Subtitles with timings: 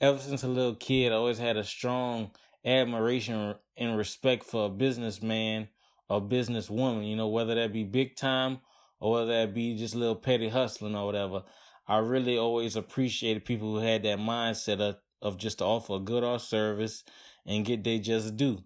[0.00, 2.30] Ever since a little kid, I always had a strong
[2.64, 5.68] admiration and respect for a businessman
[6.08, 8.58] or businesswoman, you know, whether that be big time
[9.00, 11.42] or whether that be just little petty hustling or whatever.
[11.86, 16.00] I really always appreciated people who had that mindset of, of just to offer a
[16.00, 17.04] good or service
[17.46, 18.62] and get they just due.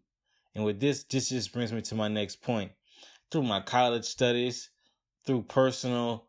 [0.55, 2.73] And with this, this just brings me to my next point.
[3.31, 4.71] Through my college studies,
[5.27, 6.29] through personal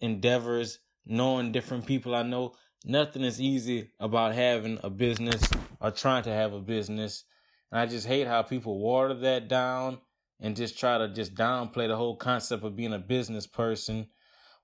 [0.00, 5.42] endeavors, knowing different people I know, nothing is easy about having a business
[5.80, 7.24] or trying to have a business.
[7.70, 9.98] And I just hate how people water that down
[10.40, 14.08] and just try to just downplay the whole concept of being a business person.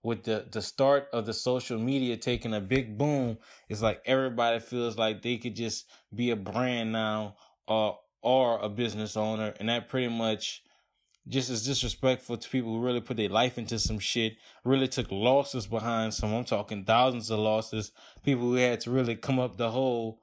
[0.03, 3.39] With the, the start of the social media taking a big boom,
[3.69, 7.35] it's like everybody feels like they could just be a brand now
[7.67, 10.63] or or a business owner, and that pretty much
[11.29, 15.11] just as disrespectful to people who really put their life into some shit, really took
[15.11, 16.33] losses behind some.
[16.33, 17.93] I'm talking thousands of losses.
[18.23, 20.21] People who had to really come up the hole.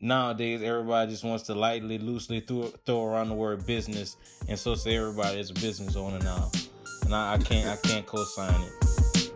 [0.00, 4.16] Nowadays, everybody just wants to lightly, loosely throw, throw around the word business,
[4.48, 6.50] and so say everybody is a business owner now.
[7.04, 9.32] And I, I can't, I can't co-sign it.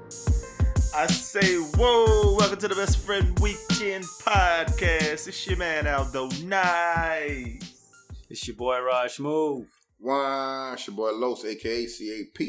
[0.95, 5.29] I say, whoa, welcome to the Best Friend Weekend Podcast.
[5.29, 8.03] It's your man Aldo Nice.
[8.29, 9.69] It's your boy Raj Move.
[9.99, 12.49] One, it's your boy Los, aka CAP.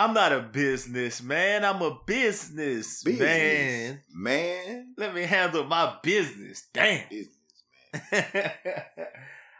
[0.00, 3.20] I'm not a business man, I'm a business, Business.
[3.20, 4.00] man.
[4.14, 4.94] Man.
[4.96, 6.68] Let me handle my business.
[6.72, 7.08] Damn.
[7.08, 7.34] Business.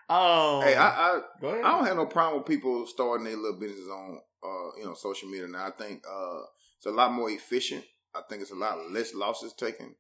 [0.08, 1.64] oh, Hey, I, I ahead.
[1.64, 4.94] I don't have no problem with people starting their little businesses on uh, you know,
[4.94, 5.66] social media now.
[5.66, 6.40] I think uh
[6.76, 7.84] it's a lot more efficient.
[8.14, 9.94] I think it's a lot less losses taken.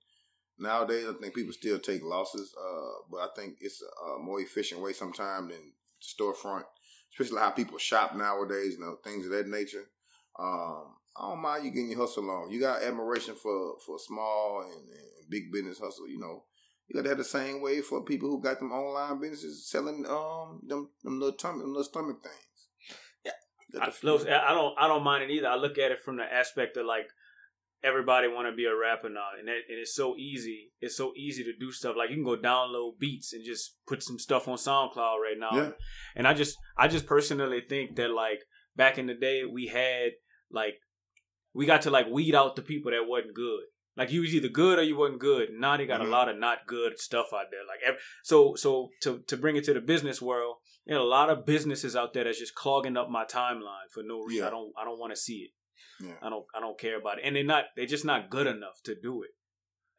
[0.58, 4.80] Nowadays I think people still take losses, uh, but I think it's a more efficient
[4.80, 6.64] way sometimes than storefront.
[7.12, 9.84] Especially how people shop nowadays, you know, things of that nature.
[10.38, 12.50] Um, I don't mind you getting your hustle on.
[12.50, 16.08] You got admiration for for small and, and big business hustle.
[16.08, 16.44] You know,
[16.86, 20.06] you got to have the same way for people who got them online businesses selling
[20.08, 22.94] um them them little tummy them little stomach things.
[23.24, 23.80] Yeah.
[23.82, 25.48] I, look, I don't I don't mind it either.
[25.48, 27.08] I look at it from the aspect of like
[27.82, 30.72] everybody want to be a rapper now, and that, and it's so easy.
[30.80, 31.96] It's so easy to do stuff.
[31.96, 35.50] Like you can go download beats and just put some stuff on SoundCloud right now.
[35.56, 35.70] Yeah.
[36.16, 38.40] And I just I just personally think that like
[38.76, 40.10] back in the day we had
[40.50, 40.74] like
[41.54, 43.62] we got to like weed out the people that wasn't good.
[43.96, 45.48] Like you was either good or you wasn't good.
[45.58, 46.06] Now they got Mhm.
[46.06, 47.64] a lot of not good stuff out there.
[47.66, 50.56] Like ev- so so to to bring it to the business world,
[50.86, 54.20] know, a lot of businesses out there that's just clogging up my timeline for no
[54.22, 54.42] reason.
[54.42, 54.48] Yeah.
[54.48, 55.50] I don't I don't want to see it.
[56.00, 56.14] Yeah.
[56.22, 57.24] I don't I don't care about it.
[57.24, 59.30] And they're not they're just not good enough to do it.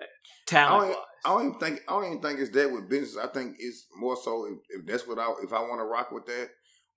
[0.01, 0.05] I
[0.45, 1.05] Talent don't, wise.
[1.25, 3.23] I don't even think I don't even think it's that with business.
[3.23, 6.11] I think it's more so if, if that's what I if I want to rock
[6.11, 6.49] with that,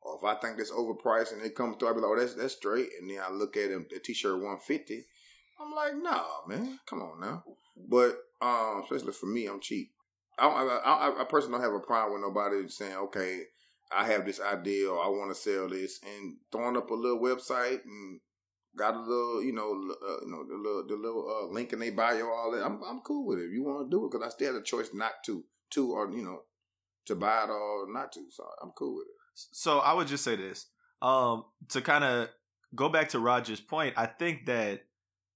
[0.02, 2.34] or if I think that's overpriced and they come through, I be like, oh, that's
[2.34, 2.88] that's straight.
[3.00, 5.06] And then I look at them, the t-shirt one fifty.
[5.60, 7.44] I'm like, nah, man, come on now.
[7.88, 9.91] But um, especially for me, I'm cheap.
[10.38, 13.42] I I, I, I personally don't have a problem with nobody saying, okay,
[13.92, 17.20] I have this idea or I want to sell this, and throwing up a little
[17.20, 18.20] website and
[18.77, 21.78] got a little, you know, uh, you know, the little, the little uh, link in
[21.78, 22.65] their bio, all that.
[22.65, 23.47] I'm, I'm cool with it.
[23.47, 25.93] If you want to do it, because I still have a choice not to, to
[25.93, 26.43] or you know,
[27.06, 28.21] to buy it all or not to.
[28.31, 29.15] So I'm cool with it.
[29.34, 30.66] So I would just say this.
[31.00, 32.28] Um, to kind of
[32.75, 34.83] go back to Roger's point, I think that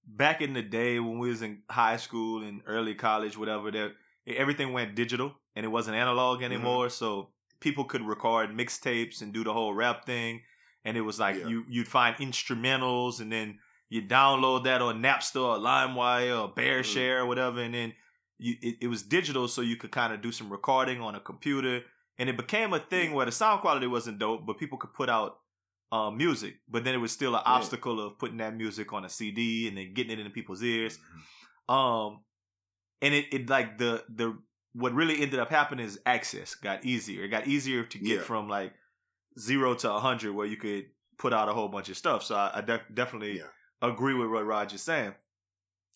[0.05, 3.91] back in the day when we was in high school and early college, whatever, that
[4.25, 6.89] everything went digital and it wasn't analog anymore.
[6.89, 10.41] So people could record mixtapes and do the whole rap thing.
[10.87, 11.47] And it was like Yeah.
[11.51, 13.59] you you'd find instrumentals and then
[13.89, 17.93] you download that on Napster or LimeWire or BearShare or whatever, and then
[18.37, 21.19] you it, it was digital, so you could kind of do some recording on a
[21.19, 21.75] computer,
[22.17, 25.09] and it became a thing where the sound quality wasn't dope, but people could put
[25.09, 25.31] out
[25.91, 27.53] uh, music, but then it was still an Yeah.
[27.53, 30.99] obstacle of putting that music on a CD and then getting it into people's ears.
[31.69, 32.09] Um,
[33.01, 34.37] and it, it like the the
[34.73, 37.23] what really ended up happening is access got easier.
[37.23, 38.21] It got easier to get Yeah.
[38.21, 38.73] from like
[39.37, 40.85] zero to a hundred, where you could
[41.17, 42.23] put out a whole bunch of stuff.
[42.23, 43.47] So I, I def- definitely Yeah.
[43.81, 45.15] agree with what Roger's saying.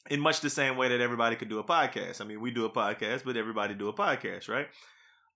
[0.09, 2.21] In much the same way that everybody could do a podcast.
[2.21, 4.67] I mean, we do a podcast, but everybody do a podcast, right?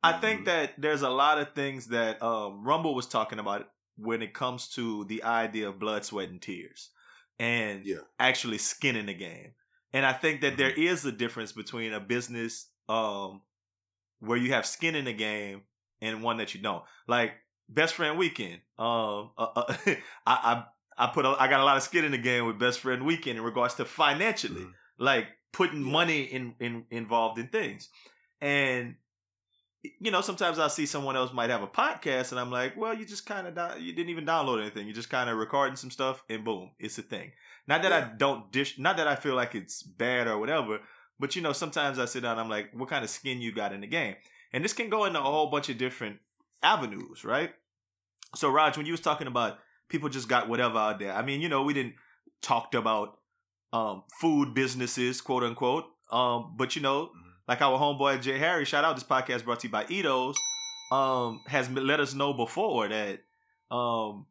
[0.01, 0.45] I think Mhm.
[0.45, 4.67] that there's a lot of things that um, Rumble was talking about when it comes
[4.69, 6.89] to the idea of blood, sweat, and tears,
[7.39, 7.99] and Yeah.
[8.19, 9.53] actually skin in the game.
[9.93, 13.41] And I think that there is a difference between a business um,
[14.19, 15.63] where you have skin in the game
[16.01, 16.83] and one that you don't.
[17.07, 17.33] Like
[17.69, 18.61] best friend weekend.
[18.77, 19.95] Um, uh, uh, I,
[20.27, 20.63] I
[20.97, 23.05] I put a, I got a lot of skin in the game with best friend
[23.05, 24.73] weekend in regards to financially, Mhm.
[24.97, 25.91] like putting Yeah.
[25.91, 27.89] money in, in involved in things,
[28.41, 28.95] and
[30.01, 32.93] you know sometimes I see someone else might have a podcast and I'm like, well,
[32.93, 35.91] you just kind of you didn't even download anything, you're just kind of recording some
[35.91, 37.31] stuff and boom, it's a thing.
[37.67, 40.79] Not that I don't dish, not that I feel like it's bad or whatever,
[41.19, 43.73] but you know sometimes I sit down, I'm like, what kind of skin you got
[43.73, 44.15] in the game,
[44.53, 46.17] and this can go into a whole bunch of different
[46.65, 47.51] avenues, right?
[48.35, 51.39] So Raj, when you was talking about people just got whatever out there, I mean,
[51.41, 51.95] you know, we didn't
[52.41, 53.19] talked about
[53.71, 57.31] um, food businesses, quote unquote, um, but you know, Mhm.
[57.47, 60.35] like our homeboy Jay Harry, shout out this podcast brought to you by Edos,
[60.91, 63.21] um, has let us know before that,
[63.71, 64.27] um,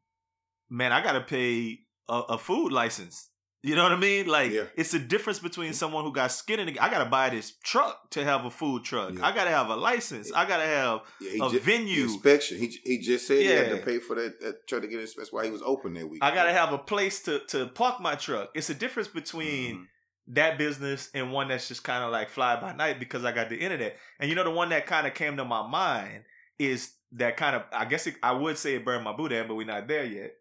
[0.71, 3.31] man, I gotta pay a, a food license.
[3.67, 4.27] You know what I mean?
[4.27, 4.65] Like, Yeah.
[4.77, 6.79] it's the difference between someone who got skin in the.
[6.79, 9.15] I gotta buy this truck to have a food truck.
[9.15, 9.27] Yeah.
[9.27, 10.31] I gotta have a license.
[10.33, 12.03] I gotta have Yeah, a ju- venue.
[12.03, 12.59] inspection.
[12.59, 15.33] He he just said he had to pay for that, that truck to get inspected
[15.33, 16.23] while he was open that week.
[16.23, 18.51] I gotta have a place to to park my truck.
[18.55, 19.87] It's a difference between Mhm.
[20.35, 23.49] that business and one that's just kind of like fly by night because I got
[23.49, 23.99] the internet.
[24.21, 26.25] And you know, the one that kind of came to my mind
[26.59, 29.49] is that kind of I guess it, I would say it burned my boot in,
[29.49, 30.33] but we're not there yet.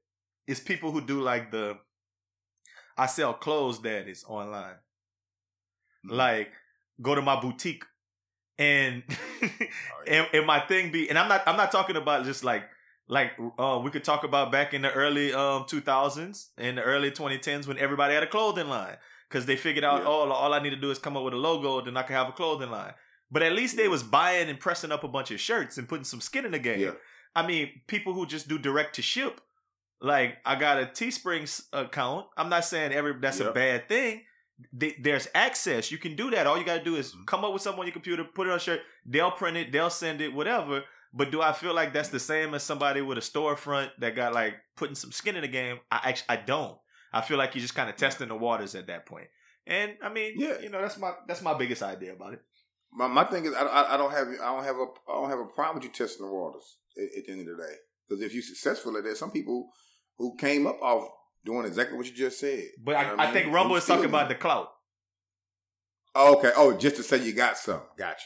[0.45, 1.77] It's people who do like the
[2.97, 4.75] I sell clothes daddies online.
[6.05, 6.11] Mhm.
[6.11, 6.51] Like
[7.01, 7.83] go to my boutique
[8.57, 9.47] and Oh,
[10.05, 10.13] yeah.
[10.23, 12.63] and, and my thing be and I'm not I'm not talking about just like
[13.07, 17.11] like uh, we could talk about back in the early um 2000s in the early
[17.11, 18.95] 2010s when everybody had a clothing line
[19.27, 20.07] because they figured out Yeah.
[20.07, 22.15] oh all I need to do is come up with a logo then I can
[22.15, 22.93] have a clothing line
[23.31, 26.03] but at least they was buying and pressing up a bunch of shirts and putting
[26.05, 26.91] some skin in the game Yeah.
[27.35, 29.41] I mean people who just do direct to ship
[30.03, 34.21] like I got a Teespring account I'm not saying every that's a bad thing
[34.71, 37.25] there's access you can do that all you got to do is Mhm.
[37.25, 39.89] come up with something on your computer put it on shirt they'll print it they'll
[39.89, 40.83] send it whatever
[41.15, 44.33] but do I feel like that's the same as somebody with a storefront that got
[44.33, 45.79] like putting some skin in the game?
[45.91, 46.77] I actually I don't.
[47.13, 49.27] I feel like you're just kind of testing the waters at that point.
[49.67, 50.59] And I mean, Yeah.
[50.59, 52.41] you know, that's my that's my biggest idea about it.
[52.91, 55.29] My my thing is I, I, I don't have I don't have a I don't
[55.29, 57.75] have a problem with you testing the waters at, at the end of the day
[58.09, 59.69] because if you're successful at that, some people
[60.17, 61.09] who came up off
[61.45, 62.63] doing exactly what you just said.
[62.83, 63.33] But You I, know what I mean?
[63.33, 64.69] think Rumble Who is talking about the clout.
[66.15, 66.51] Oh, okay.
[66.55, 67.81] Oh, just to say you got some.
[67.97, 68.25] Gotcha.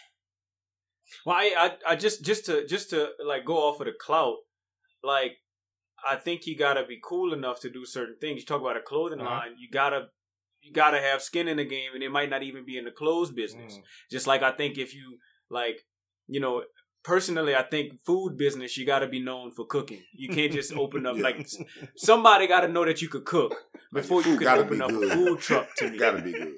[1.25, 1.53] Well, I,
[1.87, 4.35] I, I just, just to, just to like go off of the clout,
[5.03, 5.37] like
[6.07, 8.41] I think you gotta be cool enough to do certain things.
[8.41, 9.29] You talk about a clothing Uh-huh.
[9.29, 10.07] line, you gotta,
[10.61, 12.91] you gotta have skin in the game, and it might not even be in the
[12.91, 13.77] clothes business.
[13.77, 13.81] Mm.
[14.11, 15.17] Just like I think if you
[15.49, 15.79] like,
[16.27, 16.63] you know,
[17.07, 20.01] personally, I think food business you got to be known for cooking.
[20.13, 21.23] You can't just open up Yeah.
[21.23, 21.47] like
[21.95, 23.55] somebody got to know that you could cook
[23.93, 25.11] before you Food can open up good.
[25.11, 25.97] a food truck to me.
[25.97, 26.53] Gotta be good.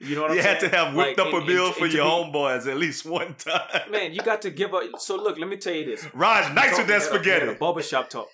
[0.00, 0.60] You know what I'm You saying?
[0.60, 2.30] had to have whipped Like, up a and- bill and- for and to your be-
[2.38, 3.90] homeboys at least one time.
[3.90, 4.82] Man, you got to give up.
[4.98, 6.06] So look, let me tell you this.
[6.14, 7.46] Raj, nice talk- with that we had a- We spaghetti.
[7.46, 8.28] had a barbershop talk.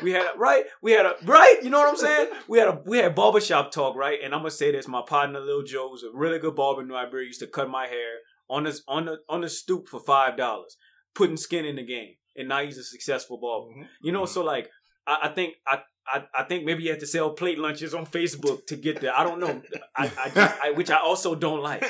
[0.00, 0.64] We had a, right.
[0.80, 1.58] We had a right.
[1.62, 2.28] You know what I'm saying?
[2.46, 4.20] We had a we had barbershop talk right.
[4.22, 6.88] And I'm gonna say this: my partner Lil Joe was a really good barber in
[6.88, 7.26] New Iberia.
[7.26, 8.12] Used to cut my hair
[8.48, 10.76] on the on the on the stoop for five dollars,
[11.14, 12.14] putting skin in the game.
[12.36, 13.72] And now he's a successful barber.
[13.80, 13.88] Mhm.
[14.02, 14.70] You know, so like
[15.06, 18.06] I, I think I, I I think maybe you have to sell plate lunches on
[18.06, 19.12] Facebook to get there.
[19.16, 19.60] I don't know.
[19.96, 21.82] I, I, just, I which I also don't like.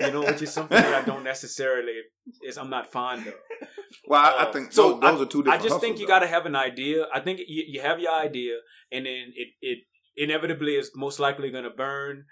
[0.00, 1.94] You know, which is something that I don't necessarily
[2.46, 3.34] is I'm not fond of.
[4.06, 5.48] Well, I, I Uh, think so those, those are two different.
[5.48, 5.68] I different.
[5.70, 7.06] just think you got to have an idea.
[7.14, 8.56] I think you, you have your idea,
[8.92, 9.78] and then it it
[10.16, 12.26] inevitably is most likely going to burn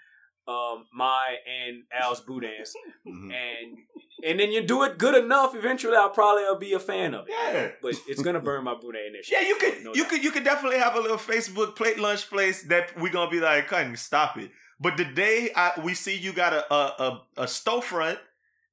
[0.47, 2.73] um, my and Al's boudins,
[3.07, 3.33] Mhm.
[3.33, 3.77] and
[4.25, 5.53] and then you do it good enough.
[5.55, 7.33] Eventually, I'll probably be a fan of it.
[7.37, 7.71] Yeah.
[7.81, 9.37] But it's gonna burn my boudin initially.
[9.41, 10.09] Yeah, you could No you doubt.
[10.11, 13.39] could you could definitely have a little Facebook plate lunch place that we gonna be
[13.39, 14.51] like, cutting, stop it.
[14.79, 18.17] But the day I, we see you got a a, a, a storefront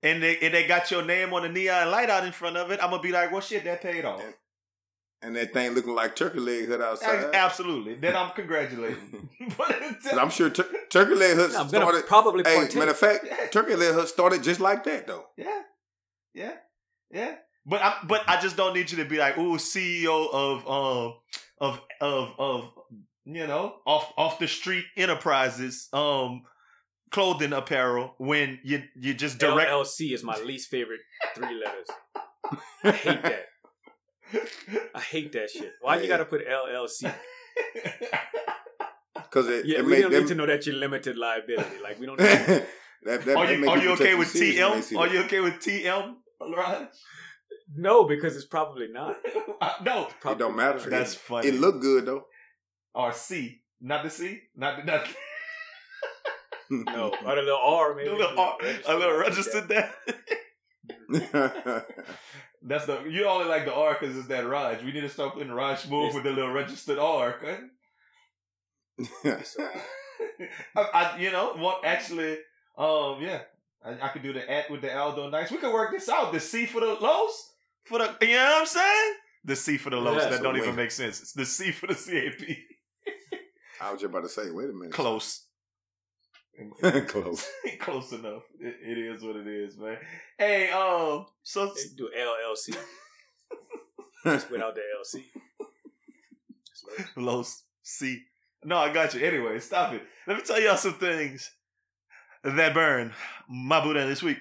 [0.03, 2.71] and they and they got your name on the neon light out in front of
[2.71, 4.23] it, I'm gonna be like, well, shit, that paid off.
[5.23, 7.35] And that thing looking like turkey leg hut outside.
[7.35, 7.95] Absolutely.
[7.95, 9.29] Then I'm congratulating.
[9.59, 9.69] but
[10.03, 12.07] 'Cause I'm sure tur- turkey leg hut I'm started.
[12.07, 12.77] probably Hey, partake.
[12.77, 15.27] matter of fact, turkey leg hut started just like that though.
[15.37, 15.61] Yeah,
[16.35, 16.53] yeah,
[17.11, 17.35] yeah.
[17.67, 21.15] But I but I just don't need you to be like, ooh, CEO of um
[21.61, 22.71] of of of
[23.27, 26.43] you know off off the street enterprises um
[27.11, 29.71] clothing apparel when you you just direct.
[29.71, 31.00] LLC is my least favorite
[31.35, 31.87] three letters.
[32.83, 33.47] I hate that.
[34.95, 35.73] I hate that shit.
[35.81, 37.13] Why you gotta put LLC?
[39.15, 41.77] Because it, Yeah, it we made don't them, need to know that you're limited liability.
[41.83, 42.19] Like we don't.
[42.19, 42.67] that,
[43.05, 44.99] Need that, are you are you okay with serious when they TM?
[44.99, 46.15] Are you okay with TM,
[46.55, 46.89] Raj?
[47.75, 49.17] no, because it's probably not.
[49.61, 50.79] Uh, no, It Probably don't matter.
[50.91, 51.49] that's it, funny.
[51.49, 52.25] It look good though.
[52.95, 55.07] or C, not the C, not the not
[56.71, 58.09] No, or a little R maybe.
[58.09, 59.93] a little, R- a little registered there.
[62.63, 64.83] That's the you only like the R because it's that Raj.
[64.83, 66.15] We need to start putting Raj Yes.
[66.15, 67.37] with the little registered R.
[67.37, 67.59] Okay?
[70.77, 71.85] I, I, you know what?
[71.85, 72.33] Actually,
[72.77, 73.41] um, yeah,
[73.85, 75.51] I, I could do the at with the Aldo Nice.
[75.51, 76.33] We could work this out.
[76.33, 77.53] The C for the Los
[77.85, 78.15] for the.
[78.21, 79.15] You know what I'm saying?
[79.45, 80.23] The C for the Los.
[80.23, 81.21] Yeah, that don't even make sense.
[81.23, 82.57] It's the C for the CAP.
[83.81, 84.93] I was just about to say, wait a minute.
[84.93, 85.47] Close.
[87.07, 87.49] Close.
[87.80, 88.42] Close enough.
[88.61, 89.97] It, it is what it is, man.
[90.38, 92.76] Hey, um, so They do LLC
[94.25, 95.25] just without the LC.
[97.16, 98.23] Los C.
[98.64, 99.25] No, I got you.
[99.25, 100.02] Anyway, stop it.
[100.26, 101.50] Let me tell y'all some things
[102.45, 103.12] that burn
[103.49, 104.38] my Buddha this week.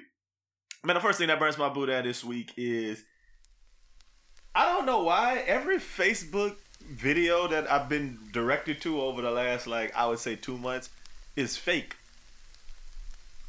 [0.84, 3.04] Man, the first thing that burns my Buddha this week is
[4.56, 9.68] I don't know why every Facebook video that I've been directed to over the last
[9.68, 10.90] like I would say two months
[11.36, 11.96] is fake.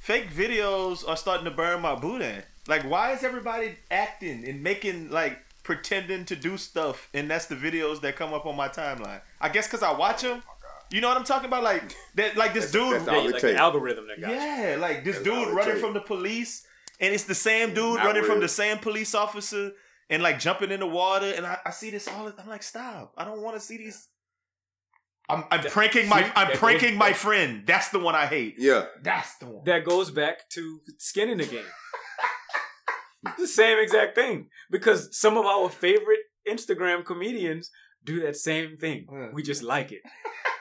[0.01, 2.43] Fake videos are starting to burn my Buddha.
[2.67, 7.55] Like, why is everybody acting and making like pretending to do stuff, and that's the
[7.55, 9.21] videos that come up on my timeline?
[9.43, 10.43] I guess because I watch them.
[10.91, 11.63] You know what I'm talking about?
[11.63, 13.07] Like that, like this That's- dude.
[13.07, 14.37] that's Yeah, like the algorithm that got you.
[14.37, 16.67] Yeah, like this That's dude running from the police,
[16.99, 19.73] and it's the same dude Not running from the same police officer,
[20.09, 21.31] and like jumping in the water.
[21.37, 22.33] And I, I see this all.
[22.39, 23.13] I'm like, stop!
[23.19, 24.09] I don't want to see these.
[25.31, 27.63] I'm, I'm That- pranking my see, I'm pranking my back- friend.
[27.67, 28.57] That's the one I hate.
[28.59, 28.87] Yeah.
[29.03, 29.65] That's the one.
[29.65, 31.65] That goes back to skin in the game.
[33.39, 34.49] the same exact thing.
[34.71, 37.71] Because some of our favorite Instagram comedians
[38.05, 39.07] do that same thing.
[39.13, 39.29] Yeah.
[39.33, 40.01] We just like it.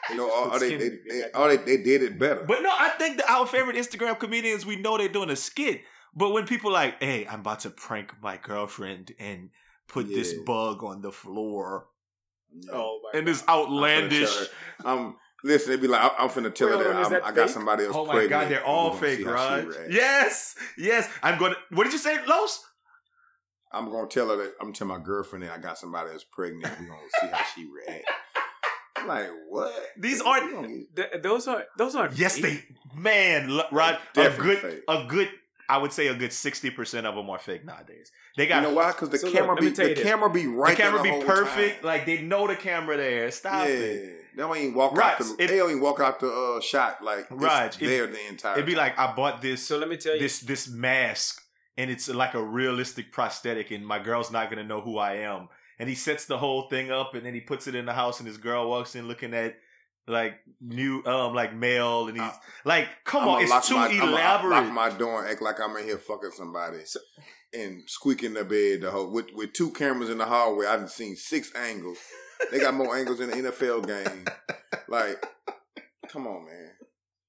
[0.09, 2.43] You know, just all, all they, they, they, all they, they did it better.
[2.47, 5.81] But no, I think that our favorite Instagram comedians, we know they're doing a skit.
[6.15, 9.51] But when people like, hey, I'm about to prank my girlfriend and
[9.87, 11.85] put this bug on the floor, Yeah.
[12.71, 14.47] Oh my and this I'm finna outlandish.
[14.85, 17.31] Um, listen, they be like, I'm, I'm finna tell Wait, her that, I'm, that I
[17.31, 18.29] got somebody else Oh my pregnant.
[18.41, 19.65] god, they're all fake, see how she Raj.
[19.65, 19.91] react.
[19.91, 21.09] Yes, yes.
[21.23, 21.53] I'm going.
[21.53, 22.65] to What did you say, Los?
[23.71, 26.63] I'm gonna tell her that I'm telling my girlfriend that I got somebody that's pregnant.
[26.79, 28.05] We're gonna see how she react.
[28.95, 29.73] I'm like, what?
[29.97, 30.95] These aren't.
[30.95, 32.63] get- Th- those are those aren't Yes, fake.
[32.95, 32.99] they.
[32.99, 33.99] Man, look, Rod.
[34.17, 34.81] A good, fake.
[34.87, 35.29] a good.
[35.69, 38.11] I would say a good sixty percent of them are fake nowadays.
[38.35, 38.87] They got You know why?
[38.91, 40.01] Because the So camera let me be the this.
[40.03, 40.75] camera be right.
[40.75, 41.81] the camera there be perfect.
[41.81, 41.85] time.
[41.87, 43.29] Like they know the camera there.
[43.31, 44.35] Stop yeah, it.
[44.35, 45.35] they don't even walk Right, out the.
[45.43, 48.27] it- they don't even walk out the uh, shot like it's Right, it- there the
[48.27, 48.53] entire.
[48.53, 48.79] It'd be time.
[48.79, 49.61] like I bought this.
[49.65, 50.19] So let me tell you.
[50.19, 51.41] this this mask
[51.77, 55.49] and it's like a realistic prosthetic and my girl's not gonna know who I am.
[55.77, 58.19] And he sets the whole thing up and then he puts it in the house
[58.19, 59.55] and his girl walks in looking at
[60.09, 62.33] like new um like mail and he's Uh,
[62.65, 64.49] like come I'ma on it's too my, I'ma elaborate.
[64.65, 66.79] lock my door and act like I'm in here fucking somebody
[67.53, 70.65] and squeaking the bed the whole with with two cameras in the hallway.
[70.65, 71.97] I've seen six angles.
[72.51, 74.25] They got more angles in the NFL game.
[74.87, 75.23] Like,
[76.07, 76.71] come on, man.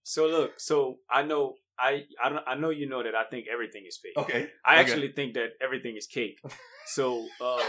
[0.02, 0.52] so look.
[0.58, 1.54] So I know.
[1.80, 2.44] I I don't.
[2.46, 4.16] I know you know that I think everything is fake.
[4.16, 4.50] okay.
[4.64, 4.80] I okay.
[4.80, 6.40] actually think that everything is cake.
[6.87, 7.60] So um,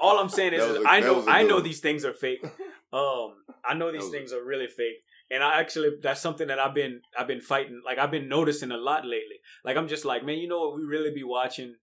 [0.00, 1.64] all I'm saying is, is a- I know I know one.
[1.64, 2.44] these things are fake.
[2.90, 4.96] Um, I know these was a- things are really fake,
[5.30, 7.82] and I actually that's something that I've been I've been fighting.
[7.84, 9.40] Like I've been noticing a lot lately.
[9.62, 10.76] Like I'm just like, man, you know what?
[10.76, 11.74] We really be watching.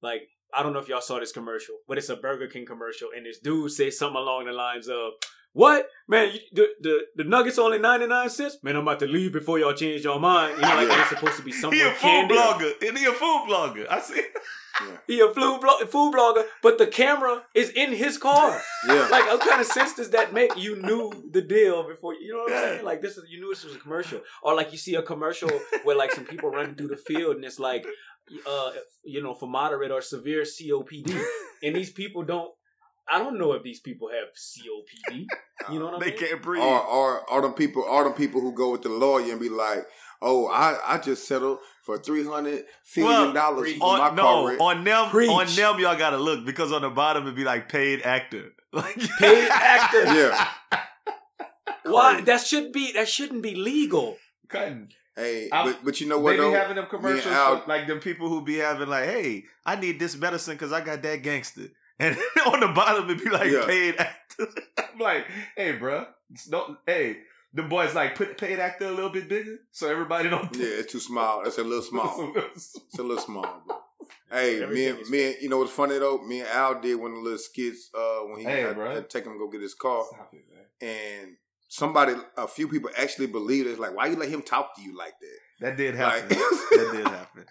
[0.00, 0.22] Like
[0.54, 3.26] I don't know if y'all saw this commercial, but it's a Burger King commercial, and
[3.26, 5.12] this dude says something along the lines of.
[5.56, 6.32] What man?
[6.34, 8.58] You, the, the the nuggets only ninety nine cents.
[8.62, 10.56] Man, I'm about to leave before y'all change your mind.
[10.56, 11.00] You know, like Yeah.
[11.00, 11.78] it's supposed to be something.
[11.78, 12.72] He a food blogger.
[12.86, 13.86] And he a food blogger.
[13.90, 14.20] I see.
[15.06, 18.60] he a food, blog, food blogger, but the camera is in his car.
[18.86, 19.08] Yeah.
[19.10, 20.54] like, what kind of sense does that make?
[20.58, 22.84] You knew the deal before, you know what I'm saying?
[22.84, 25.48] Like, this is you knew this was a commercial, or like you see a commercial
[25.84, 27.86] where like some people running through the field, and it's like,
[28.46, 28.70] uh,
[29.04, 31.10] you know, for moderate or severe COPD,
[31.62, 32.50] and these people don't.
[33.08, 35.26] I don't know if these people have COPD.
[35.72, 36.20] You know what I They mean?
[36.20, 36.62] They can't breathe.
[36.62, 39.48] Or or or them people or them people who go with the lawyer and be
[39.48, 39.84] like,
[40.22, 42.64] oh, I, I just settled for three hundred
[42.96, 45.30] Well, million dollars for my on, car no, on them, Preach.
[45.30, 48.96] on them, y'all gotta look because on the bottom it'd be like paid actor, like
[49.18, 50.04] Paid actor.
[50.14, 50.48] Yeah.
[51.84, 52.20] Why?
[52.20, 52.92] That should be.
[52.92, 54.16] That shouldn't be legal.
[54.48, 54.88] Cutting.
[55.16, 56.32] Hey, I'm- but but you know what?
[56.32, 56.58] They what be though?
[56.60, 59.98] having them commercials Al- for, like them people who be having like, "Hey, I need
[59.98, 61.68] this medicine because I got that gangster,"
[61.98, 63.64] and on the bottom it'd be like Yeah.
[63.66, 64.46] paid actor.
[64.78, 65.26] I'm like,
[65.56, 66.06] "Hey, bro,
[66.50, 67.18] don't hey."
[67.54, 70.54] The boys like put paid actor a little bit bigger so everybody don't.
[70.54, 71.42] Yeah, it's too small.
[71.46, 72.34] It's a little small.
[72.54, 73.76] It's a little small, bro.
[74.30, 76.18] Hey, me and me and you know what's funny though?
[76.18, 79.08] Me and Al did one of the little skits uh when he Hey, had, had
[79.08, 80.04] taken him to go get his car.
[80.32, 80.84] It.
[80.84, 81.36] And
[81.68, 83.70] somebody a few people actually believed it.
[83.70, 85.38] It's like, why you let him talk to you like that?
[85.66, 86.38] That did Like- happen.
[86.38, 87.44] that did happen.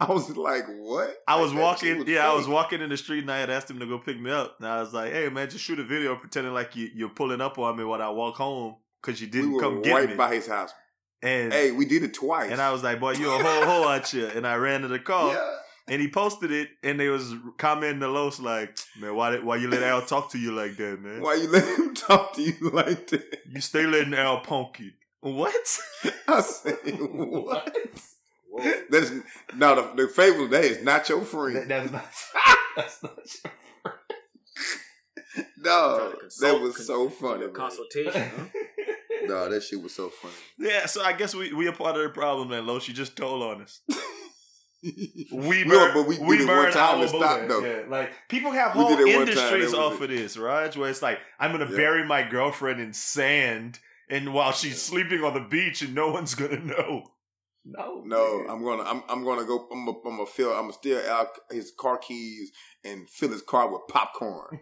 [0.08, 1.14] I was like, what?
[1.28, 3.70] I was Like, walking, yeah, I was walking in the street and I had asked
[3.70, 4.56] him to go pick me up.
[4.58, 7.40] And I was like, hey, man, just shoot a video pretending like you, you're pulling
[7.40, 10.14] up on me while I walk home because you didn't were come get right me.
[10.16, 10.72] by his house.
[11.22, 12.50] and Hey, we did it twice.
[12.50, 14.88] and I was like, "Boy, you a whole hoe out here." And I ran to
[14.88, 15.56] the car, yeah.
[15.88, 19.56] and he posted it, and they was commenting the Los like, "Man, why did, why
[19.56, 21.20] you let Al talk to you like that, man?
[21.20, 23.38] Why you let him talk to you like that?
[23.50, 24.92] You stay letting Al punk you."
[25.22, 25.78] What?
[26.28, 27.76] I said, what?
[28.90, 29.12] That's
[29.56, 31.70] no the, the favorite day is not your friend.
[31.70, 32.04] that's not.
[32.76, 33.18] That's not.
[35.58, 37.44] No, Trying to that consult- was so funny.
[37.46, 37.52] man.
[37.54, 38.12] Consultation.
[38.36, 38.44] Huh?
[39.22, 40.32] No, that shit was so funny.
[40.58, 42.78] Yeah, so I guess we we a part of the problem then, Lo.
[42.80, 43.80] She just told on us.
[44.82, 47.62] We No, burn, but we we did it burn one time our and stopped, boat.
[47.62, 47.68] though.
[47.68, 50.10] Yeah, like people have whole did time, industries off it.
[50.10, 50.76] of this, Raj.
[50.78, 51.76] Where it's like I'm gonna Yeah.
[51.76, 53.78] bury my girlfriend in sand,
[54.08, 57.12] and while she's sleeping on the beach, and no one's gonna know.
[57.64, 58.50] No, No, man.
[58.50, 61.28] I'm gonna I'm I'm gonna go I'm gonna, I'm gonna fill I'm gonna steal out
[61.50, 62.50] his car keys
[62.84, 64.60] and fill his car with popcorn.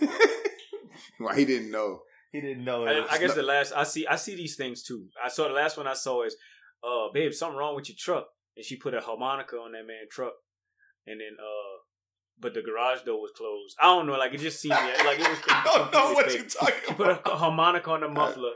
[1.20, 2.02] well, he didn't know.
[2.32, 2.86] he didn't know.
[2.86, 5.06] It I, I guess the last I see I see these things too.
[5.22, 6.36] I saw the last one I saw is,
[6.84, 8.26] uh, babe, something wrong with your truck,
[8.56, 10.34] and she put a harmonica on that man's truck,
[11.06, 11.78] and then uh,
[12.38, 13.76] but the garage door was closed.
[13.80, 15.38] I don't know, like it just seemed like it was.
[15.48, 16.38] I don't know what fake.
[16.38, 18.52] you're talking She put a harmonica on the muffler,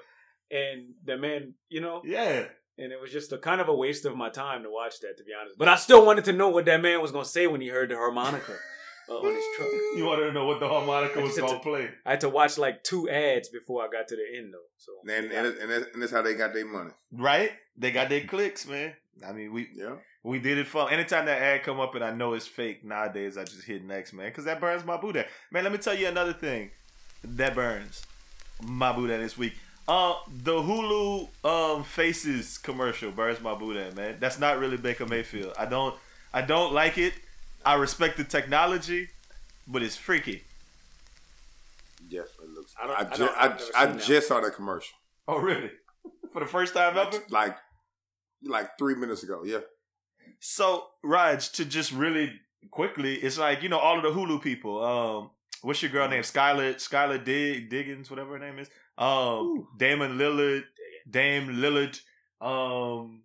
[0.50, 2.44] and the man, you know, yeah,
[2.78, 5.16] and it was just a kind of a waste of my time to watch that,
[5.18, 5.56] to be honest.
[5.58, 7.90] But I still wanted to know what that man was gonna say when he heard
[7.90, 8.54] the harmonica
[9.08, 9.68] uh, on his truck.
[9.96, 11.88] you wanted to know what the harmonica was just gonna to- play.
[12.04, 14.58] I had to watch like two ads before I got to the end, though.
[14.76, 16.90] So And and, and, that's, and that's how they got their money.
[17.12, 17.52] Right?
[17.76, 18.94] They got their clicks, man.
[19.26, 19.96] I mean, we Yeah.
[20.22, 22.84] we did it for anytime that ad come up and I know it's fake.
[22.84, 25.24] Nowadays, I just hit next, man, because that burns my Buddha.
[25.50, 26.70] Man, let me tell you another thing
[27.24, 28.04] that burns
[28.62, 29.54] my Buddha this week.
[29.88, 34.16] Uh, the Hulu um Faces commercial burns my Buddha, man.
[34.18, 35.52] That's not really Baker Mayfield.
[35.58, 35.94] I don't
[36.34, 37.14] I don't like it.
[37.64, 39.08] I respect the technology,
[39.66, 40.42] but it's freaky.
[42.08, 42.72] Definitely looks.
[42.80, 43.44] I don't- I, I ju- don't- I,
[43.82, 44.96] I've I just saw that commercial
[45.28, 45.70] Oh, really?
[46.32, 47.10] For the first time ever?
[47.12, 47.56] like, like
[48.44, 49.42] like three minutes ago.
[49.44, 49.60] Yeah.
[50.40, 52.32] So, Raj, to just really
[52.70, 54.84] quickly, it's like, you know, all of the Hulu people.
[54.84, 55.30] Um,
[55.62, 56.22] what's your girl name?
[56.22, 58.68] Skylar Skylar Dig Diggins, whatever her name is.
[58.98, 60.64] Um Damon Lillard,
[61.08, 62.00] Dame Lillard,
[62.40, 63.22] um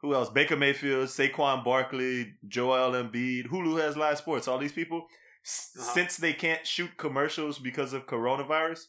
[0.00, 0.28] who else?
[0.30, 3.46] Baker Mayfield, Saquon Barkley, Joel Embiid.
[3.48, 4.46] Hulu has live sports.
[4.46, 5.82] All these people, Uh-huh.
[5.94, 8.86] since they can't shoot commercials because of coronavirus,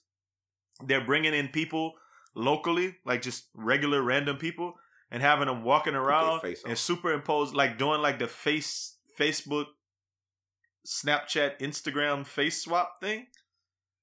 [0.85, 1.93] they're bringing in people
[2.35, 4.75] locally, like just regular random people,
[5.09, 9.67] and having them walking around and superimpose, like doing like the face Facebook,
[10.85, 13.27] Snapchat, Instagram face swap thing,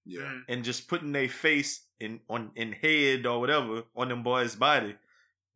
[0.04, 0.22] Yeah.
[0.22, 0.44] Mhm.
[0.48, 4.94] and just putting their face in on in head or whatever on them boys' body.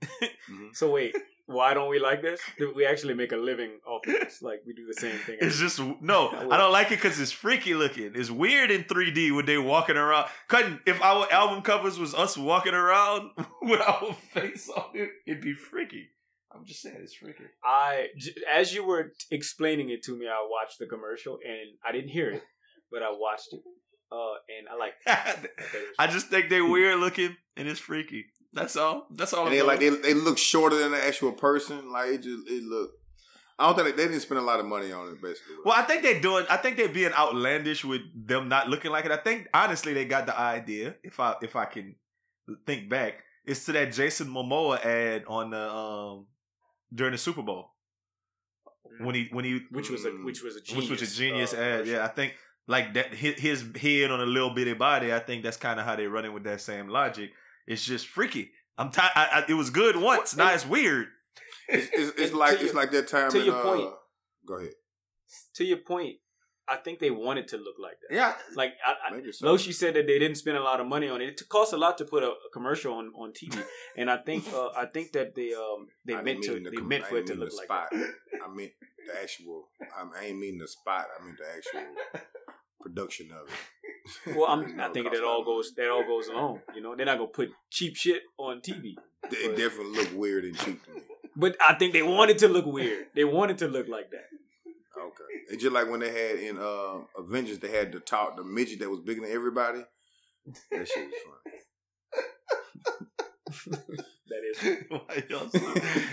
[0.03, 0.69] Mm-hmm.
[0.73, 1.15] So wait,
[1.49, 2.41] why don't we like this?
[2.59, 4.43] Do we actually make a living off of this?
[4.43, 5.39] Like we do the same thing.
[5.41, 8.13] It's just no, I don't like it because it's freaky looking.
[8.15, 10.29] It's weird in 3D when they walking around.
[10.49, 13.31] Couldn't if our album covers was us walking around
[13.63, 16.09] with our face on it, it'd be freaky.
[16.55, 17.45] I'm just saying it's freaky.
[17.65, 18.09] I
[18.53, 22.31] as you were explaining it to me, I watched the commercial and I didn't hear
[22.31, 22.43] it,
[22.91, 23.61] but I watched it.
[24.11, 24.95] Uh, and I like.
[25.99, 28.27] I just think they're weird looking and it's freaky.
[28.53, 29.07] That's all.
[29.11, 29.47] That's all.
[29.47, 31.93] And I'm they like they, they look shorter than the actual person.
[31.93, 32.93] Like it just it look.
[33.59, 35.21] I don't think they, they didn't spend a lot of money on it.
[35.21, 36.47] Basically, Well, I think they're doing.
[36.49, 39.11] I think they're being outlandish with them not looking like it.
[39.11, 40.95] I think honestly they got the idea.
[41.03, 41.97] If I if I can
[42.67, 46.27] think back, it's to that Jason Momoa ad on the um
[46.95, 47.73] during the Super Bowl
[49.01, 51.53] when he when he which was a which was a genius, which was a genius
[51.53, 51.73] uh, ad.
[51.73, 51.95] commercial.
[51.95, 52.35] Yeah, I think
[52.69, 55.13] like that his, his head on a little bitty body.
[55.13, 57.31] I think that's kind of how they're running with that same logic.
[57.67, 58.53] It's just freaky.
[58.79, 59.11] I'm tired.
[59.17, 60.37] I, I, it was good once.
[60.37, 61.09] Now it's weird.
[61.69, 63.31] it's, it's, it's like to it's your- like that time.
[63.33, 63.91] to in, your uh, point.
[64.47, 64.71] Go ahead.
[65.57, 66.17] To your point,
[66.71, 68.15] I think they wanted to look like that.
[68.15, 69.47] Yeah, Like I, I, Maybe so.
[69.47, 71.29] Loshi said that they didn't spend a lot of money on it.
[71.29, 73.59] It costs a lot to put a, a commercial on, on TV,
[73.97, 76.71] and I think uh, I think that they um they I meant to mean the
[76.71, 77.89] they com- meant I for it to mean look the like spot.
[77.93, 78.13] that.
[78.45, 78.73] I meant
[79.07, 79.69] the actual.
[79.83, 81.07] I, I ain't mean the spot.
[81.19, 81.95] I mean the actual
[82.89, 83.55] production of it.
[84.35, 86.63] Well, I'm know, I think that all goes that all goes along.
[86.75, 88.95] You know, they're not gonna put cheap shit on TV.
[89.31, 91.03] It definitely looked weird and cheap to me.
[91.37, 93.09] But I think they wanted to look weird.
[93.15, 94.29] They wanted to look like that.
[94.99, 95.25] Okay.
[95.51, 98.79] It's just like when they had in uh, Avengers, they had the top, the midget
[98.81, 99.85] that was bigger than everybody.
[100.71, 101.15] That shit was
[103.67, 103.85] funny.
[104.29, 104.85] That is.
[104.91, 105.49] Why y'all,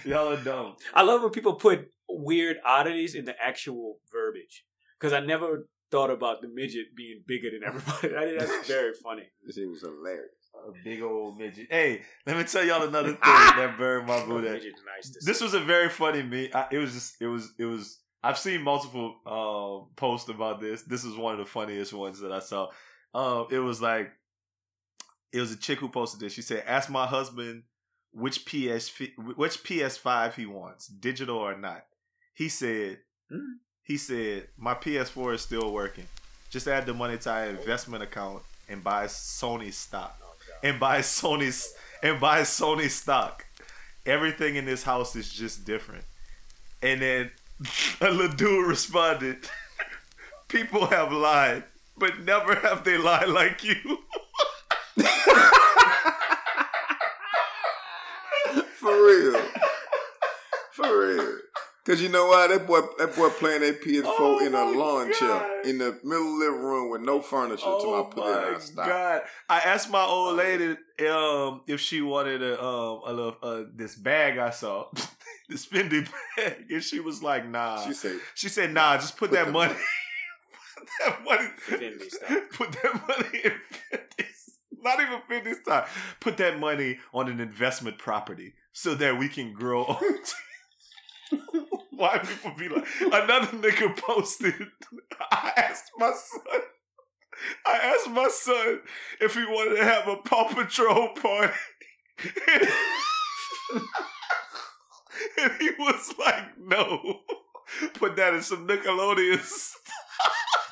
[0.06, 0.76] y'all are dumb.
[0.94, 4.64] I love when people put weird oddities in the actual verbiage
[4.98, 8.16] because I never thought about the midget being bigger than everybody.
[8.18, 9.24] I think that's very funny.
[9.46, 10.32] This shit was hilarious.
[10.68, 11.68] A big old midget.
[11.70, 14.48] Hey, let me tell y'all another thing that burned my booty.
[14.50, 15.46] Nice to This say.
[15.46, 16.50] was a very funny me.
[16.54, 17.22] I, it was just.
[17.22, 17.54] It was.
[17.60, 18.00] It was.
[18.24, 20.82] I've seen multiple um, posts about this.
[20.84, 22.70] This is one of the funniest ones that I saw.
[23.14, 24.12] Um, it was like,
[25.32, 26.34] it was a chick who posted this.
[26.34, 27.64] She said, "Ask my husband
[28.12, 28.90] which PS
[29.36, 31.86] which PS5 he wants, digital or not.
[32.34, 33.58] He said Hmm.
[33.86, 36.08] He said my PS4 is still working.
[36.50, 40.20] Just add the money to our investment account and buy Sony stock.
[40.64, 43.46] And buy Sony's and buy Sony stock.
[44.06, 46.04] Everything in this house is just different.
[46.82, 47.32] And then
[48.02, 49.38] a little dude responded,
[50.48, 51.64] People have lied,
[51.98, 53.76] but never have they lied like you.
[58.76, 59.42] For real.
[60.72, 61.38] For real.
[61.86, 64.64] Cause you know why that boy that boy playing that PS4 Oh in a my
[64.72, 68.04] lawn chair in the middle of the living room with no furniture till I Oh
[68.06, 69.22] put it my out god!
[69.48, 70.76] I asked my old lady
[71.08, 74.88] um if she wanted a um a little uh this bag I saw,
[75.50, 77.86] this Fendi bag, and she was like, nah.
[77.86, 79.74] She said, She said, nah, just put, Put that money.
[79.76, 79.80] money-
[80.80, 81.48] put that money.
[81.70, 82.30] Fendi stock.
[82.52, 83.52] Put that money in
[83.92, 84.26] Fendi.
[84.82, 85.88] Not even Fendi stock.
[86.20, 90.00] Put that money on an investment property so that we can grow.
[91.96, 94.54] Why people be like another nigga posted?
[95.32, 96.62] I asked my son.
[97.66, 98.82] I asked my son
[99.22, 101.54] if he wanted to have a Paw Patrol party.
[105.38, 107.22] and he was like, no.
[107.96, 109.72] Put that in some Nickelodeon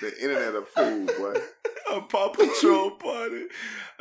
[0.00, 1.34] the internet of food, boy.
[1.96, 3.44] A Paw Patrol party.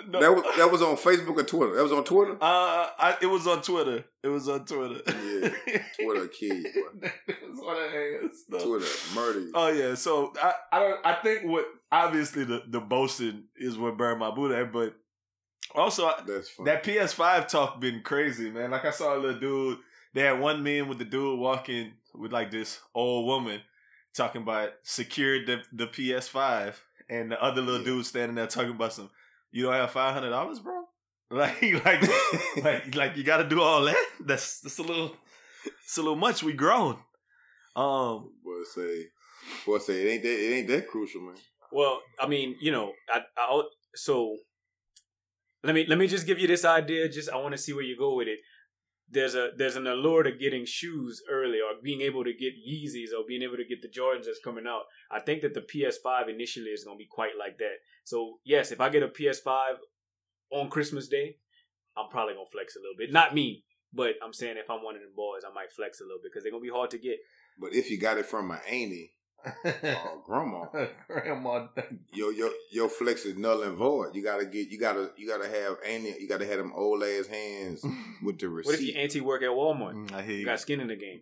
[0.10, 0.19] No.
[0.19, 1.75] That was that was on Facebook or Twitter.
[1.75, 2.34] That was on Twitter.
[2.34, 4.03] uh, I, it was on Twitter.
[4.23, 5.01] It was on Twitter.
[5.08, 5.49] Yeah,
[5.99, 7.10] Twitter kill you, boy.
[7.27, 8.43] it was on the hands.
[8.49, 8.60] No.
[8.60, 9.51] Twitter murder you.
[9.53, 13.97] Oh yeah, so I, I don't I think what obviously the the boasting is what
[13.97, 14.95] burned my boot at, but
[15.75, 18.71] also That's that PS5 talk been crazy, man.
[18.71, 19.77] Like I saw a little dude.
[20.13, 23.62] They had one man with the dude walking with like this old woman
[24.13, 26.75] talking about secured the the PS5,
[27.13, 27.86] and the other little Yeah.
[27.86, 29.10] dude standing there talking about some.
[29.52, 30.84] You don't have five hundred dollars, bro.
[31.32, 32.02] Like like
[32.63, 34.06] like like you got to do all that.
[34.19, 35.15] That's that's a little
[35.84, 36.43] it's a little much.
[36.43, 36.97] We grown.
[37.76, 38.30] Um.
[38.43, 39.06] boy say,
[39.65, 41.36] boy say it ain't that it ain't that crucial, man.
[41.71, 43.63] Well, I mean, you know, I, I
[43.95, 44.38] so
[45.63, 47.10] let me let me just give you this idea.
[47.10, 48.39] Just I want to see where you go with it.
[49.13, 53.10] There's a there's an allure to getting shoes early, or being able to get Yeezys,
[53.17, 54.84] or being able to get the Jordans that's coming out.
[55.12, 57.78] I think that the PS5 initially is going to be quite like that.
[58.04, 59.76] So yes, if I get a PS5
[60.52, 61.38] on Christmas Day,
[61.95, 63.12] I'm probably gonna flex a little bit.
[63.12, 66.04] Not me, but I'm saying if I'm one of them boys, I might flex a
[66.04, 67.17] little bit because they're gonna be hard to get.
[67.60, 69.13] But if you got it from my auntie
[69.45, 70.65] or grandma,
[71.08, 71.67] Grandma.
[72.13, 74.15] your your your flex is null and void.
[74.15, 77.27] You gotta get you gotta you gotta have auntie you gotta have them old ass
[77.27, 77.84] hands
[78.23, 78.67] with the receipt.
[78.67, 78.93] What if receipt.
[78.93, 79.93] your auntie work at Walmart?
[79.95, 80.45] Mm, I hear You you.
[80.45, 81.21] got skin in the game.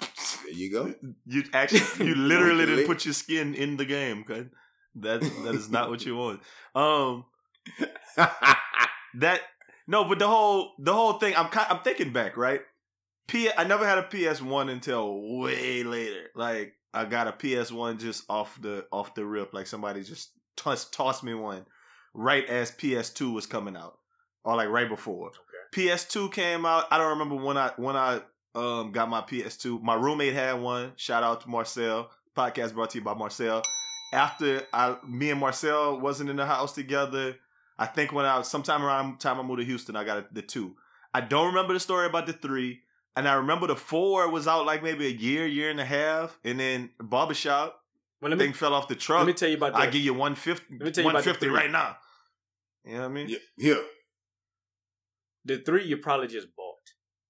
[0.00, 0.94] there you go.
[1.26, 4.24] You actually, you literally didn't put your skin in the game.
[4.28, 4.46] Okay,
[4.96, 6.40] that that is not what you want.
[6.74, 7.24] Um,
[8.16, 9.40] that
[9.86, 11.34] no, but the whole the whole thing.
[11.36, 12.60] I'm kind, I'm thinking back, right?
[13.28, 13.48] P.
[13.56, 16.30] I never had a PS One until way later.
[16.34, 19.52] Like I got a PS One just off the off the rip.
[19.52, 21.66] Like somebody just tossed tossed me one
[22.14, 23.98] right as PS Two was coming out,
[24.44, 25.30] or like right before.
[25.74, 26.86] PS2 came out.
[26.90, 28.20] I don't remember when I when I
[28.54, 29.82] um got my PS2.
[29.82, 30.92] My roommate had one.
[30.96, 32.10] Shout out to Marcel.
[32.34, 33.62] Podcast brought to you by Marcel.
[34.12, 37.36] After I me and Marcel wasn't in the house together,
[37.78, 40.76] I think when I sometime around time I moved to Houston, I got the two.
[41.12, 42.80] I don't remember the story about the three.
[43.16, 46.38] And I remember the four was out like maybe a year, year and a half,
[46.44, 47.80] and then barbershop
[48.20, 49.20] Well, let me thing fell off the truck.
[49.20, 49.80] let me tell you about that.
[49.80, 51.56] I give you one fifty, Let me tell you about the one fifty three.
[51.56, 51.96] right now.
[52.84, 53.28] You know what I mean?
[53.30, 53.84] yeah, here.
[55.44, 56.74] the three you probably just bought.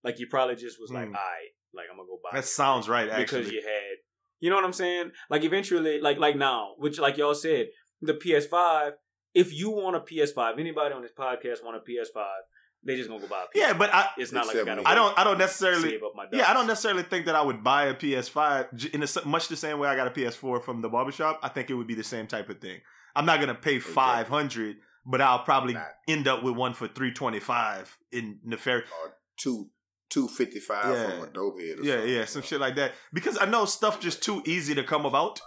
[0.04, 1.14] Like you probably just was like, Hmm.
[1.14, 3.08] all right, like I'm gonna go buy That it." sounds right.
[3.08, 3.96] Actually, because you had,
[4.40, 5.12] you know what I'm saying?
[5.30, 7.68] Like eventually, like like now, which like y'all said,
[8.02, 8.92] the PS5.
[9.34, 12.24] If you want a PS5, anybody on this podcast want a PS5,
[12.86, 13.60] they just gonna go buy a PS5.
[13.60, 14.82] yeah, but I it's not like I gotta.
[14.88, 15.18] I don't.
[15.18, 15.90] I don't necessarily.
[15.90, 16.26] save up my.
[16.32, 19.48] Yeah, I don't necessarily think that I would buy a PS5 in a, s- much
[19.48, 21.40] the same way I got a PS4 from the barbershop.
[21.42, 22.80] I think it would be the same type of thing.
[23.14, 23.94] I'm not gonna pay Exactly.
[23.94, 25.86] 500, but I'll probably Not.
[26.08, 28.88] end up with one for 325 in nefarious.
[29.04, 29.70] Or two
[30.08, 31.10] two fifty five Yeah.
[31.10, 31.80] from a dope head.
[31.80, 32.14] Or Yeah, something.
[32.14, 32.92] yeah, some shit like that.
[33.12, 35.40] Because I know stuff just too easy to come about.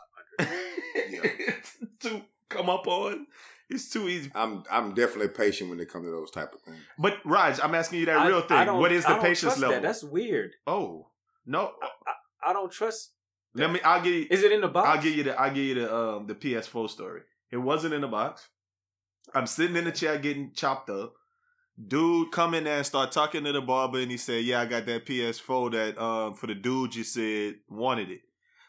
[0.96, 3.28] It's to come up on.
[3.70, 4.32] It's too easy.
[4.34, 6.80] I'm I'm definitely patient when it comes to those type of things.
[6.98, 8.66] But Raj, I'm asking you that I- real thing.
[8.66, 9.76] don't- What is I the don't patience trust level?
[9.76, 9.84] That.
[9.84, 10.52] That's weird.
[10.66, 11.10] oh
[11.46, 11.74] no.
[12.44, 13.12] I don't trust.
[13.54, 13.80] Let me.
[13.82, 14.28] I'll give you.
[14.30, 14.88] Is it in the box?
[14.90, 17.22] I'll give you the I'll give you the um the PS4 story.
[17.52, 18.48] It wasn't in the box.
[19.36, 21.14] I'm sitting in the chair getting chopped up.
[21.88, 24.66] Dude come in there and start talking to the barber and he said, Yeah, I
[24.66, 28.22] got that PS4 that um for the dude you said wanted it.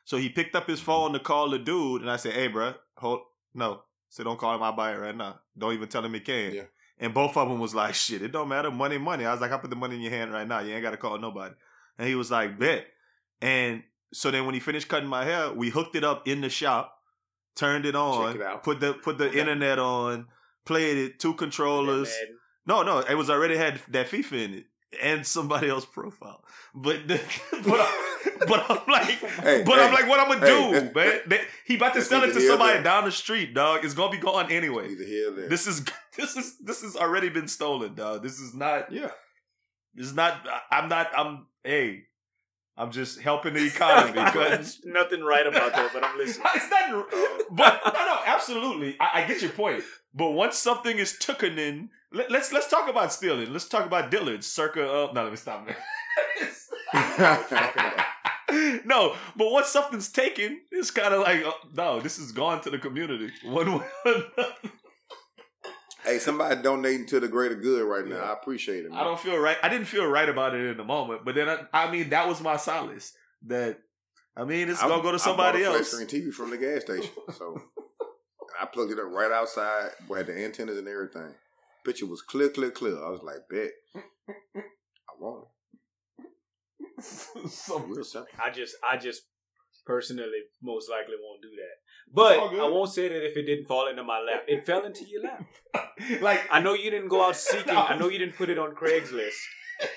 [0.04, 2.74] So he picked up his phone to call the dude and I said, Hey bro,
[2.96, 3.20] hold
[3.54, 3.82] No.
[4.10, 4.62] So don't call him.
[4.62, 5.40] I'll buy it right now.
[5.56, 6.52] Don't even tell him he can.
[6.54, 6.62] Yeah.
[6.98, 8.70] And both of them was like, shit, it don't matter.
[8.70, 9.24] Money, money.
[9.24, 10.60] I was like, I put the money in your hand right now.
[10.60, 11.54] You ain't got to call nobody.
[11.98, 12.84] And he was like, bet.
[13.40, 16.50] And so then when he finished cutting my hair, we hooked it up in the
[16.50, 16.98] shop,
[17.56, 19.40] turned it on, it put the put the Okay.
[19.40, 20.26] internet on,
[20.66, 22.14] played it, two controllers.
[22.66, 24.64] No, no, it was already had that FIFA in it
[25.03, 26.42] and somebody else profile.
[26.74, 27.20] But the,
[27.64, 30.94] but, I, but I'm like, Hey, but I'm like, what I'm gonna hey, do, that's-
[30.94, 31.20] man?
[31.26, 32.83] They- he about to sell it to somebody there.
[32.83, 33.85] down the street, dog.
[33.85, 34.90] It's gonna be gone anyway.
[34.90, 35.48] Either here or there.
[35.48, 35.85] This is
[36.16, 38.22] this is this has already been stolen, dog.
[38.22, 38.90] This is not.
[38.92, 39.11] yeah.
[39.94, 40.46] This is not.
[40.48, 41.11] I- I'm not.
[41.16, 41.46] I'm.
[41.64, 42.05] Hey,
[42.76, 44.12] I'm just helping the economy.
[44.31, 46.46] Cause Nothing right about that, but I'm listening.
[46.55, 47.07] it's not.
[47.50, 48.96] But no, no, absolutely.
[49.00, 49.83] I, I get your point.
[50.14, 53.52] But once something is taken in, let, let's let's talk about stealing.
[53.52, 54.82] Let's talk about Dillard's circa.
[54.82, 55.66] Uh, no, let me stop.
[55.66, 55.76] There.
[58.84, 62.70] no, but once something's taken, it's kind of like, uh, no, this is gone to
[62.70, 63.30] the community.
[63.44, 64.54] One way or another.
[66.04, 68.16] hey, somebody donating to the greater good right now.
[68.16, 68.30] Yeah.
[68.30, 68.90] I appreciate it.
[68.90, 68.98] Man.
[69.00, 69.56] I don't feel right.
[69.62, 72.26] I didn't feel right about it in the moment, but then I, I mean, that
[72.28, 73.12] was my solace.
[73.46, 73.78] That
[74.36, 75.90] I mean, it's I- gonna go to I somebody bought a flat else.
[75.92, 77.10] screen TV from the gas station.
[77.38, 77.60] So
[78.60, 79.90] I plugged it up right outside.
[80.08, 81.32] We had the antennas and everything.
[81.84, 82.96] Picture was clear, clear, clear.
[82.96, 83.70] I was like, bet.
[84.58, 85.46] I want
[86.18, 86.24] it.
[87.50, 88.28] so, Real simple.
[88.42, 89.22] I just, I just
[89.86, 90.26] personally
[90.62, 91.76] most likely won't do that.
[92.12, 92.38] But.
[92.38, 95.22] I won't say that if it didn't fall into my lap, it fell into your
[95.22, 95.44] lap.
[96.20, 97.76] like I know you didn't go out seeking.
[97.76, 99.38] I know you didn't put it on Craigslist.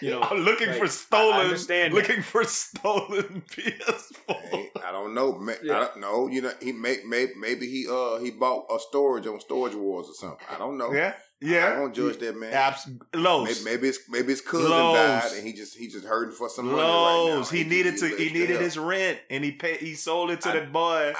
[0.01, 1.39] You know, I'm looking like, for I stolen.
[1.41, 1.97] understand that.
[1.97, 4.41] looking for stolen PS4.
[4.49, 5.37] Hey, I don't know.
[5.37, 6.27] Ma- I don't know.
[6.27, 10.07] You know, he may, may, maybe he uh he bought a storage on Storage Wars
[10.07, 10.47] or something.
[10.49, 10.93] I don't know.
[10.93, 11.13] Yeah,
[11.43, 11.79] I yeah.
[11.79, 12.53] won't judge that man.
[12.53, 13.63] Abs- Lowe's.
[13.63, 14.95] Maybe, maybe his maybe his cousin Lowe's.
[14.95, 17.35] died and he just he just hurting for some money right now.
[17.35, 17.49] Lowe's.
[17.51, 18.07] he needed to.
[18.07, 18.61] He needed help.
[18.61, 19.77] his rent, and he paid.
[19.77, 21.13] He sold it to I- that boy.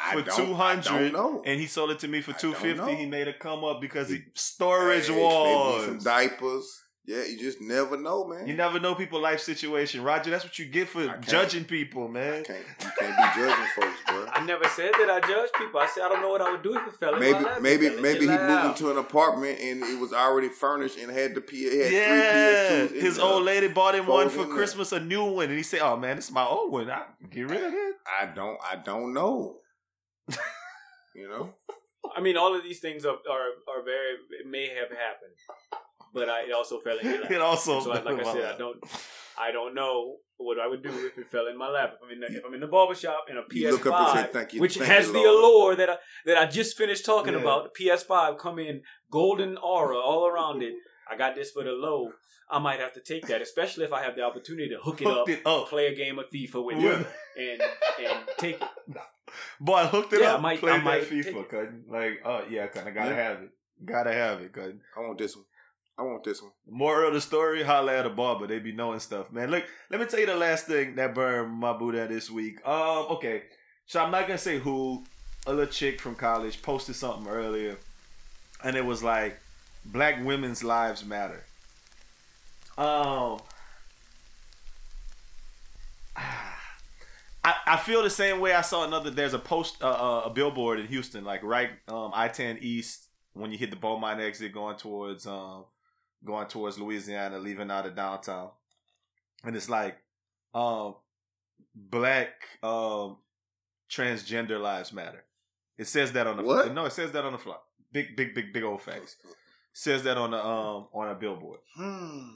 [0.00, 1.42] I for 200, I don't know.
[1.44, 2.94] and he sold it to me for I two fifty.
[2.94, 6.84] He made a come up because he He- storage Hey, maybe some diapers.
[7.08, 8.46] Yeah, you just never know, man.
[8.46, 10.30] You never know people' life situation, Roger.
[10.30, 12.40] That's what you get for judging people, man.
[12.40, 14.26] You can't, you can't be judging folks, bro.
[14.30, 15.80] I never said that I judge people.
[15.80, 17.58] I said I don't know what I would do if it fell in Maybe, my
[17.60, 21.10] maybe, fell maybe he your moved into an apartment and it was already furnished and
[21.10, 21.64] had the P.
[21.64, 23.02] Had Yeah, three PS2s.
[23.02, 24.56] his the- old lady bought him one for in there.
[24.58, 26.90] Christmas, a new one, and he said, "Oh man, this is my old one.
[26.90, 29.56] I get rid of it." I don't, I don't know.
[31.14, 31.54] you know,
[32.16, 34.16] I mean, all of these things are are, are very
[34.46, 35.32] may have happened,
[36.14, 37.30] but I, it also fell in your lap.
[37.36, 38.76] It also, so, like I said, I don't,
[39.38, 41.94] I don't know what I would do if it fell in my lap.
[41.96, 44.18] If I'm in the, if I'm in the barbershop and a You look up and
[44.20, 46.76] say, PS5, "Thank you, which thank has you, the allure that I, that I just
[46.76, 47.40] finished talking Yeah.
[47.40, 50.74] about, the PS5 come in golden aura all around it.
[51.10, 52.12] I got this for the low.
[52.50, 55.06] I might have to take that, especially if I have the opportunity to hook it
[55.06, 55.68] up, it up.
[55.68, 57.00] play a game of FIFA with Yeah.
[57.00, 58.68] it, and and take it.
[59.60, 60.38] Boy, I hooked it Yeah, up.
[60.38, 61.48] I might- play I might that FIFA, take it.
[61.50, 61.84] cutting.
[61.88, 63.16] Like, oh yeah, kind of gotta Yeah.
[63.16, 63.50] have it.
[63.84, 64.80] Gotta have it, cutting.
[64.96, 65.44] I want this one.
[65.98, 66.52] I want this one.
[66.68, 68.46] Moral of the story: Holla at a barber.
[68.46, 69.50] They be knowing stuff, man.
[69.50, 72.64] Look, let me tell you the last thing that burned my Buddha this week.
[72.66, 73.42] Um, okay,
[73.86, 75.04] so I'm not gonna say who.
[75.46, 77.78] A little chick from college posted something earlier,
[78.62, 79.40] and it was like,
[79.84, 81.44] "Black women's lives matter."
[82.76, 83.40] Um,
[86.16, 88.52] I, I feel the same way.
[88.52, 89.10] I saw another.
[89.10, 93.50] There's a post, uh, uh, a billboard in Houston, like right um, I-10 East when
[93.52, 95.64] you hit the Beaumont exit, going towards um,
[96.24, 98.50] going towards Louisiana, leaving out of downtown,
[99.44, 99.96] and it's like,
[100.54, 100.94] um,
[101.74, 102.30] black
[102.62, 103.18] um,
[103.90, 105.24] transgender lives matter.
[105.76, 106.74] It says that on the What?
[106.74, 107.58] no, it says that on the flyer.
[107.92, 109.16] Big, big, big, big old face.
[109.72, 111.60] Says that on the um on a billboard.
[111.76, 112.28] Hmm.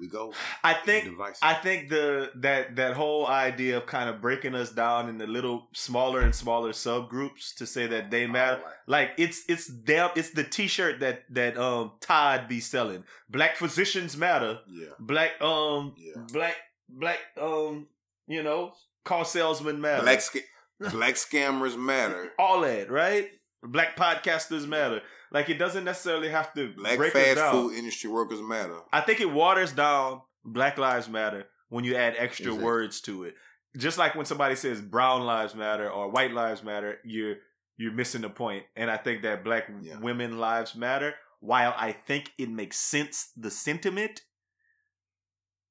[0.00, 0.32] We go.
[0.62, 5.08] I think I think the that that whole idea of kind of breaking us down
[5.08, 8.58] into little smaller and smaller subgroups to say that they matter.
[8.58, 8.74] Alright.
[8.86, 13.04] Like it's it's damn it's the T-shirt that that um Todd be selling.
[13.28, 14.60] Black physicians matter.
[14.68, 14.86] Yeah.
[15.00, 16.22] Black um Yeah.
[16.32, 16.56] black
[16.88, 17.88] black um
[18.26, 18.72] you know
[19.04, 20.02] car salesmen matter.
[20.02, 20.40] Black sca-
[20.92, 22.30] black scammers matter.
[22.38, 23.28] all that right.
[23.64, 25.02] Black podcasters matter.
[25.30, 27.52] Like it doesn't necessarily have to Black break fast down.
[27.52, 28.78] food industry workers matter.
[28.92, 32.64] I think it waters down Black Lives Matter when you add extra Exactly.
[32.64, 33.34] words to it.
[33.76, 37.36] Just like when somebody says Brown Lives Matter or White Lives Matter, you're
[37.76, 38.64] you're missing the point.
[38.74, 39.98] And I think that Black Yeah.
[39.98, 41.14] women lives matter.
[41.40, 44.22] While I think it makes sense, the sentiment,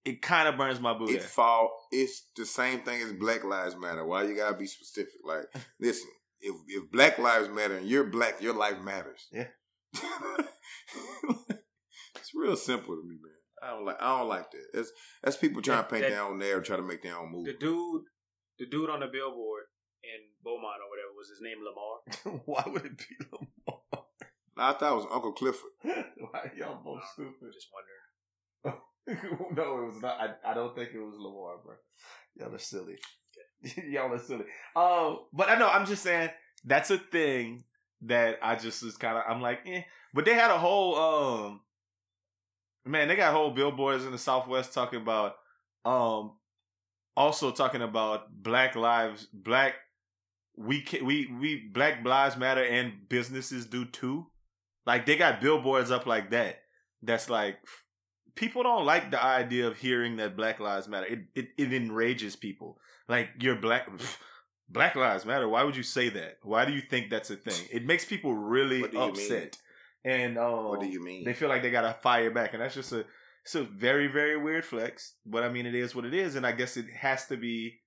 [0.06, 1.16] it kind of burns my booty.
[1.16, 1.88] It fall.
[1.92, 4.06] It's the same thing as Black Lives Matter.
[4.06, 5.16] Why you gotta be specific?
[5.26, 5.48] Like,
[5.82, 6.08] listen,
[6.42, 9.28] if if Black Lives Matter and you're black, your life matters.
[9.32, 9.48] Yeah.
[12.16, 13.34] it's real simple to me, man.
[13.64, 13.98] I don't like.
[14.02, 14.66] I don't like that.
[14.74, 14.92] That's
[15.24, 17.38] that's people trying to paint That- their own narrative, try to make their own The
[17.38, 17.54] movie.
[17.60, 18.04] dude,
[18.60, 19.64] the dude on the billboard,
[20.04, 22.42] in Beaumont or whatever was his name Lamar.
[22.46, 24.06] Why would it be Lamar?
[24.60, 25.70] I thought it was Uncle Clifford.
[25.84, 27.54] Why y'all both I'm stupid?
[27.54, 28.82] just wondering.
[29.56, 30.18] no, it was not.
[30.20, 31.76] I, I don't think it was Lamar, bro.
[32.36, 32.96] Y'all are silly.
[33.90, 34.46] Y'all are silly.
[34.76, 36.30] Um, but I know I'm just saying
[36.66, 37.64] that's a thing
[38.02, 39.84] that I just was kind of I'm like, eh.
[40.14, 41.62] But they had a whole um,
[42.86, 45.36] man, they got whole billboards in the Southwest talking about
[45.86, 46.34] um,
[47.16, 49.76] also talking about Black lives, Black
[50.58, 54.28] we can, we we Black lives matter and businesses do too.
[54.86, 56.62] Like they got billboards up like that.
[57.04, 57.58] That's like
[58.38, 61.08] people don't like the idea of hearing that Black Lives Matter.
[61.08, 62.80] It it, it enrages people.
[63.08, 63.90] Like you're black.
[64.70, 65.48] Black Lives Matter.
[65.48, 66.40] Why would you say that?
[66.44, 67.70] Why do you think that's a thing?
[67.72, 69.12] It makes people really What do you mean?
[69.12, 69.58] upset,
[70.04, 71.24] and um, what do you mean?
[71.24, 73.06] they feel like they gotta fire back, and that's just a
[73.46, 75.14] it's a very very weird flex.
[75.26, 77.80] But I mean, it is what it is, and I guess it has to be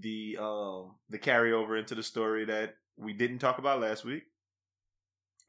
[0.00, 4.22] the um the carryover into the story that we didn't talk about last week.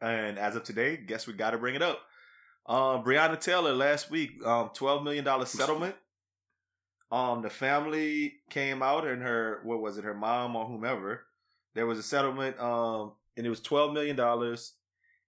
[0.01, 2.01] And as of today, guess we got to bring it up.
[2.65, 5.95] Um, Breonna Taylor last week, um, twelve million dollar settlement.
[7.15, 11.25] Um, the family came out and her what was it, her mom or whomever.
[11.73, 14.73] There was a settlement, um, and it was twelve million dollars,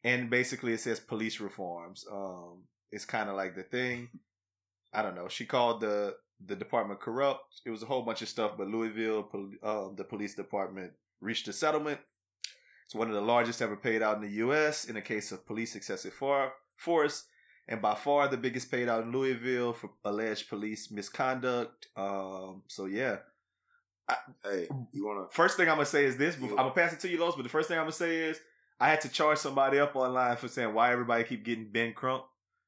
[0.03, 2.05] and basically it says police reforms.
[2.11, 4.09] Um, it's kind of like the thing.
[4.93, 5.29] I don't know.
[5.29, 7.61] She called the the department corrupt.
[7.65, 9.29] It was a whole bunch of stuff, but Louisville,
[9.63, 12.01] um, the police department reached a settlement.
[12.85, 14.83] It's one of the largest ever paid out in the U.S.
[14.83, 17.23] in a case of police excessive force,
[17.67, 21.87] and by far the biggest paid out in Louisville for alleged police misconduct.
[21.95, 23.17] Um, so yeah,
[24.43, 25.35] hey, you want to?
[25.35, 26.35] first thing I'm gonna say is this.
[26.41, 27.35] I'm gonna pass it to you, Los.
[27.35, 28.39] But the first thing I'm gonna say is
[28.79, 32.23] I had to charge somebody up online for saying why everybody keep getting Ben Crump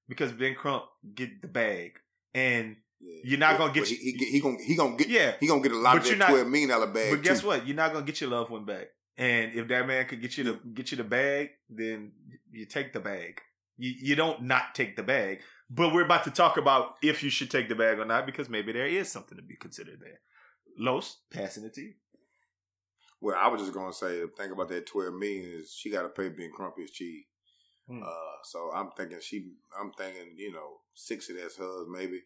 [0.07, 0.85] because Ben Crump
[1.15, 1.99] get the bag,
[2.33, 2.75] and
[3.23, 5.33] You're not gonna get He, he, he gonna he gonna get yeah.
[5.39, 7.11] he gonna get a lot But of that not- twelve million dollar bag.
[7.11, 7.47] But guess too.
[7.47, 7.65] what?
[7.67, 8.87] You're not gonna get your loved one back.
[9.17, 12.11] And if that man could get you the get you the bag, then
[12.51, 13.41] you take the bag.
[13.79, 15.39] You you don't not take the bag.
[15.71, 18.49] But we're about to talk about if you should take the bag or not because
[18.49, 20.19] maybe there is something to be considered there.
[20.77, 21.93] Los, passing it to you.
[23.21, 26.09] Well, I was just gonna say think about that twelve million is she got to
[26.09, 27.25] pay Ben Crump his cheese.
[27.87, 28.03] Hmm.
[28.03, 32.21] Uh, so I'm thinking she, I'm thinking you know six of that's hers maybe.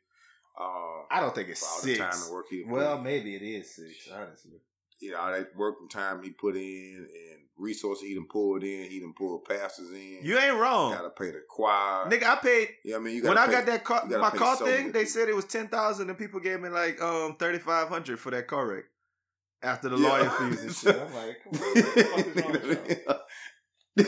[0.59, 1.97] Uh, I don't think it's all six.
[1.97, 4.07] the time and work he well, maybe it is six.
[4.13, 4.59] Honestly,
[5.03, 8.63] you know all that work and time he put in and resources he done pulled
[8.63, 10.19] in, he done pulled passes in.
[10.23, 12.09] you ain't wrong, gotta pay the choir.
[12.09, 12.23] nigga.
[12.23, 14.65] I paid yeah, I mean you when gotta I got that car, my car so
[14.65, 14.91] thing.
[14.91, 18.19] They said it was ten thousand, and people gave me like um thirty five hundred
[18.19, 18.85] for that car wreck
[19.61, 20.09] after the Yeah.
[20.09, 20.95] lawyer fees and shit.
[20.95, 23.17] I'm like, what the fuck is wrong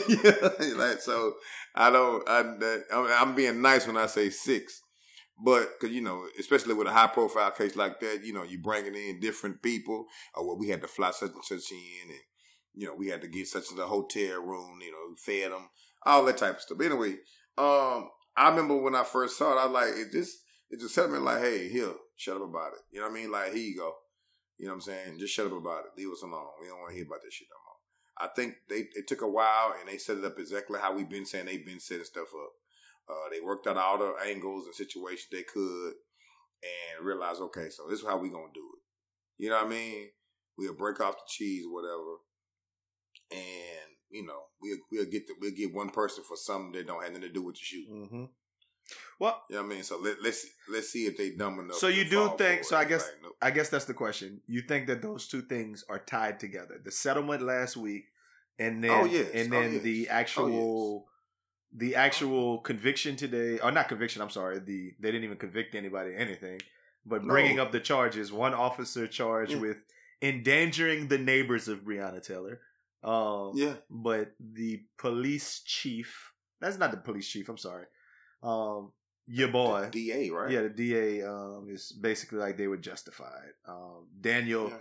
[0.68, 1.34] yeah, like so.
[1.74, 2.28] I don't.
[2.28, 4.82] I, that, I mean, I'm being nice when I say six,
[5.42, 8.58] but because you know, especially with a high profile case like that, you know, you
[8.58, 10.06] bringing in different people.
[10.34, 12.20] Or well, we had to fly such and such in, and
[12.74, 14.78] you know, we had to get such and a hotel room.
[14.80, 15.68] You know, fed them,
[16.04, 16.78] all that type of stuff.
[16.78, 17.16] But anyway,
[17.58, 20.88] um, I remember when I first saw it, I was like, "Is this?" It's a
[20.88, 21.24] settlement.
[21.24, 22.80] Like, hey, here, shut up about it.
[22.90, 23.30] You know what I mean?
[23.30, 23.92] Like, here you go.
[24.58, 25.18] You know what I'm saying?
[25.18, 25.98] Just shut up about it.
[25.98, 26.46] Leave us alone.
[26.60, 27.76] We don't want to hear about this shit no more.
[28.18, 31.08] I think they it took a while and they set it up exactly how we've
[31.08, 32.52] been saying they've been setting stuff up.
[33.08, 35.92] Uh, they worked out all the angles and situations they could
[36.62, 39.42] and realized, okay, so this is how we gonna do it.
[39.44, 40.08] You know what I mean?
[40.58, 42.16] We'll break off the cheese, or whatever,
[43.30, 47.02] and you know we'll we'll get the, we'll get one person for something that don't
[47.02, 47.88] have nothing to do with the shoot.
[47.90, 48.24] Mm-hmm.
[49.18, 49.82] Well, You know what I mean?
[49.82, 51.76] So let, let's let's see if they dumb enough.
[51.76, 52.76] So to you do think- so.
[52.76, 53.36] I guess- Like, nope.
[53.42, 54.40] I guess that's the question.
[54.46, 56.80] You think that those two things are tied together?
[56.82, 58.04] The settlement last week,
[58.58, 59.28] and then Oh, yes.
[59.34, 59.82] and Oh, then yes.
[59.82, 61.06] the Oh, actual
[61.72, 64.22] the actual conviction today, or not conviction?
[64.22, 64.58] I'm sorry.
[64.60, 66.60] The they didn't even convict anybody anything,
[67.04, 67.28] but No.
[67.28, 68.32] bringing up the charges.
[68.32, 69.58] One officer charged Yeah.
[69.60, 69.82] with
[70.22, 72.60] endangering the neighbors of Breonna Taylor.
[73.02, 76.32] Um, yeah, but the police chief.
[76.60, 77.48] That's not the police chief.
[77.48, 77.84] I'm sorry.
[78.42, 78.92] Um,
[79.26, 79.88] your boy.
[79.92, 80.50] The DA, right?
[80.50, 83.50] Yeah, the DA um, is basically like they were justified.
[83.66, 84.78] Um, Daniel Yeah.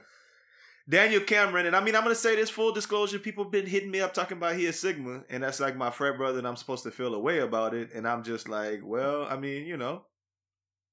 [0.88, 3.18] Daniel Cameron, and I mean I'm gonna say this full disclosure.
[3.18, 5.89] People have been hitting me up talking about he is Sigma, and that's like my
[5.89, 7.89] frat brother, and I'm supposed to feel a way about it.
[7.93, 10.03] And I'm just like, well, I mean, you know,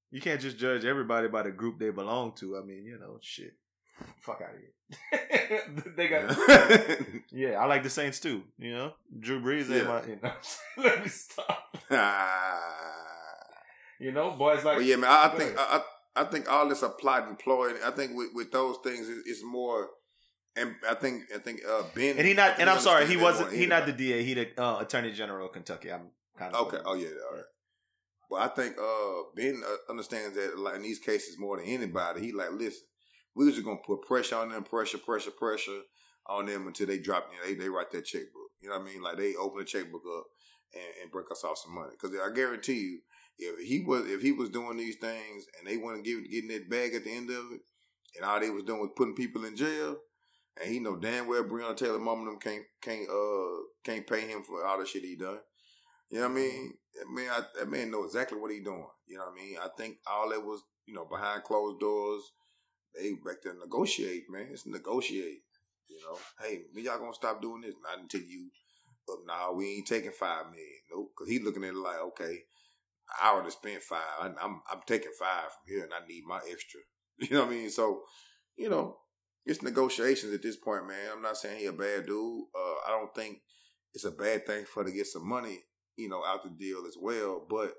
[0.09, 2.57] you can't just judge everybody by the group they belong to.
[2.57, 3.53] I mean, you know, shit.
[4.21, 4.71] Fuck out of here.
[5.95, 6.35] they got
[7.31, 7.51] yeah.
[7.59, 8.43] I like the Saints too.
[8.57, 9.83] You know, Drew Brees ain't Yeah.
[9.83, 10.03] my.
[10.07, 10.31] You know,
[10.89, 11.77] let me stop.
[13.99, 15.09] You know, boys like Well, yeah, man.
[15.09, 15.81] I, I think I,
[16.15, 17.73] I think all this applied and ploy.
[17.85, 19.89] I think with, with those things, it- it's more.
[20.55, 23.51] And I think I think uh, Ben And he not, and I'm sorry, he wasn't.
[23.51, 23.91] He not the.
[23.91, 24.23] DA.
[24.23, 25.91] He the uh, Attorney General of Kentucky.
[25.91, 26.77] I'm kind of Okay.
[26.85, 27.07] Oh yeah.
[27.07, 27.43] All right.
[28.29, 32.21] Well, I think uh, Ben uh, understands that like in these cases more than anybody.
[32.21, 32.83] He like, listen,
[33.35, 35.81] We was just gonna put pressure on them, pressure, pressure, pressure
[36.27, 37.27] on them until they drop.
[37.31, 38.51] You know, they they write that checkbook.
[38.61, 39.01] You know what I mean?
[39.01, 40.25] Like they open the checkbook up
[40.75, 41.93] and, and break us off some money.
[41.99, 42.99] Because I guarantee you,
[43.37, 46.69] if he was if he was doing these things and they wasn't giving getting that
[46.69, 47.61] bag at the end of it,
[48.15, 49.97] and all they was doing was putting people in jail,
[50.61, 54.21] and he know damn well Breonna Taylor mom and them can't can't uh can't pay
[54.21, 55.39] him for all the shit he done.
[56.09, 56.73] You know what I mean?
[56.95, 58.85] That man, I, that man know exactly what he doing.
[59.07, 59.57] You know what I mean?
[59.61, 62.21] I think all that was you know behind closed doors.
[62.95, 64.49] They back there negotiate, man.
[64.51, 65.41] It's negotiate.
[65.87, 67.73] You know, hey, when y'all gonna stop doing this?
[67.81, 68.49] Not until you.
[69.07, 70.67] But nah, we ain't taking five million.
[70.91, 72.43] Nope, because he looking at it like, okay,
[73.21, 74.01] I already spent five.
[74.19, 76.81] I, I'm I'm taking five from here, and I need my extra.
[77.19, 77.69] You know what I mean?
[77.69, 78.01] So,
[78.57, 78.97] you know,
[79.45, 81.11] it's negotiations at this point, man.
[81.13, 82.45] I'm not saying he a bad dude.
[82.55, 83.37] Uh, I don't think
[83.93, 85.59] it's a bad thing for to get some money,
[85.95, 87.45] you know, out the deal as well.
[87.47, 87.75] But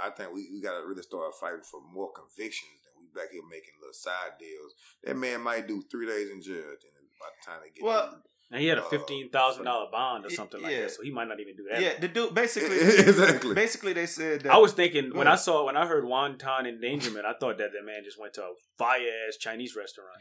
[0.00, 3.32] I think we, we got to really start fighting for more convictions than we back
[3.32, 4.74] here making little side deals.
[5.02, 8.22] That man might do three days in jail then by the time they get Well.
[8.50, 10.80] And he had a Uh, fifteen thousand dollar bond or y- something like yeah.
[10.82, 11.82] that, so he might not even do that.
[11.82, 12.78] yeah, the dude basically
[13.10, 13.54] exactly.
[13.54, 17.26] basically they said that I was thinking when I saw when I heard wonton endangerment,
[17.26, 20.16] I thought that that man just went to a fire ass Chinese restaurant.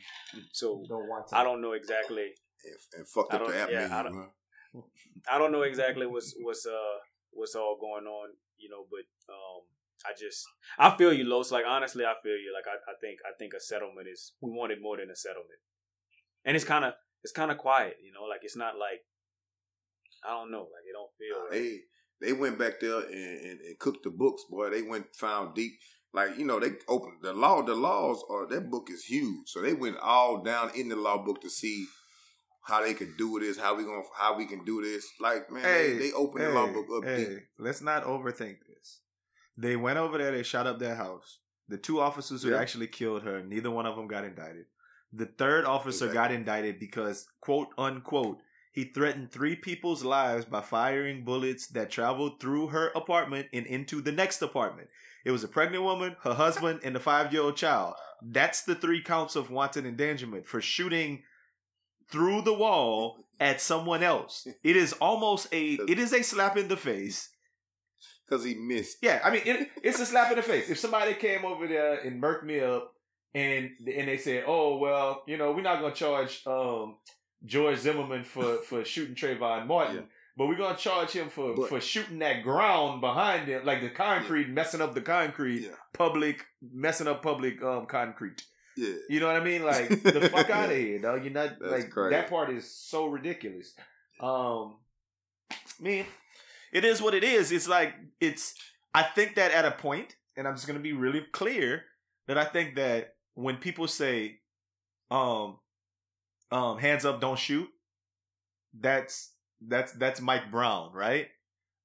[0.51, 2.27] So Don't want I don't know exactly.
[2.65, 4.15] and, and fucked I up the don't- app yeah, menu, I don't-
[4.73, 4.81] huh?
[5.33, 6.97] I don't know exactly what's what's uh
[7.31, 9.61] what's all going on, you know, but um
[10.05, 10.45] I just
[10.77, 11.49] I feel you, Los.
[11.51, 12.51] Like honestly, I feel you.
[12.53, 15.61] Like I, I think I think a settlement is we wanted more than a settlement,
[16.45, 16.93] and it's kind of
[17.23, 18.23] it's kind of quiet, you know.
[18.23, 19.01] Like it's not like
[20.25, 21.43] I don't know, like it don't feel.
[21.49, 21.51] Right.
[22.19, 24.69] They they went back there and, and, and cooked the books, boy.
[24.69, 25.73] They went found deep.
[26.13, 27.61] Like you know, they opened the law.
[27.61, 31.23] The laws are that book is huge, so they went all down in the law
[31.23, 31.85] book to see
[32.63, 35.05] how they could do this, how we gonna how we can do this.
[35.21, 37.39] Like man, Hey, they, they opened hey, the law book up hey, deep.
[37.59, 39.01] let's not overthink this.
[39.57, 40.31] They went over there.
[40.31, 41.39] They shot up their house.
[41.69, 42.59] The two officers who Yeah.
[42.59, 44.65] actually killed her, neither one of them got indicted.
[45.17, 46.13] The third officer Exactly.
[46.13, 48.37] got indicted because, quote unquote,
[48.71, 54.01] he threatened three people's lives by firing bullets that traveled through her apartment and into
[54.01, 54.89] the next apartment.
[55.25, 57.95] It was a pregnant woman, her husband, and a five year old child.
[58.21, 61.23] That's the three counts of wanton endangerment for shooting
[62.11, 64.47] through the wall at someone else.
[64.63, 67.29] It is almost a it is a slap in the face.
[68.29, 68.97] because he missed.
[69.01, 70.69] Yeah, I mean it, it's a slap in the face.
[70.69, 72.93] If somebody came over there and murked me up
[73.33, 76.97] and and they said, "Oh well, you know, we're not gonna charge um,
[77.45, 80.01] George Zimmerman for for shooting Trayvon Martin." Yeah.
[80.37, 83.89] But we're gonna charge him for, But- for shooting that ground behind him, like the
[83.89, 85.71] concrete, messing up the concrete, Yeah.
[85.93, 88.43] public, messing up public um concrete.
[88.75, 89.63] Yeah, You know what I mean?
[89.63, 91.23] Like the fuck out of here, dog.
[91.23, 92.15] You're not That's like crazy.
[92.15, 93.73] that part is so ridiculous.
[94.19, 94.77] Um,
[95.51, 96.05] I mean,
[96.71, 97.51] it is what it is.
[97.51, 98.53] It's like it's.
[98.93, 101.83] I think that at a point, and I'm just gonna be really clear
[102.27, 104.39] that I think that when people say,
[105.11, 105.59] um,
[106.51, 107.69] um, hands up, don't shoot,
[108.73, 109.31] that's
[109.61, 111.27] that's that's Mike Brown, right?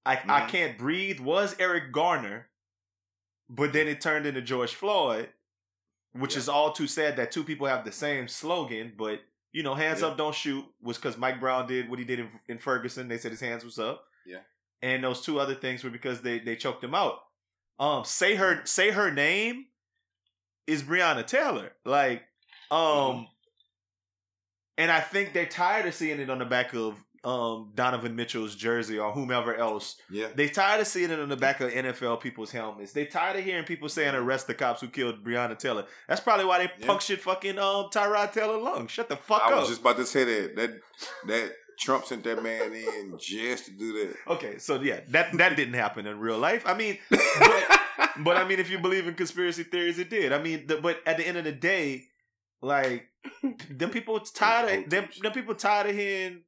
[0.07, 0.49] I I Mhm.
[0.49, 2.49] can't breathe was Eric Garner,
[3.49, 5.31] but then it turned into George Floyd,
[6.13, 6.39] which Yeah.
[6.39, 9.23] is all too sad that two people have the same slogan, but
[9.53, 10.09] you know, hands Yeah.
[10.09, 13.09] up, don't shoot was because Mike Brown did what he did in, in Ferguson.
[13.09, 14.07] They said his hands was up.
[14.25, 14.41] Yeah.
[14.81, 17.21] And those two other things were because they they choked him out.
[17.79, 19.67] Um, say her say her name
[20.67, 21.73] is Breonna Taylor.
[21.85, 22.23] Like,
[22.71, 23.27] um,
[24.79, 28.57] and I think they're tired of seeing it on the back of um Donovan Mitchell's
[28.57, 29.97] jersey or whomever else.
[30.11, 30.27] yeah.
[30.35, 32.93] They tired of seeing it on the back of NFL people's helmets.
[32.93, 35.85] They tired of hearing people saying arrest the cops who killed Breonna Taylor.
[36.09, 36.87] That's probably why they Yeah.
[36.87, 38.89] punctured fucking um Tyrod Taylor lung.
[38.89, 39.53] Shut the fuck I up.
[39.53, 40.71] I was just about to say that that
[41.29, 44.17] that Trump sent that man in just to do that.
[44.33, 46.65] Okay, so yeah, that that didn't happen in real life.
[46.67, 47.81] I mean, but,
[48.19, 50.33] but I mean, if you believe in conspiracy theories, it did.
[50.33, 52.05] I mean, the, but at the end of the day,
[52.61, 53.09] like
[53.71, 56.43] them people tired of them, them people tired of hearing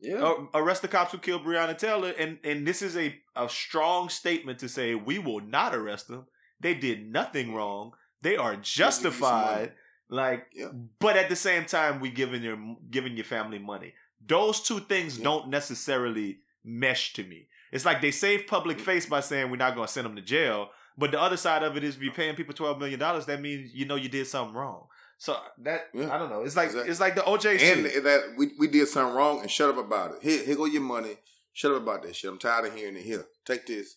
[0.00, 3.48] yeah, uh, arrest the cops who killed Breonna Taylor, and and this is a a
[3.48, 6.26] strong statement to say we will not arrest them.
[6.60, 7.92] They did nothing wrong.
[8.22, 9.72] They are justified.
[10.08, 10.68] Like, Yeah.
[10.98, 12.58] but at the same time, we giving your
[12.90, 13.94] giving your family money.
[14.26, 15.24] Those two things Yeah.
[15.24, 17.48] don't necessarily mesh to me.
[17.74, 18.82] It's like they save public mm.
[18.82, 21.64] face by saying we're not going to send them to jail, but the other side
[21.64, 24.08] of it is if you're paying people twelve million dollars, that means you know you
[24.08, 24.86] did something wrong.
[25.18, 26.14] So uh, that Yeah.
[26.14, 26.42] I don't know.
[26.42, 26.90] It's like Exactly.
[26.90, 28.04] it's like the OJ and shit.
[28.04, 30.18] that we we did something wrong and shut up about it.
[30.22, 31.16] Here, here go your money.
[31.52, 32.30] Shut up about that shit.
[32.30, 33.02] I'm tired of hearing it.
[33.02, 33.96] Here, take this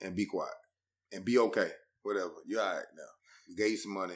[0.00, 0.54] and be quiet
[1.12, 1.70] and be okay.
[2.02, 2.30] Whatever.
[2.46, 3.02] You're all right now.
[3.48, 4.14] We gave you some money.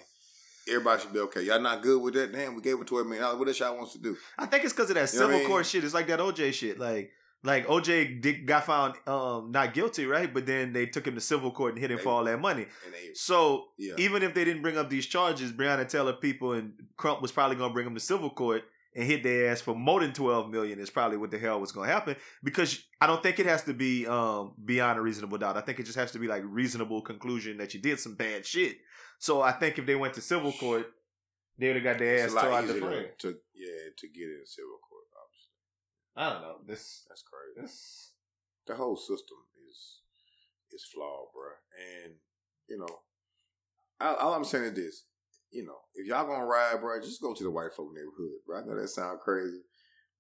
[0.69, 1.43] Everybody should be okay.
[1.43, 2.33] Y'all not good with that?
[2.33, 3.39] Damn, we gave it twelve million dollars.
[3.39, 4.17] What else y'all wants to do?
[4.39, 5.49] I think it's because of that You civil I mean?
[5.49, 5.83] court shit.
[5.83, 6.79] It's like that OJ shit.
[6.79, 7.11] Like
[7.43, 10.33] Like OJ did, got found um not guilty, right?
[10.33, 12.39] But then they took him to civil court and hit him They- for all that
[12.41, 12.67] money.
[12.85, 13.95] And they, So yeah.
[13.99, 17.57] even if they didn't bring up these charges, Breonna Taylor people and Crump was probably
[17.57, 18.65] gonna bring them to civil court
[18.95, 20.79] and hit their ass for more than twelve million.
[20.79, 23.73] Is probably what the hell was gonna happen because I don't think it has to
[23.73, 25.57] be um beyond a reasonable doubt.
[25.57, 28.45] I think it just has to be like reasonable conclusion that you did some bad
[28.45, 28.77] shit.
[29.19, 30.87] So I think if they went to civil court,
[31.59, 33.07] they would have got their ass tore out the frame.
[33.19, 34.90] to, to yeah to get in civil court.
[36.17, 36.57] I don't know.
[36.67, 37.61] This that's crazy.
[37.67, 38.13] this
[38.67, 39.39] The whole system
[39.71, 40.01] is
[40.73, 41.51] is flawed, bro.
[42.05, 42.15] And
[42.69, 43.01] you know,
[44.01, 45.05] all, all I'm saying is this:
[45.51, 48.59] you know, if y'all gonna ride, bro, just go to the white folk neighborhood, bro.
[48.59, 49.61] I know that sounds crazy,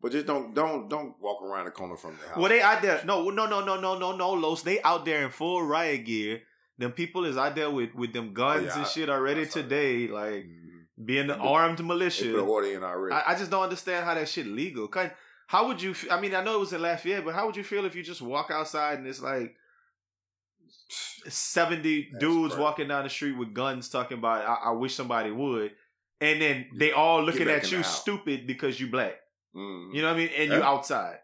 [0.00, 2.36] but just don't don't don't walk around the corner from the house.
[2.38, 3.02] Well, they out there.
[3.04, 4.62] No, no, no, no, no, no, no, Los.
[4.62, 6.42] They out there in full riot gear.
[6.78, 9.42] Them people is out there with with them guns Oh, yeah, and I- shit already
[9.42, 9.62] I saw that.
[9.64, 10.86] today, like Mhm.
[11.04, 12.24] being the They- armed They militia.
[12.30, 13.14] put an order in already.
[13.14, 14.88] I, I just don't understand how that shit legal.
[14.88, 15.10] 'Cause
[15.50, 15.96] How would you?
[16.12, 18.04] I mean, I know it was in Lafayette, but how would you feel if you
[18.04, 19.56] just walk outside and it's like
[21.26, 25.32] seventy That's dudes walking down the street with guns, talking about I, I wish somebody
[25.32, 25.72] would,
[26.20, 29.14] and then they all looking at you stupid because you black.
[29.52, 29.92] Mhm.
[29.92, 30.30] You know what I mean?
[30.36, 31.18] And you outside.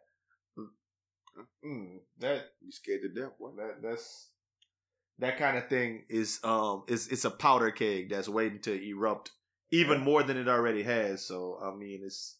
[1.65, 3.51] Mm, that You scared to death, boy.
[3.59, 4.31] that that's
[5.21, 9.31] that kind of thing is um is it's a powder keg that's waiting to erupt
[9.71, 10.05] even Yeah.
[10.05, 11.25] more than it already has.
[11.25, 12.37] So I mean it's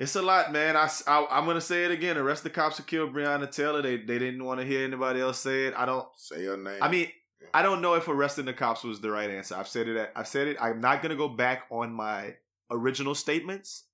[0.00, 0.76] it's a lot, man.
[0.76, 2.16] I, I am gonna say it again.
[2.16, 3.82] Arrest the cops who killed Breonna Taylor.
[3.82, 5.74] They they didn't want to hear anybody else say it.
[5.76, 6.08] I don't.
[6.16, 6.82] Say your name.
[6.82, 7.08] I mean,
[7.52, 9.54] I don't know if arresting the cops was the right answer.
[9.54, 10.10] I've said it.
[10.16, 10.56] I've said it.
[10.58, 12.34] I'm not gonna go back on my
[12.70, 13.84] original statements.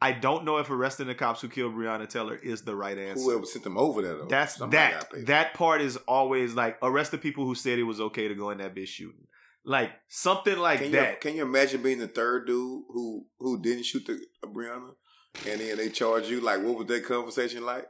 [0.00, 3.24] I don't know if arresting the cops who killed Breonna Taylor is the right answer.
[3.24, 4.26] whoever sent them over there, though.
[4.26, 5.26] That's somebody that.
[5.26, 8.50] That part is always like arrest the people who said it was okay to go
[8.50, 9.26] in that bitch shooting.
[9.64, 11.10] Like something like can that.
[11.10, 14.94] You, can you imagine being the third dude who who didn't shoot the uh, Breonna,
[15.46, 16.40] and then they charge you?
[16.40, 17.86] Like, what was that conversation like?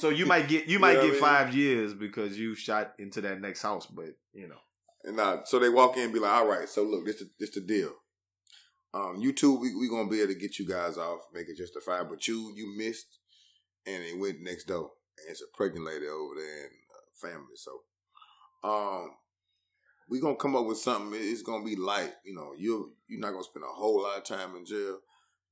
[0.00, 1.46] so you might get you might know get what I mean?
[1.46, 4.58] five years because you shot into that next house, but you know.
[5.04, 7.30] And uh, so they walk in and be like, "All right, so look, this the,
[7.38, 7.92] this the deal.
[8.94, 11.58] Um, you two, we we gonna be able to get you guys off, make it
[11.58, 12.08] justified.
[12.08, 13.18] But you you missed,
[13.86, 17.56] and it went next door, and it's a pregnant lady over there and uh, family.
[17.56, 17.80] So,
[18.68, 19.10] um,
[20.08, 21.18] we gonna come up with something.
[21.20, 22.12] It's gonna be light.
[22.24, 25.00] You know, you you're not gonna spend a whole lot of time in jail,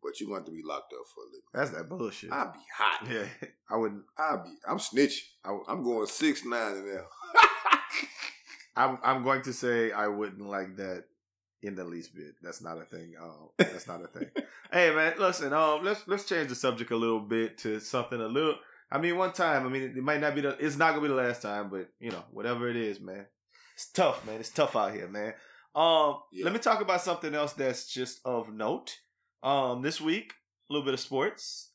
[0.03, 1.43] but you're going to be locked up for a little.
[1.55, 2.33] That's that bullshit.
[2.33, 3.07] I'd be hot.
[3.11, 4.03] yeah, I wouldn't.
[4.19, 4.51] I'd be.
[4.69, 5.23] I'm snitching.
[5.45, 7.05] I, I'm going six nine in there.
[8.77, 11.05] I'm I'm going to say I wouldn't like that
[11.63, 12.35] in the least bit.
[12.43, 13.15] That's not a thing.
[13.23, 14.31] Um, that's not a thing.
[14.73, 15.53] hey man, listen.
[15.53, 18.57] Um, let's let's change the subject a little bit to something a little.
[18.91, 19.67] I mean, one time.
[19.67, 20.57] I mean, it might not be the.
[20.59, 23.27] It's not gonna be the last time, but you know, whatever it is, man.
[23.75, 24.41] It's tough, man.
[24.41, 25.35] It's tough out here, man.
[25.75, 26.45] Um, Yeah.
[26.45, 28.97] let me talk about something else that's just of note.
[29.43, 30.34] Um, this week,
[30.68, 31.70] a little bit of sports.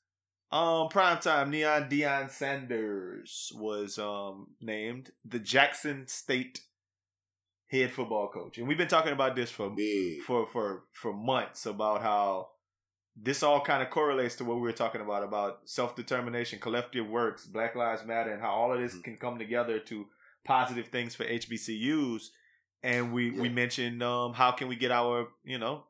[0.51, 6.61] Um, primetime Neon Deion Sanders was um named the Jackson State
[7.69, 10.21] head football coach, and we've been talking about this for Big.
[10.21, 12.47] for for for months about how
[13.17, 17.05] this all kind of correlates to what we were talking about about self determination, collective
[17.09, 19.03] works, Black Lives Matter, and how all of this Mhm.
[19.03, 20.05] can come together to
[20.45, 22.29] positive things for HBCUs.
[22.83, 25.83] And we we mentioned um how can we get our you know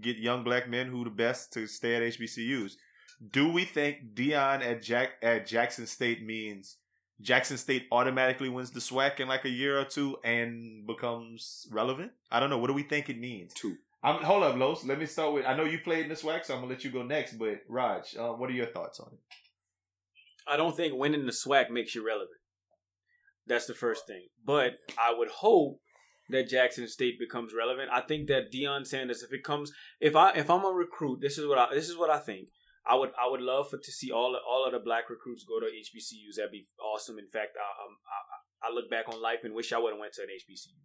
[0.00, 2.72] get young black men who the best to stay at HBCUs.
[3.30, 6.76] Do we think Deion at Jack at Jackson State means
[7.20, 12.12] Jackson State automatically wins the SWAC in like a year or two and becomes relevant?
[12.30, 12.58] I don't know.
[12.58, 13.52] What do we think it means?
[13.52, 13.76] Two.
[14.02, 14.84] I'm, hold up, Los.
[14.84, 15.44] Let me start with.
[15.44, 17.34] I know you played in the SWAC, so I'm gonna let you go next.
[17.34, 19.18] But Raj, uh, what are your thoughts on it?
[20.48, 22.38] I don't think winning the SWAC makes you relevant.
[23.46, 24.28] That's the first thing.
[24.44, 25.80] But I would hope
[26.30, 27.90] that Jackson State becomes relevant.
[27.92, 31.38] I think that Deion Sanders, if it comes, if I if I'm a recruit, this
[31.38, 32.48] is what I this is what I think.
[32.86, 35.60] I would I would love for to see all all of the black recruits go
[35.60, 36.36] to HBCUs.
[36.36, 37.18] That'd be awesome.
[37.18, 40.14] In fact, I I, I look back on life and wish I would have went
[40.14, 40.78] to an HBCU.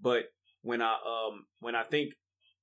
[0.00, 0.24] But
[0.62, 2.14] when I um when I think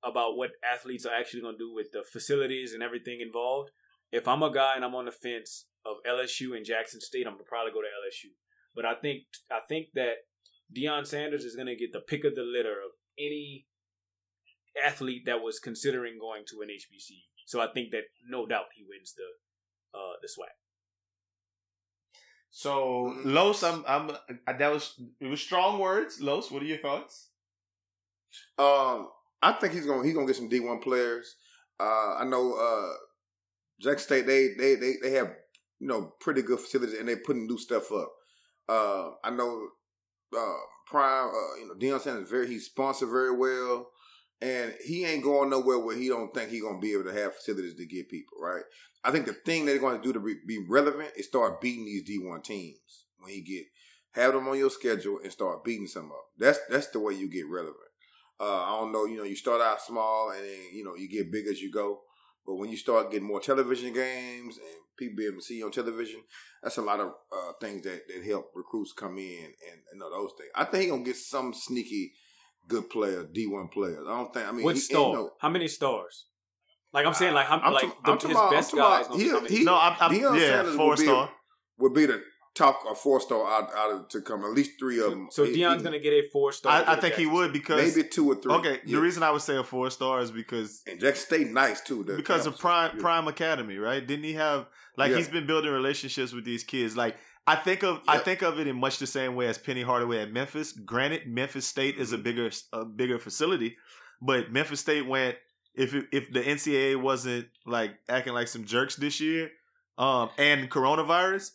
[0.03, 3.71] about what athletes are actually going to do with the facilities and everything involved,
[4.11, 7.37] if I'm a guy and I'm on the fence of LSU and Jackson State, I'm
[7.45, 8.31] probably go to LSU.
[8.75, 10.28] But I think I think that
[10.75, 13.65] Deion Sanders is gonna get the pick of the litter of any
[14.85, 17.23] athlete that was considering going to an HBCU.
[17.45, 20.53] So I think that no doubt he wins the uh the SWAC.
[22.51, 26.21] So Los, I'm I'm uh, that was it was strong words.
[26.21, 27.29] Los, what are your thoughts?
[28.57, 29.09] Um,
[29.41, 31.35] I think he's gonna he's gonna get some D one players.
[31.79, 32.93] Uh, I know uh,
[33.79, 35.31] Jack State they they they they have
[35.79, 38.11] you know pretty good facilities and they're putting new stuff up.
[38.67, 39.69] Uh, I know
[40.37, 40.57] uh,
[40.87, 43.89] Prime uh, you know Deion Sanders very he's sponsored very well
[44.41, 47.35] and he ain't going nowhere where he don't think he gonna be able to have
[47.35, 48.63] facilities to get people right.
[49.03, 51.85] I think the thing they're going to do to be, be relevant is start beating
[51.85, 53.65] these D one teams when he get
[54.11, 56.17] have them on your schedule and start beating some them.
[56.37, 57.77] That's that's the way you get relevant.
[58.39, 61.09] Uh, I don't know, you know, you start out small and then you know you
[61.09, 62.01] get big as you go.
[62.49, 65.65] But when you start getting more television games and people be able to see you
[65.67, 66.21] on television,
[66.63, 70.09] that's a lot of uh, things that, that help recruits come in and, and know
[70.09, 70.49] those things.
[70.55, 72.11] I think he gonna get some sneaky
[72.67, 73.99] good player, D one players.
[74.07, 74.47] I don't think.
[74.47, 75.01] I mean, What he- star?
[75.09, 76.25] ain't no- How many stars?
[76.91, 79.05] Like I'm saying, like I'm, I'm like talking- the, I'm his talking about- best guys.
[79.05, 81.05] about- gonna be he- he- No, I'm, I'm Deion yeah, Sanders four will be a-
[81.05, 81.29] star.
[81.77, 82.23] would be the
[82.59, 84.43] top a four star out out of, to come.
[84.45, 85.27] At least three of them.
[85.31, 86.71] So He- Deion's gonna get a four star.
[86.71, 88.53] I, I think he would because maybe two or three.
[88.53, 88.79] okay.
[88.85, 88.95] Yeah.
[88.97, 92.03] The reason I would say a four star is because and Jackson State nice too.
[92.03, 92.57] the because of.
[92.59, 93.01] Prime Yeah.
[93.01, 94.05] Prime Academy, right?
[94.05, 95.17] Didn't he have like Yeah.
[95.17, 96.95] he's been building relationships with these kids?
[96.97, 97.15] Like
[97.47, 100.19] I think of I think of it in much the same way as Penny Hardaway
[100.21, 100.71] at Memphis.
[100.73, 102.23] Granted, Memphis State is a Mm-hmm.
[102.23, 103.77] bigger a bigger facility,
[104.21, 105.35] but Memphis State went
[105.75, 109.49] if it, if the NCAA wasn't like acting like some jerks this year,
[109.97, 111.51] um, and coronavirus.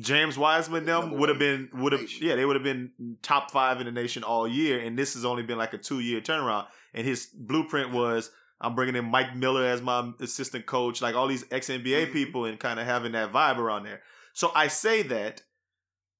[0.00, 2.90] James Wiseman them would have been would have yeah they would have been
[3.22, 6.00] top five in the nation all year and this has only been like a two
[6.00, 8.30] year turnaround and his blueprint was
[8.60, 12.12] I'm bringing in Mike Miller as my assistant coach, like all these ex NBA Mhm.
[12.12, 14.00] people, and kind of having that vibe around there.
[14.32, 15.42] So I say that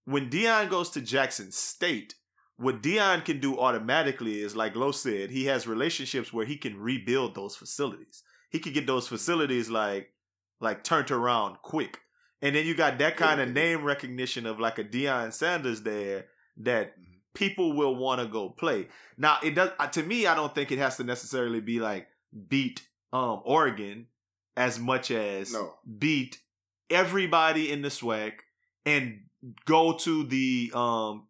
[0.05, 2.17] when Deion goes to Jackson State,
[2.57, 6.79] what Deion can do automatically is, like Lo said, he has relationships where he can
[6.79, 8.23] rebuild those facilities.
[8.51, 10.13] He could get those facilities like
[10.61, 12.01] like turned around quick,
[12.45, 16.27] and then you got that kind of name recognition of like a Deion Sanders there
[16.59, 17.05] that Mhm.
[17.35, 18.89] people will want to go play.
[19.17, 20.27] Now it does uh, to me.
[20.27, 22.07] I don't think it has to necessarily be like
[22.49, 24.07] beat um Oregon
[24.57, 25.75] as much as No.
[25.99, 26.39] beat
[26.91, 28.33] everybody in the SWAC
[28.87, 29.21] and
[29.67, 31.27] go to the um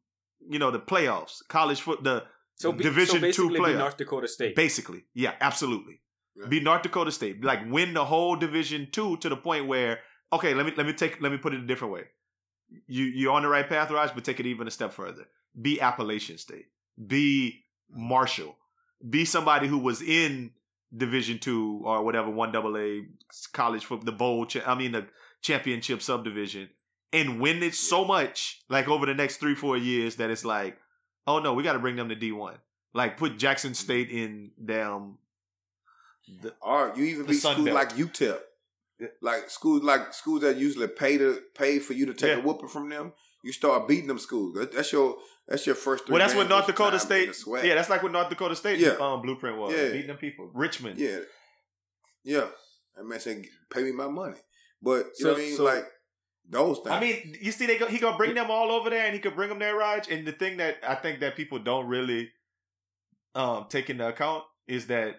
[0.49, 2.25] you know the playoffs, college foot the
[2.57, 3.79] so be, Division so two basically be playoff.
[3.79, 4.55] North Dakota State.
[4.57, 6.01] basically yeah absolutely
[6.37, 6.47] Yeah.
[6.49, 10.01] be North Dakota State like win the whole Division two to the point where
[10.35, 12.05] okay let me let me take let me put it a different way.
[12.87, 15.27] You you're on the right path Raj but take it even a step further.
[15.61, 16.67] Be Appalachian State.
[17.07, 18.57] Be Marshall.
[19.09, 20.53] Be somebody who was in
[20.97, 23.05] Division two or whatever one double A
[23.53, 25.07] college football the bowl cha- I mean the
[25.43, 26.71] championship subdivision
[27.13, 30.79] and win it so much like over the next three four years that it's like
[31.27, 32.57] oh no we got to bring them to D one.
[32.93, 35.19] Like put Jackson State in them
[36.43, 37.75] the, Or you even be Sun schools Belt.
[37.75, 38.39] like UTEP.
[39.21, 42.43] Like schools like schools that usually pay to pay for you to take Yeah.
[42.43, 43.13] a whooping from them.
[43.43, 44.57] You start beating them schools.
[44.73, 46.09] That's your that's your first.
[46.09, 47.25] Well, that's what North Dakota State.
[47.25, 47.65] in the SWAC.
[47.65, 48.97] Yeah, that's like what North Dakota State Yeah.
[49.01, 49.75] um, blueprint was.
[49.75, 49.91] Yeah.
[49.91, 50.51] Beating them people.
[50.55, 50.99] Richmond.
[50.99, 51.19] Yeah,
[52.23, 52.49] yeah.
[52.97, 54.39] That man said, "Pay me my money."
[54.81, 55.57] But you So- know what I mean?
[55.57, 55.85] so- like
[56.49, 56.89] those things.
[56.91, 59.21] I mean, you see, they go, he gonna bring them all over there, and he
[59.21, 60.09] could bring them there, Raj.
[60.11, 62.31] And the thing that I think that people don't really
[63.35, 65.17] um take into account is that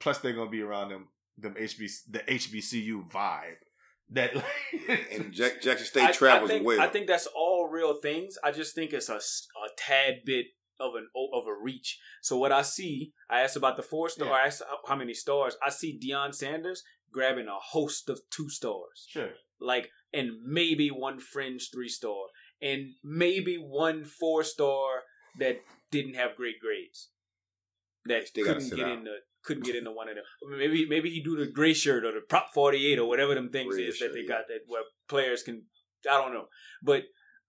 [0.00, 1.08] plus they're gonna be around them
[1.38, 3.56] them HBC the HBCU vibe
[4.10, 4.32] that
[5.12, 6.80] and Jack, Jackson State I, travels I think, well.
[6.80, 8.36] I think that's all real things.
[8.42, 10.46] I just think it's a, a tad bit
[10.80, 11.98] of an of a reach.
[12.22, 14.28] So what I see, I asked about the four star.
[14.28, 14.34] Yeah.
[14.34, 15.56] I asked how- how many stars.
[15.64, 16.82] I see Deion Sanders
[17.12, 19.30] grabbing a host of two stars, sure.
[19.60, 22.26] like and maybe one fringe three star,
[22.62, 25.02] and maybe one four star
[25.38, 25.58] that
[25.90, 27.10] didn't have great grades.
[28.06, 28.98] That Still gotta couldn't get out.
[28.98, 30.24] into couldn't get into one of them.
[30.58, 33.50] Maybe maybe he do the gray shirt or the prop forty eight or whatever them
[33.50, 34.28] things Gray is shirt, that they yeah.
[34.28, 35.62] got that where players can
[36.08, 36.46] I don't know.
[36.82, 37.04] But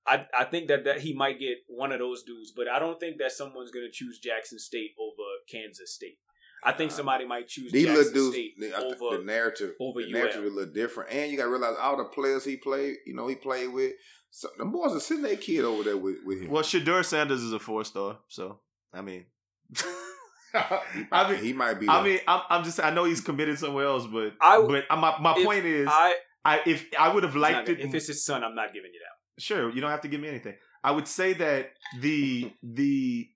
[0.08, 3.00] I I think that, that he might get one of those dudes, but I don't
[3.00, 6.18] think that someone's gonna choose Jackson State over Kansas State.
[6.64, 10.02] I think somebody might choose These little Jackson dudes, State the, over the narrative, over
[10.02, 10.48] the narrative UL.
[10.48, 13.16] is a little different, and you got to realize all the players he played, you
[13.16, 13.94] know, he played with.
[14.30, 16.52] So the boys are sitting their kid over there with, with him.
[16.52, 18.60] Well, Shedeur Sanders is a four star, so
[18.94, 19.26] I mean,
[21.12, 21.88] I mean, he might be.
[21.88, 22.80] I the- mean, I'm, I'm just.
[22.80, 26.16] I know he's committed somewhere else, but I- but my my if point is, I,
[26.46, 27.86] I if I would have it's not liked gonna- it.
[27.86, 29.42] if it's his son, I'm not giving you that.
[29.42, 30.56] sure, you don't have to give me anything.
[30.84, 33.28] I would say that the the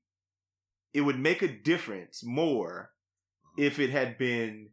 [0.94, 2.92] it would make a difference more
[3.58, 4.70] if it had been.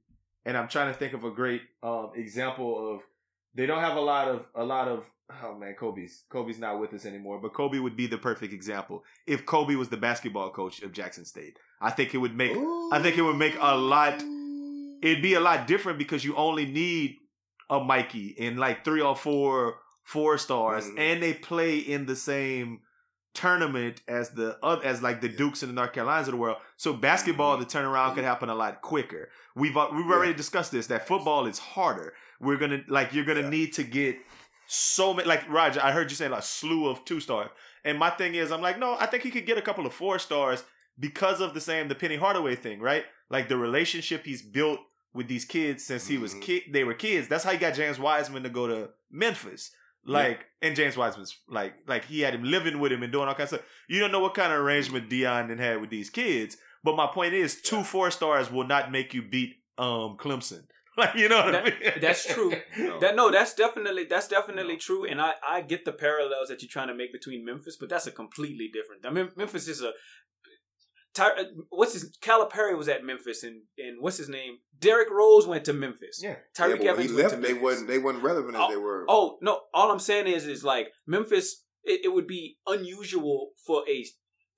[0.46, 3.00] And I'm trying to think of a great um, example of
[3.54, 5.04] they don't have a lot of a lot of
[5.42, 9.04] oh man Kobe's Kobe's not with us anymore, but Kobe would be the perfect example
[9.26, 11.58] if Kobe was the basketball coach of Jackson State.
[11.80, 12.52] I think it would make
[12.92, 14.22] I think it would make a lot-
[15.02, 17.16] it'd be a lot different because you only need
[17.70, 20.98] a Mikey and like three or four four stars, Mhm.
[20.98, 22.80] and they play in the same
[23.32, 26.56] tournament as the other as like the Dukes and the North Carolinas of the world.
[26.76, 29.30] So basketball, the turnaround could happen a lot quicker.
[29.54, 32.14] We've we've already discussed this that football is harder.
[32.40, 33.50] We're gonna like you're gonna Yeah.
[33.50, 34.18] need to get
[34.66, 35.80] so many like Roger.
[35.82, 37.50] I heard you say like a slew of two stars,
[37.84, 39.94] and my thing is I'm like no, I think he could get a couple of
[39.94, 40.64] four stars
[40.98, 43.04] because of the same the Penny Hardaway thing, right?
[43.32, 44.80] like the relationship he's built
[45.14, 46.42] with these kids since he was Mhm.
[46.42, 46.62] kid.
[46.72, 47.28] They were kids.
[47.28, 49.70] That's how he got James Wiseman to go to Memphis.
[50.04, 53.34] Like, and James Wiseman's like, like he had him living with him and doing all
[53.34, 53.70] kinds of stuff.
[53.88, 56.56] You don't know what kind of arrangement Deion then had with these kids.
[56.82, 60.64] But my point is, two four stars will not make you beat um Clemson.
[60.96, 61.74] Like, you know what I mean?
[62.00, 62.52] that's true.
[62.76, 62.98] No.
[62.98, 66.68] That no, that's definitely that's definitely true, and I I get the parallels that you're
[66.68, 69.06] trying to make between Memphis, but that's a completely different.
[69.06, 69.92] I mean, Memphis is a.
[71.20, 71.30] Ty,
[71.70, 74.58] what's his Calipari was at Memphis, and and what's his name?
[74.78, 76.20] Derrick Rose went to Memphis.
[76.22, 76.30] Yeah.
[76.30, 77.62] Yeah, Tyreke but when Evans he went left, to they Memphis.
[77.62, 79.04] wasn't they wasn't relevant as Oh, they were.
[79.08, 79.60] Oh no!
[79.74, 81.64] All I'm saying is, is like Memphis.
[81.84, 84.04] It, it would be unusual for a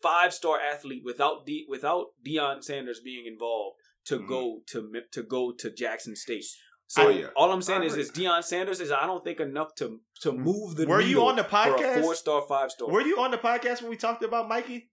[0.02, 4.28] five star athlete without D, without Deion Sanders being involved to Mhm.
[4.28, 6.44] go to to go to Jackson State.
[6.88, 7.26] So Oh, yeah.
[7.36, 10.76] all I'm saying is, is Deion Sanders is I don't think enough to to move
[10.76, 10.86] the.
[10.86, 12.02] Were you on the podcast?
[12.02, 12.88] four star, five star?
[12.88, 14.90] Were you on the podcast when we talked about Mikey?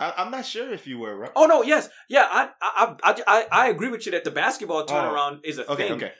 [0.00, 1.30] I, I'm not sure if you were, right?
[1.36, 1.62] Oh no!
[1.62, 2.26] Yes, yeah.
[2.30, 5.74] I I I I, I agree with you that the basketball turnaround is a Oh,
[5.74, 5.92] okay, thing.
[5.98, 6.12] okay.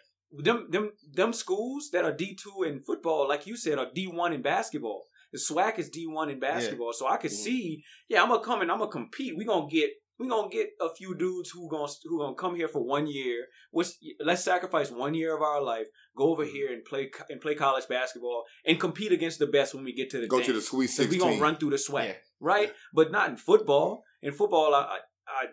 [0.48, 4.06] them them them schools that are D two in football, like you said, are D
[4.06, 5.06] one in basketball.
[5.32, 7.44] The SWAC is D one in basketball, so I could Mhm.
[7.44, 9.36] see, yeah, I'm gonna come and I'm gonna compete.
[9.36, 12.68] We gonna get we gonna get a few dudes who gonna who gonna come here
[12.68, 13.46] for one year.
[13.70, 13.88] Which
[14.22, 17.86] let's sacrifice one year of our life, go over here and play and play college
[17.88, 20.88] basketball and compete against the best when we get to the Go to the Sweet
[20.88, 21.10] Sixteen.
[21.10, 22.14] we gonna run through the SWAC, Yeah.
[22.40, 22.72] Right?
[22.92, 24.04] But not in football.
[24.22, 25.46] In football, I I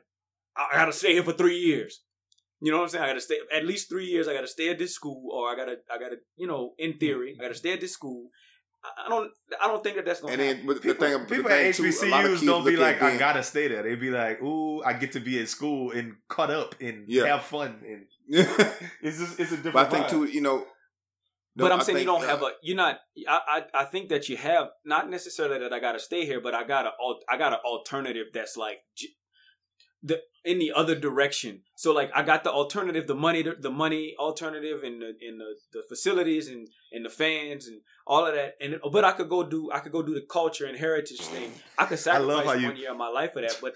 [0.55, 2.01] I, I gotta stay here for three years.
[2.59, 3.03] You know what I'm saying?
[3.03, 4.27] I gotta stay at least three years.
[4.27, 6.97] I gotta stay at this school, or I gotta, I gotta, you know, in hmm.
[6.97, 8.29] theory, I gotta stay at this school.
[8.83, 9.31] I I don't,
[9.61, 10.45] I don't think that that's gonna happen.
[10.47, 10.67] And happen.
[10.67, 12.45] then but the People, thing, the people thing at too, a lot of HBCUs kids
[12.45, 13.83] don't be like, at I gotta stay there.
[13.83, 17.27] They'd be like, ooh, I get to be at school and cut up and Yeah.
[17.27, 17.75] have fun.
[17.88, 18.05] And
[19.01, 19.73] it's just, it's a different.
[19.73, 20.09] but I think vibe.
[20.09, 20.65] too, you know.
[21.58, 22.51] No, but I'm I saying you don't have a.
[22.62, 22.99] You're not.
[23.28, 23.39] I,
[23.74, 26.64] I, I think that you have not necessarily that I gotta stay here, but I
[26.64, 26.91] got a,
[27.30, 28.80] I got an alternative that's like
[30.03, 31.62] the in the other direction.
[31.76, 35.55] So like I got the alternative, the money, the money alternative, and the in the,
[35.74, 38.53] the facilities and and the fans and all of that.
[38.62, 41.51] And but I could go do I could go do the culture and heritage thing.
[41.78, 43.74] I could I love sacrifice you- one year of my life for that, but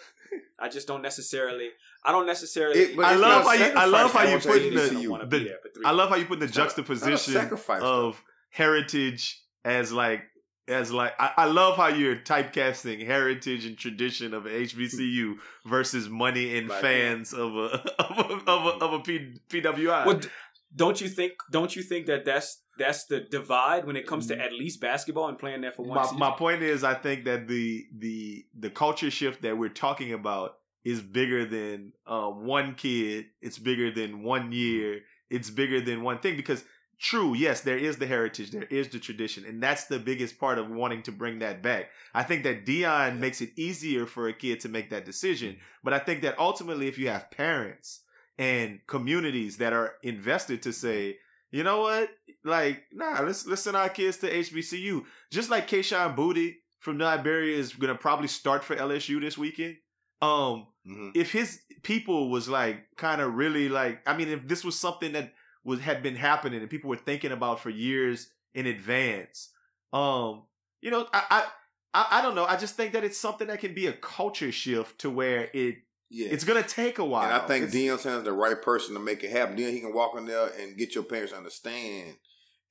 [0.59, 1.69] I just don't necessarily.
[2.03, 2.79] I don't necessarily.
[2.79, 4.95] It- but I love how you- I love how you put going the- to don't
[5.03, 5.09] HBCU.
[5.09, 6.69] wanna the- be there for three I love how you put the It's not a-
[6.69, 10.23] juxtaposition sacrifice, of heritage as like
[10.67, 15.35] as like I, I love how you're typecasting heritage and tradition of HBCU
[15.65, 16.81] versus money and Right.
[16.81, 20.05] fans of a of a of a, of a P, PWI.
[20.05, 20.21] Well,
[20.75, 21.33] don't you think?
[21.51, 24.39] Don't you think that that's that's the divide when it comes to mm.
[24.39, 26.19] at least basketball and playing there for one my, season?
[26.19, 30.57] my point is I think that the the the culture shift that we're talking about
[30.83, 33.25] is bigger than um, one kid.
[33.41, 35.01] It's bigger than one year.
[35.29, 36.63] It's bigger than one thing because
[37.01, 40.59] true, yes, there is the heritage, there is the tradition, and that's the biggest part
[40.59, 41.89] of wanting to bring that back.
[42.13, 45.93] I think that Deion makes it easier for a kid to make that decision, but
[45.93, 48.01] I think that ultimately, if you have parents
[48.37, 51.17] and communities that are invested to say,
[51.49, 52.09] you know what,
[52.45, 57.57] like, nah, let's let's send our kids to HBCU, just like Kayshon Boutte from Liberia
[57.57, 59.77] is gonna probably start for LSU this weekend.
[60.21, 61.11] Um, Mhm.
[61.15, 65.11] if his people was like kind of really like i mean if this was something
[65.13, 65.31] that
[65.63, 69.49] was had been happening and people were thinking about for years in advance
[69.93, 70.43] um
[70.81, 71.43] you know i
[71.93, 74.51] i i, don't know i just think that it's something that can be a culture
[74.51, 75.75] shift to where it
[76.09, 76.29] Yeah.
[76.31, 78.99] it's gonna take a while And I think It's- Deion Sanders the right person to
[78.99, 79.55] make it happen.
[79.55, 82.17] Then he can walk in there and get your parents to understand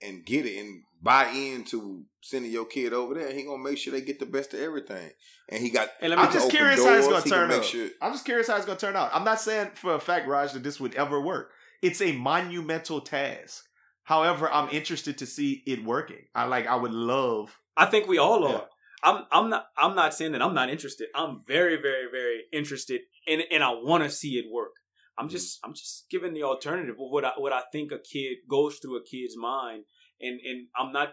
[0.02, 3.32] and get it and buy into sending your kid over there.
[3.32, 5.10] He gonna make sure they get the best of everything.
[5.48, 5.88] And he got.
[6.00, 7.64] And let me I'm just open curious how it's gonna turn out.
[7.64, 9.10] sure- I'm just curious how it's gonna turn out.
[9.12, 11.52] I'm not saying for a fact, Raj, that this would ever work.
[11.82, 13.64] It's a monumental task.
[14.04, 16.26] However, I'm interested to see it working.
[16.34, 16.66] I like.
[16.66, 17.56] I would love.
[17.76, 18.52] I think we all are.
[18.52, 18.60] Yeah.
[19.02, 21.08] I'm I'm not I'm not saying that I'm not interested.
[21.14, 24.72] I'm very very very interested and and I want to see it work.
[25.18, 28.38] I'm just I'm just giving the alternative of what I what I think a kid
[28.48, 29.84] goes through a kid's mind
[30.20, 31.10] and and I'm not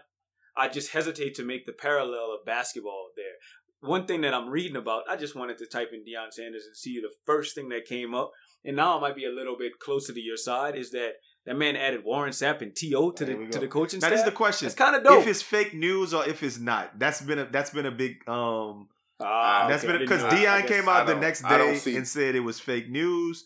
[0.56, 3.36] I just hesitate to make the parallel of basketball there.
[3.80, 6.76] One thing that I'm reading about, I just wanted to type in Deion Sanders and
[6.76, 8.32] see the first thing that came up.
[8.64, 10.74] And now I might be a little bit closer to your side.
[10.74, 11.12] Is that
[11.46, 13.12] that man added Warren Sapp and T.O.
[13.12, 14.18] to the to the coaching Now staff?
[14.18, 15.20] is the question: It's kind of dope.
[15.22, 16.98] if it's fake news or if it's not.
[16.98, 18.88] That's been a that's been a big um.
[19.20, 22.58] Ah, that's okay, been because Deion came out the next day and said it was
[22.58, 23.44] fake news.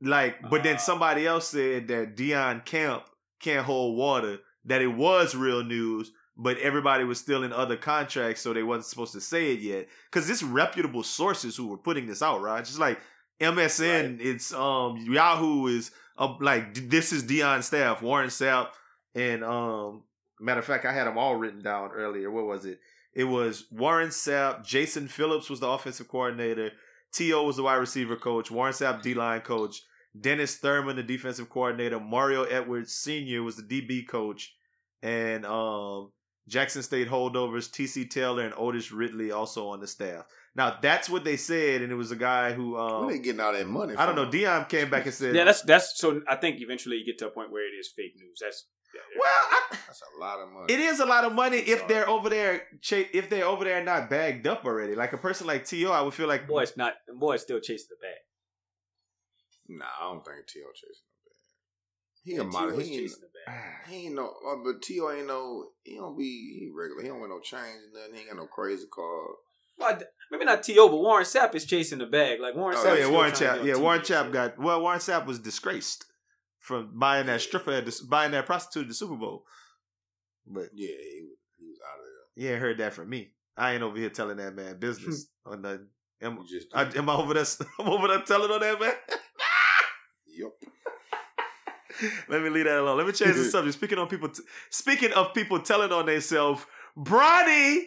[0.00, 0.78] Like, but then Ah.
[0.78, 3.04] somebody else said that Deion Camp
[3.40, 4.38] can't hold water.
[4.64, 8.86] That it was real news, but everybody was still in other contracts, so they wasn't
[8.86, 9.88] supposed to say it yet.
[10.10, 12.64] Because it's reputable sources who were putting this out, right?
[12.64, 13.00] Just like
[13.40, 18.68] MSN, it's um Yahoo is uh, like this is Deion staff, Warren Sapp,
[19.14, 20.02] and um
[20.40, 22.30] matter of fact, I had them all written down earlier.
[22.30, 22.80] What was it?
[23.14, 26.72] It was Warren Sapp, Jason Phillips was the offensive coordinator,
[27.12, 27.42] T.O.
[27.44, 28.50] was the wide receiver coach.
[28.50, 29.82] Warren Sapp, D line coach.
[30.18, 31.98] Dennis Thurman, the defensive coordinator.
[32.00, 33.42] Mario Edwards Sr.
[33.42, 34.54] was the DB coach.
[35.02, 36.10] And um,
[36.48, 38.06] Jackson State holdovers, T.C.
[38.06, 40.24] Taylor and Otis Ridley also on the staff.
[40.56, 42.72] Now, that's what they said, and it was a guy who.
[42.72, 43.94] Where Um, they getting all that money?
[43.96, 44.24] I don't know.
[44.28, 44.32] from?
[44.32, 46.20] Deion came back and said, Yeah, that's that's so.
[46.28, 48.38] I think eventually you get to a point where it is fake news.
[48.42, 49.20] That's yeah, yeah.
[49.20, 50.72] Well, I, That's a lot of money.
[50.74, 51.88] It is a lot of money if Sorry.
[51.92, 52.62] they're over there.
[52.90, 56.14] If they're over there not bagged up already, like a person like T.O., I would
[56.14, 56.94] feel like boy's not.
[57.20, 58.16] Boy's still chasing the bag.
[59.68, 60.64] Nah, I don't think T.O.
[60.74, 61.34] chasing no bag.
[62.24, 62.78] He Yeah, a model.
[62.80, 63.64] He ain't, chasing the bag.
[63.88, 65.10] he ain't no, uh, but T.O.
[65.12, 66.24] ain't no, he don't be,
[66.60, 67.02] he regular.
[67.02, 68.14] He don't wear no change and nothing.
[68.14, 69.26] He ain't got no crazy car.
[69.78, 69.98] Well,
[70.30, 72.40] maybe not T.O., but Warren Sapp is chasing the bag.
[72.40, 72.90] Like Warren Oh, Sapp.
[72.92, 73.66] Oh yeah, Warren trying to Chap.
[73.66, 74.80] Yeah, TV Warren and Chap got well.
[74.80, 76.04] Warren Chap was disgraced
[76.58, 79.44] from buying that stripper at the buying that prostitute at the Super Bowl.
[80.46, 82.44] But Yeah, he, was- he was out of there.
[82.44, 83.32] you ain't heard that from me.
[83.56, 85.88] I ain't over here telling that man business or nothing.
[86.20, 87.44] Am, just, I, am I over there?
[87.78, 88.92] I'm over there telling on that man.
[90.38, 90.52] yep.
[92.28, 92.96] Let me leave that alone.
[92.98, 93.74] Let me change the subject.
[93.74, 96.64] Speaking of people, t- speaking of people telling on themselves,
[96.96, 97.86] Bronny.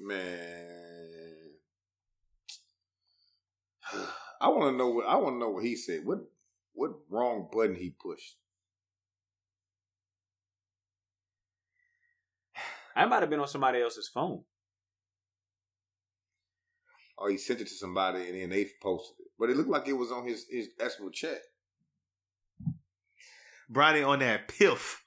[0.00, 1.50] Man,
[4.40, 6.04] I want to know what I want to know what he said.
[6.04, 6.18] What
[6.74, 8.36] what wrong button he pushed?
[12.96, 14.42] I might have been on somebody else's phone.
[17.16, 19.30] Or he sent it to somebody and then they posted it.
[19.38, 21.38] But it looked like it was on his his actual chat.
[23.72, 25.04] Bronny on that piff.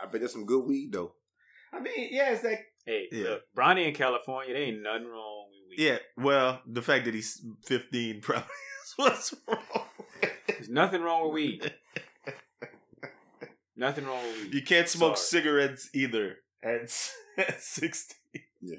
[0.00, 1.12] I bet there's some good weed though.
[1.72, 3.24] I mean, yeah, it's like Hey, Yeah.
[3.30, 5.84] look, Bronny in California, there ain't nothing wrong with weed.
[5.84, 5.98] yeah.
[6.16, 8.44] Well, the fact that he's 15 probably
[8.84, 9.86] is what's wrong.
[10.46, 11.72] There's nothing wrong with weed.
[13.76, 14.54] nothing wrong with weed.
[14.54, 15.42] You can't smoke Sorry.
[15.42, 16.82] cigarettes either at,
[17.38, 18.16] at 16.
[18.62, 18.76] Yeah.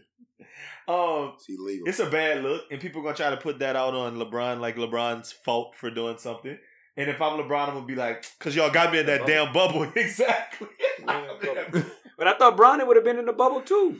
[0.90, 1.88] Um, It's illegal.
[1.88, 4.78] it's a bad look, and people gonna try to put that out on LeBron, like
[4.78, 6.58] LeBron's fault for doing something.
[6.96, 9.34] And if I'm LeBron, I'm gonna be like, "Cause y'all got me in that The
[9.34, 10.68] damn bubble." exactly.
[11.06, 11.68] Yeah.
[12.18, 14.00] But I thought Bronny would have been in the bubble too.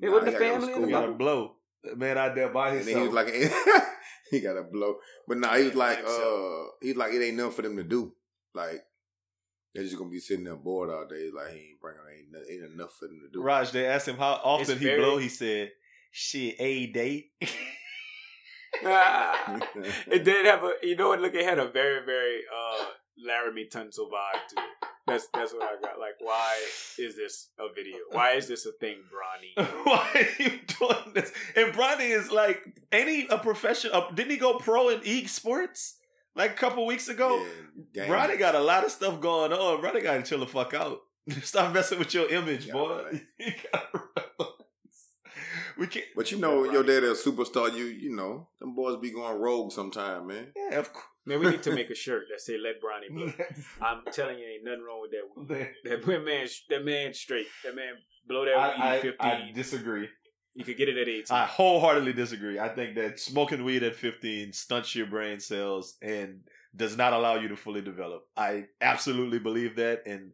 [0.00, 0.86] It Nah, wasn't he the gotta go family in school.
[0.86, 1.14] the to bubble.
[1.14, 1.52] blow.
[1.96, 3.52] Man out there by and then he was himself.
[3.74, 3.84] like,
[4.30, 4.96] he got a blow.
[5.26, 8.14] But nah, he was like, uh, he's like, it ain't nothing for them to do.
[8.54, 8.82] Like,
[9.74, 11.30] they're just gonna be sitting there bored all day.
[11.34, 13.42] Like, he ain't bringing, ain't, ain't enough for them to do.
[13.42, 15.18] Raj, they asked him how often It's he very- blow.
[15.18, 15.70] He said,
[16.10, 17.32] "Shit, a date."
[18.82, 21.20] It did have a, you know what?
[21.20, 22.84] Look, it had a very, very uh
[23.26, 24.88] Laremy Tunsil vibe to it.
[25.06, 25.98] That's that's what I got.
[25.98, 26.58] Like, why
[26.98, 27.96] is this a video?
[28.10, 29.66] Why is this a thing, Bronny?
[29.84, 31.32] Why are you doing this?
[31.56, 34.10] And Bronny is like, any a professional?
[34.14, 35.94] Didn't he go pro in esports
[36.36, 37.44] like a couple weeks ago?
[37.94, 38.06] Yeah.
[38.06, 39.82] Bronny got a lot of stuff going on.
[39.82, 41.00] Bronny got to chill the fuck out.
[41.42, 43.02] Stop messing with your image, boy.
[43.12, 43.26] right.
[43.38, 44.46] You.
[45.78, 46.06] We can't.
[46.16, 47.74] But you know, your daddy a superstar.
[47.74, 50.48] You you know, them boys be going rogue sometime, man.
[50.56, 51.04] Yeah, of course.
[51.26, 53.46] Man, we need to make a shirt that say "Let Bronny blow."
[53.80, 55.24] I'm telling you, ain't nothing wrong with that.
[55.36, 55.68] weed.
[55.84, 57.46] That man, that man straight.
[57.64, 57.94] That man
[58.26, 59.16] blow that weed I, at I, 15.
[59.20, 60.08] I disagree.
[60.54, 61.24] you could get it at 18.
[61.30, 62.58] I wholeheartedly disagree.
[62.58, 66.40] I think that smoking weed at 15 stunts your brain cells and
[66.74, 68.22] does not allow you to fully develop.
[68.36, 70.02] I absolutely believe that.
[70.06, 70.32] And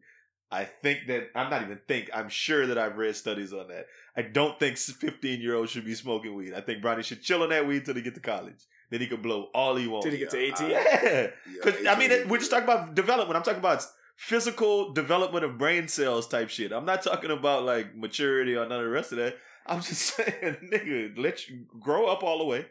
[0.51, 3.87] I think that, I'm not even think, I'm sure that I've read studies on that.
[4.15, 6.53] I don't think 15 year olds should be smoking weed.
[6.53, 8.63] I think Bronny should chill on that weed till he get to college.
[8.91, 10.05] Then he can blow all he wants.
[10.05, 10.65] Till he get to uh, Yeah, 18.
[10.65, 11.09] I- Yeah.
[11.11, 11.27] Yeah,
[11.63, 13.35] Because I mean, we're just talking about development.
[13.35, 13.83] I'm talking about
[14.15, 16.71] physical development of brain cells type shit.
[16.71, 19.37] I'm not talking about like maturity or none of the rest of that.
[19.65, 22.67] I'm just saying, nigga, let you grow up all the way.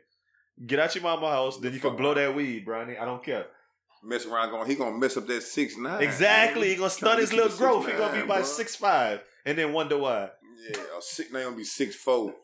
[0.65, 2.99] Get out your mama house, then you can blow that weed, Bronny.
[2.99, 3.47] I don't care.
[4.05, 4.69] Mess around going.
[4.69, 6.03] He gonna mess up that six nine.
[6.03, 6.71] Exactly.
[6.71, 7.87] He gonna stunt his little growth.
[7.87, 8.57] He gonna be by six.
[8.57, 10.31] six five, and then wonder why.
[10.69, 12.35] Yeah, a six nine gonna be six four.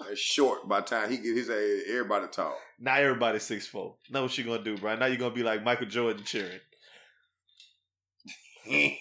[0.00, 1.50] That's short by the time he get his.
[1.50, 2.56] Everybody tall.
[2.78, 3.96] Now everybody's six four.
[4.10, 4.96] Know what you gonna do, bro?
[4.96, 6.60] Now you're gonna be like Michael Jordan cheering.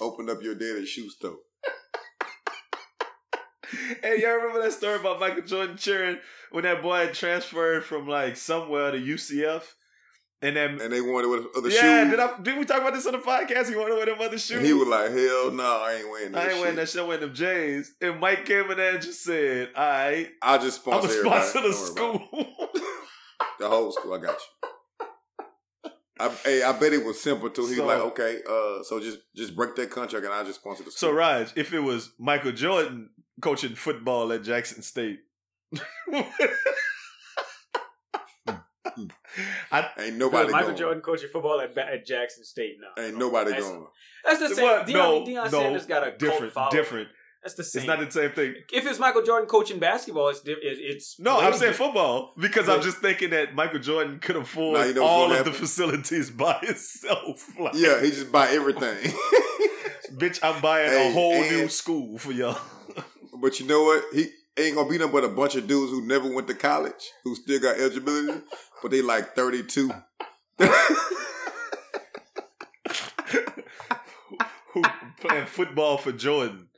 [0.00, 1.38] Open up your daddy's shoe store.
[4.02, 6.18] Hey, y'all remember that story about Michael Jordan cheering
[6.52, 9.62] when that boy had transferred from like somewhere to UCF?
[10.40, 12.10] And then And they wanted with other yeah, shoes.
[12.12, 13.68] did I did we talk about this on the podcast?
[13.68, 14.58] He wanted with them other shoes.
[14.58, 16.60] And he was like, "Hell no, I ain't wearing that I ain't shit.
[16.60, 17.94] wearing that shit, I'm wearing them J's.
[18.00, 21.24] And Mike came in there and just said, All right, I just I'm sponsor a
[21.24, 22.54] sponsor the Don't worry about it.
[22.54, 22.82] school.
[23.58, 24.14] the whole school.
[24.14, 25.90] I got you.
[26.20, 27.66] I, hey, I bet it was simple too.
[27.66, 30.84] He's So- like, okay, uh, so just just break that contract and I just sponsor
[30.84, 31.10] the school.
[31.10, 31.14] so.
[31.16, 33.10] Raj, if it was Michael Jordan
[33.40, 35.18] coaching football at Jackson State.
[39.72, 40.78] I, ain't nobody Michael going.
[40.78, 43.02] Jordan coaching football at, at Jackson State now.
[43.02, 43.86] Ain't nobody that's, going.
[44.24, 44.64] That's the same.
[44.64, 44.86] What?
[44.86, 47.08] Deion, no, Deion no, Sanders got a different, cult different.
[47.42, 47.80] That's the same.
[47.82, 48.54] It's not the same thing.
[48.72, 52.82] if it's Michael Jordan coaching basketball, it's it, it's No, I'm saying football because I'm
[52.82, 56.30] just thinking that Michael Jordan could afford Nah, you know all gonna of the facilities
[56.32, 57.48] by himself.
[57.58, 59.12] Like, Yeah, he just buy everything.
[60.14, 62.58] bitch, I'm buying a whole and- new school for y'all.
[63.40, 64.04] but you know what?
[64.12, 64.26] He
[64.58, 67.34] ain't gonna be nothing but a bunch of dudes who never went to college, who
[67.36, 68.40] still got eligibility,
[68.82, 69.90] but they like 32.
[74.72, 74.82] Who
[75.20, 76.68] playing football for Jordan?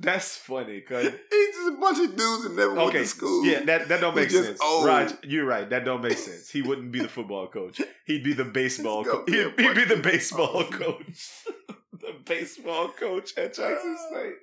[0.00, 3.44] That's funny, cause He's just a bunch of dudes that never went to school.
[3.44, 4.60] yeah, that that don't make sense.
[4.62, 4.86] old.
[4.86, 5.68] Raj, you're right.
[5.68, 6.48] That don't make sense.
[6.50, 7.80] He wouldn't be the football coach.
[8.06, 9.00] He'd be the baseball.
[9.00, 11.42] It's Co- be he'd, he'd be the baseball coach.
[11.92, 14.06] the baseball coach at Jackson ah.
[14.10, 14.34] State.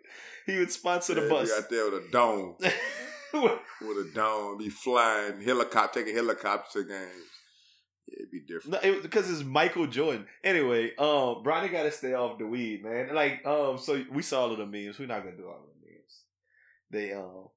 [0.45, 1.49] He would sponsor the Yeah, bus.
[1.49, 2.55] Be out there with a dome,
[3.43, 7.11] with a dome, be flying helicopter, taking helicopter games.
[8.07, 8.83] Yeah, it'd be different.
[8.83, 10.27] No, it, because it's Michael Jordan.
[10.43, 13.13] Anyway, um, Bronny got to stay off the weed, man.
[13.13, 14.99] Like, um, so we saw all of the memes.
[14.99, 16.23] We're not gonna do all of the memes.
[16.91, 17.47] They um,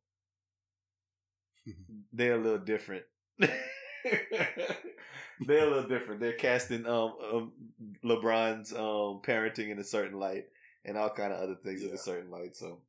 [2.12, 3.04] they're a little different.
[3.38, 3.50] they're
[5.66, 6.20] a little different.
[6.20, 7.52] They're casting um, um
[8.04, 10.44] LeBron's um parenting in a certain light
[10.84, 12.56] and all kind of other things in a certain light.
[12.56, 12.80] So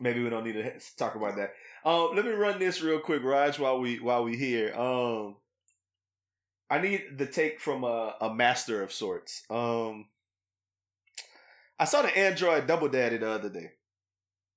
[0.00, 1.54] maybe we don't need to talk about that.
[1.84, 4.74] Um, let me run this real quick, Raj, while we while we here.
[4.74, 5.36] Um,
[6.68, 9.44] I need the take from a, a master of sorts.
[9.50, 10.06] Um,
[11.78, 13.70] I saw the Android Double Daddy the other day.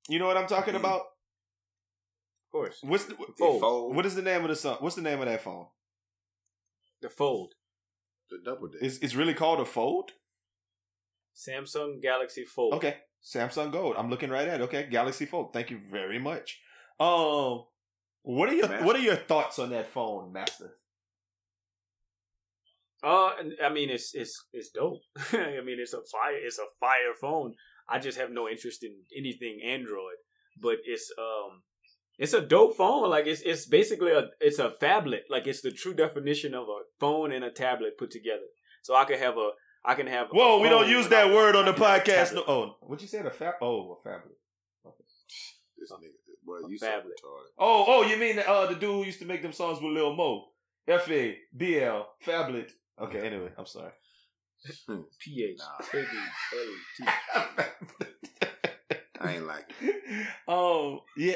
[0.08, 0.80] You know what I'm talking Mhm.
[0.80, 1.02] about?
[1.02, 4.78] Of course, What's the, They Oh, fold what is the name of the song?
[4.80, 5.68] What's the name of that phone?
[7.02, 7.54] the fold
[8.30, 8.80] the double day.
[8.82, 10.12] It's it's really called a Fold.
[11.36, 12.74] Samsung Galaxy Fold.
[12.74, 13.96] Okay, Samsung Gold.
[13.98, 14.62] I'm looking right at.
[14.62, 14.64] it.
[14.66, 15.54] Okay, Galaxy Fold.
[15.54, 16.60] Thank you very much.
[17.00, 17.64] Um,
[18.24, 18.86] what are your Master.
[18.86, 20.72] what are your thoughts on that phone, Master?
[23.02, 23.32] Uh,
[23.64, 25.02] I mean, it's it's it's dope.
[25.32, 26.36] I mean, it's a fire.
[26.36, 27.56] It's a fire phone.
[27.88, 30.18] I just have no interest in anything Android,
[30.62, 31.64] but it's um,
[32.18, 33.10] it's a dope phone.
[33.10, 35.24] Like it's it's basically a it's a phablet.
[35.30, 38.48] Like it's the true definition of a phone and a tablet put together.
[38.82, 39.52] So I could have a
[39.86, 40.28] I can have.
[40.28, 42.36] a Whoa, we don't use without- that word on the I can have a podcast.
[42.36, 43.26] No, oh, what you said?
[43.26, 43.56] A fab?
[43.62, 44.36] Oh, a phablet.
[45.78, 46.10] This nigga,
[46.46, 47.04] boy, A you so phablet.
[47.06, 47.52] retarded.
[47.58, 50.14] Oh, oh, you mean uh, the dude who used to make them songs with Lil
[50.16, 50.46] Mo?
[50.88, 52.72] F A B L Fablet.
[53.02, 53.92] Okay, anyway, I'm sorry.
[55.20, 56.00] P H Nah.
[56.00, 56.08] A B
[57.38, 57.70] L T.
[59.22, 60.28] I ain't like it.
[60.48, 61.36] oh yeah.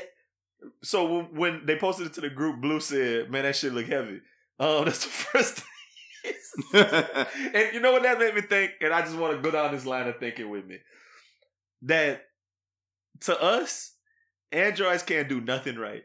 [0.81, 3.87] So when, when they posted it to the group, Blue said, "Man, that shit look
[3.87, 4.19] heavy."
[4.59, 5.65] Oh, that's the first thing.
[6.73, 8.71] And you know what that made me think?
[8.81, 10.77] And I just want to go down this line of thinking with me.
[11.83, 12.21] That
[13.21, 13.95] to us,
[14.51, 16.03] Androids can't do nothing right.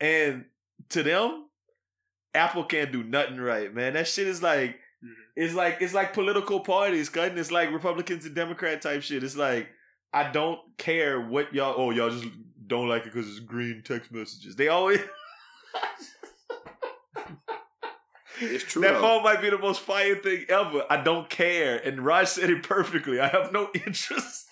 [0.00, 0.44] And
[0.90, 1.46] to them,
[2.34, 3.94] Apple can't do nothing right, man.
[3.94, 5.12] That shit is like Mhm.
[5.36, 7.36] it's like it's like political parties, cutting.
[7.38, 9.22] It's like Republicans and Democrat type shit.
[9.24, 9.68] It's like
[10.12, 12.26] I don't care what y'all oh y'all just
[12.66, 14.56] don't like it because it's green text messages.
[14.56, 15.00] They always
[18.40, 18.82] It's true.
[18.82, 19.00] that though.
[19.00, 20.84] phone might be the most fire thing ever.
[20.90, 21.76] I don't care.
[21.78, 23.18] And Raj said it perfectly.
[23.20, 24.46] I have no interest.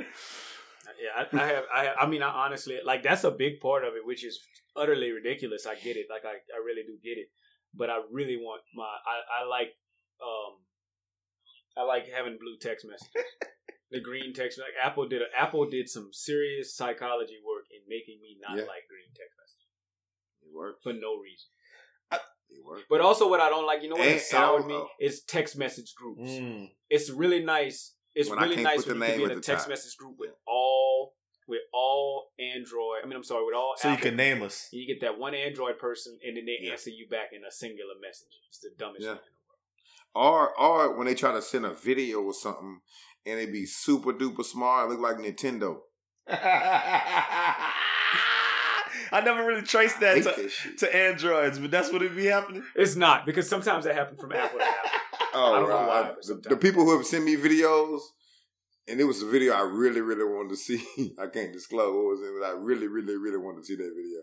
[0.00, 1.64] Yeah, I, I have.
[1.74, 4.38] I have, I mean, I honestly like that's a big part of it, which is
[4.76, 5.66] utterly ridiculous.
[5.66, 6.06] I get it.
[6.08, 7.26] Like I, I really do get it.
[7.74, 8.84] But I really want my.
[8.84, 9.74] I, I like.
[10.22, 10.62] Um,
[11.76, 13.28] I like having blue text messages.
[13.90, 14.58] the green text.
[14.58, 15.22] Like Apple did.
[15.22, 18.70] A, Apple did some serious psychology work in making me not Yeah.
[18.70, 19.41] like green text messages
[20.52, 20.80] It works.
[20.82, 21.48] for no reason.
[22.54, 22.84] It works.
[22.90, 25.22] But also, what I don't like, you know, what And- has soured me also- is
[25.24, 26.20] text message groups.
[26.20, 26.70] Mm.
[26.90, 27.94] It's really nice.
[28.14, 29.36] It's When I really can't nice put the when you can name be in at
[29.38, 29.70] a the text top.
[29.70, 31.16] message group with all
[31.48, 33.00] with all Android.
[33.02, 33.74] I mean, I'm sorry, with all.
[33.78, 34.68] So you Apple can name us.
[34.70, 36.72] You get that one Android person, and then they Yeah.
[36.72, 38.38] answer you back in a singular message.
[38.48, 39.14] It's the dumbest Yeah.
[39.14, 39.32] thing in
[40.14, 40.50] the world.
[40.60, 42.82] Or or when they try to send a video or something
[43.24, 45.82] and it be super duper smart, it look like Nintendo.
[49.12, 52.64] I never really traced that to, to Androids, but that's what it be happening.
[52.74, 54.90] It's not because sometimes that happens from Apple to Apple.
[55.34, 56.04] Oh, I don't know right.
[56.06, 58.00] why, The, the people who have sent me videos,
[58.88, 61.14] and it was a video I really, really wanted to see.
[61.20, 63.92] I can't disclose what was it, but I really, really, really wanted to see that
[63.94, 64.20] video.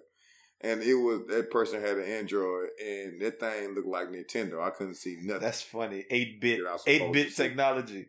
[0.61, 4.61] And it was that person had an Android, and that thing looked like Nintendo.
[4.61, 5.41] I couldn't see nothing.
[5.41, 6.03] That's funny.
[6.09, 8.07] Eight bit, You're not supposed eight bit technology.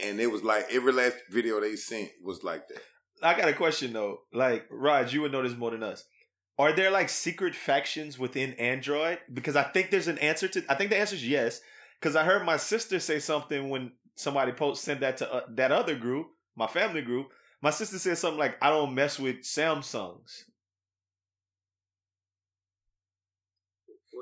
[0.00, 2.82] and it was like every last video they sent was like that.
[3.22, 4.20] I got a question though.
[4.32, 6.04] Like Raj, you would know this more than us.
[6.58, 9.18] Are there like secret factions within Android?
[9.32, 10.64] Because I think there's an answer to.
[10.68, 11.60] I think the answer is yes.
[12.00, 15.72] Because I heard my sister say something when somebody post sent that to uh, that
[15.72, 17.28] other group, my family group.
[17.62, 20.42] My sister said something like, "I don't mess with Samsungs."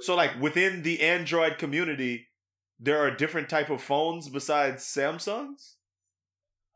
[0.01, 2.29] So like within the Android community,
[2.79, 5.75] there are different type of phones besides Samsungs.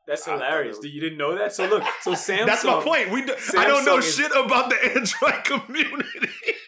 [0.07, 0.79] That's hilarious.
[0.79, 1.53] Do you didn't know that?
[1.55, 2.47] So look, so Samsung.
[2.47, 3.11] That's my point.
[3.11, 6.09] We do, I don't know is- shit about the Android community.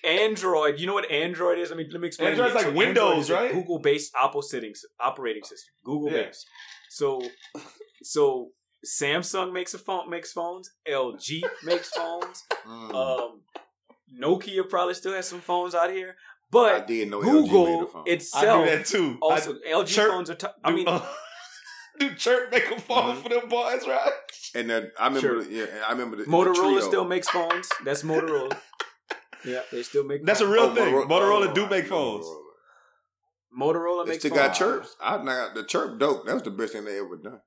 [0.05, 0.79] Android.
[0.81, 1.69] You know what Android is?
[1.71, 2.31] Let me let me explain.
[2.31, 3.53] Android's like So Windows, Android right?
[3.53, 5.73] Google-based Apple operating operating system.
[5.85, 6.47] Google based.
[6.89, 7.21] So
[8.03, 8.51] so
[8.87, 10.71] Samsung makes a phone makes phones.
[10.89, 12.45] LG makes phones.
[12.67, 12.95] Mm.
[12.95, 13.41] Um,
[14.23, 16.15] Nokia probably still has some phones out here, I
[16.51, 18.05] but did know LG made a Google phone.
[18.07, 19.19] I itself do that too.
[19.21, 20.35] also I, LG phones are.
[20.37, 21.05] T- I mean, uh,
[22.01, 23.23] do Chirp make a phone Mhm.
[23.23, 24.13] for them boys, right?
[24.55, 25.51] and then I remember, Sure.
[25.51, 26.81] yeah, I remember the the Motorola Trio.
[26.81, 27.69] still makes phones.
[27.85, 28.57] That's Motorola.
[29.45, 30.25] yeah, they still make.
[30.25, 30.93] That's a real Oh, thing.
[30.95, 32.25] Motorola- Motorola oh, do make phones.
[32.27, 32.43] Motorola.
[33.59, 34.97] Motorola makes still got chirps.
[35.01, 36.27] I got the chirp dope.
[36.27, 37.41] That was the best thing they ever done.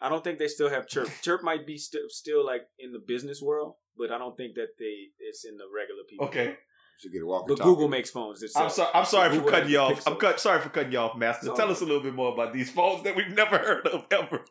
[0.00, 1.08] I don't think they still have Chirp.
[1.22, 4.70] Chirp might be still still like in the business world, but I don't think that
[4.78, 6.26] they it's in the regular people.
[6.26, 6.56] Okay.
[6.96, 8.40] You should get a walkie But Google makes phones.
[8.42, 8.72] I'm Itself.
[8.72, 8.90] sorry.
[8.94, 10.06] I'm sorry for cutting you the off.
[10.06, 11.48] I'm cut, sorry for cutting you off, Master.
[11.50, 14.06] It's Tell us a little bit more about these phones that we've never heard of
[14.10, 14.44] ever.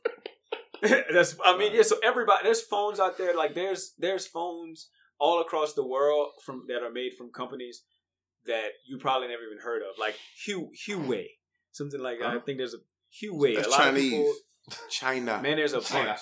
[1.13, 1.83] That's I mean, yeah.
[1.83, 3.35] So everybody, there's phones out there.
[3.35, 4.89] Like there's there's phones
[5.19, 7.83] all across the world from that are made from companies
[8.45, 10.15] that you probably never even heard of, like
[10.45, 11.27] Hu Huawei,
[11.71, 12.27] something like that.
[12.27, 12.79] I think there's a
[13.23, 13.55] Huawei.
[13.55, 14.03] That's a lot Chinese.
[14.13, 14.33] of people,
[14.89, 15.41] China.
[15.41, 15.55] man.
[15.55, 16.07] There's a China.
[16.07, 16.19] bunch.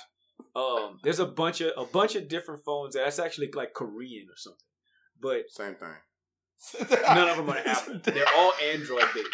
[0.56, 4.38] Um, there's a bunch of a bunch of different phones that's actually like Korean or
[4.38, 4.60] something,
[5.20, 5.96] but Same thing.
[7.08, 8.00] None of them are Apple.
[8.04, 9.28] They're all Android based.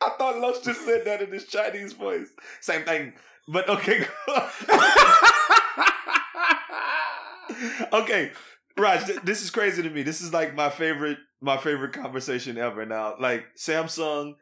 [0.00, 2.28] I thought Los just said that in his Chinese voice.
[2.60, 3.12] Same thing.
[3.48, 4.06] But okay.
[7.92, 8.32] okay.
[8.78, 10.02] Raj, th- this is crazy to me.
[10.02, 13.14] This is like my favorite my favorite conversation ever now.
[13.20, 14.34] Like Samsung,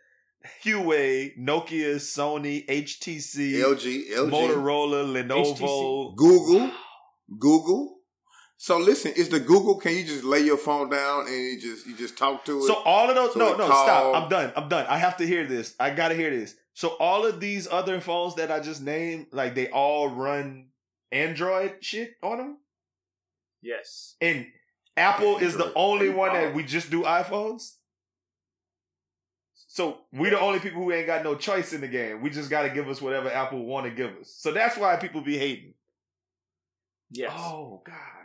[0.65, 6.15] Huawei, Nokia, Sony, HTC, LG, LG, Motorola, Lenovo.
[6.17, 6.71] Google,
[7.39, 7.97] Google.
[8.63, 9.77] So listen, is the Google?
[9.77, 12.65] Can you just lay your phone down and you just you just talk to it?
[12.65, 14.15] So all of those So no no called- stop.
[14.23, 14.53] I'm done.
[14.55, 14.85] I'm done.
[14.87, 15.75] I have to hear this.
[15.81, 16.57] I gotta hear this.
[16.75, 20.69] So all of these other phones that I just named, like they all run
[21.11, 22.59] Android shit on them,
[23.63, 24.17] Yes.
[24.21, 24.47] and
[24.95, 25.73] Apple is the Android.
[25.77, 27.77] only one that we just do iPhones.
[29.69, 32.21] So we the only people who ain't got no choice in the game.
[32.21, 34.31] We just got to give us whatever Apple want to give us.
[34.37, 35.73] So that's why people be hating.
[37.11, 37.33] Yes.
[37.35, 38.20] Oh God.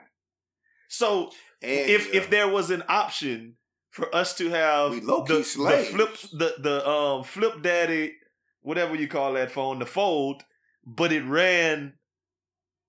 [0.87, 1.31] So
[1.61, 2.19] and, if yeah.
[2.21, 3.55] if there was an option
[3.91, 8.13] for us to have the, the flip the the um flip daddy
[8.61, 10.43] whatever you call that phone the fold
[10.85, 11.93] but it ran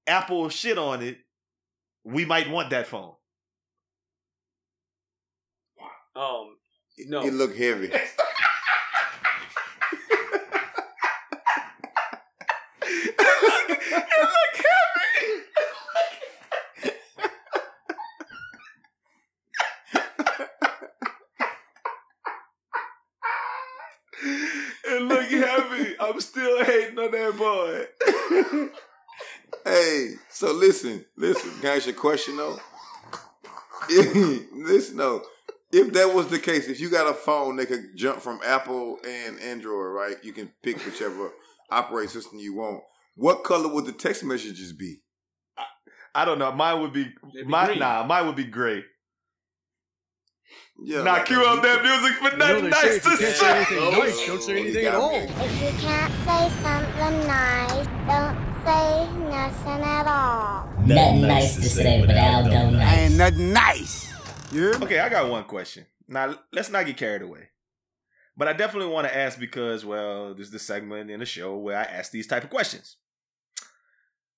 [0.07, 1.19] apple shit on it
[2.05, 3.15] we might want that phone
[6.17, 6.57] Um.
[6.97, 7.23] it, no.
[7.23, 7.91] it look heavy.
[24.89, 27.87] it look heavy i'm still hating on that boy
[29.65, 31.51] Hey, so listen, listen.
[31.67, 32.61] Can I ask you a question though?
[33.91, 35.21] listen though,
[35.73, 39.01] if that was the case, if you got a phone that could jump from Apple
[39.05, 40.15] and Android, right?
[40.23, 41.33] You can pick whichever
[41.69, 42.85] operating system you want.
[43.17, 44.99] What color would the text messages be?
[46.15, 47.81] i don't know mine would be, be my green.
[47.81, 48.83] nah mine would be gray
[50.83, 53.33] Yeah, now like cue up that music for nothing they say nice to can't say
[53.33, 55.15] say anything Oh, nice, don't say oh, anything at all.
[55.15, 60.66] If you can't say something nice, don't say nothing at all.
[60.87, 62.99] Nothing nice to say, but Aldo nice.
[62.99, 64.09] Ain't nothing nice.
[64.53, 64.87] You hear me?
[64.87, 65.85] Okay, I got one question.
[66.07, 67.49] Now, let's not get carried away.
[68.37, 71.57] But I definitely want to ask because, well, this is the segment in the show
[71.57, 72.99] where I ask these type of questions.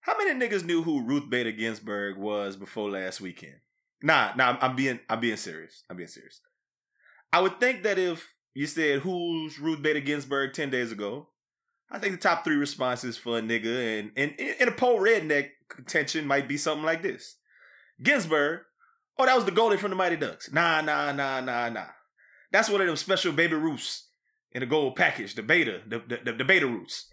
[0.00, 3.56] How many niggas knew who Ruth Bader Ginsburg was before last weekend?
[4.02, 5.82] Nah, nah, I'm, I'm being, I'm being serious.
[5.90, 6.40] I'm being serious.
[7.30, 11.28] I would think that if you said who's Ruth Bader Ginsburg ten days ago,
[11.90, 15.50] I think the top three responses for a nigga and and in a poll redneck
[15.68, 17.36] contention might be something like this:
[18.02, 18.60] Ginsburg,
[19.18, 20.52] Oh, that was the goalie from the Mighty Ducks.
[20.52, 21.86] Nah, nah, nah, nah, nah.
[22.52, 24.08] That's one of them special baby roots
[24.52, 27.12] in the gold package, the beta, the, the, the, the beta roots.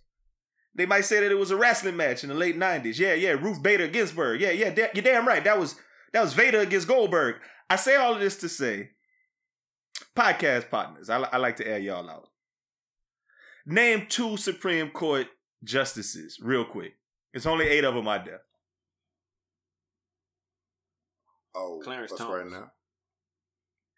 [0.76, 3.00] They might say that it was a wrestling match in the late 90s.
[3.00, 4.40] Yeah, yeah, Ruth Bader Ginsburg.
[4.40, 5.44] Yeah, yeah, da- you're damn right.
[5.44, 5.76] That was
[6.14, 7.38] that was Vader against Goldberg.
[7.70, 8.92] I say all of this to say,
[10.16, 12.30] podcast partners, I, I like to air y'all out.
[13.66, 15.28] Name two Supreme Court
[15.64, 16.94] justices real quick.
[17.34, 18.42] It's only eight of them out there.
[21.56, 22.44] Oh, Clarence what's Thomas.
[22.44, 22.72] right now?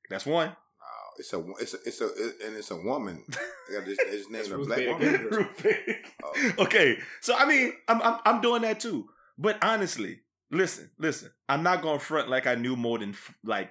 [0.10, 0.50] That's one.
[0.50, 3.24] Oh, it's a it's a it's a and it's a woman.
[3.70, 5.00] They got just named a black woman.
[5.00, 5.32] Ginsburg.
[5.32, 5.96] Ruth Bader.
[6.24, 6.54] Oh.
[6.60, 9.08] Okay, so I mean, I'm, I'm I'm doing that too.
[9.38, 10.22] But honestly,
[10.52, 11.32] listen, listen.
[11.50, 13.70] I'm not gonna front like I knew more than f- like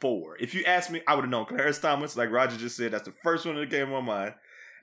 [0.00, 0.36] four.
[0.40, 2.92] If you asked me, I would have known Clarence Thomas, like Roger just said.
[2.92, 4.34] That's the first one that came to my mind.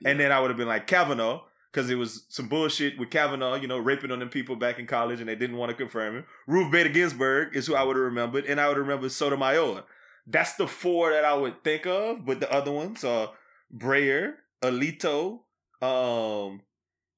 [0.04, 3.54] And then I would have been like Kavanaugh, because it was some bullshit with Kavanaugh,
[3.54, 6.16] you know, raping on them people back in college, and they didn't want to confirm
[6.16, 6.24] him.
[6.46, 9.84] Ruth Bader Ginsburg is who I would have remembered, and I would remember Sotomayor.
[10.26, 13.32] That's the four that I would think of, but the other ones are
[13.72, 15.40] Breyer, Alito,
[15.80, 16.62] um,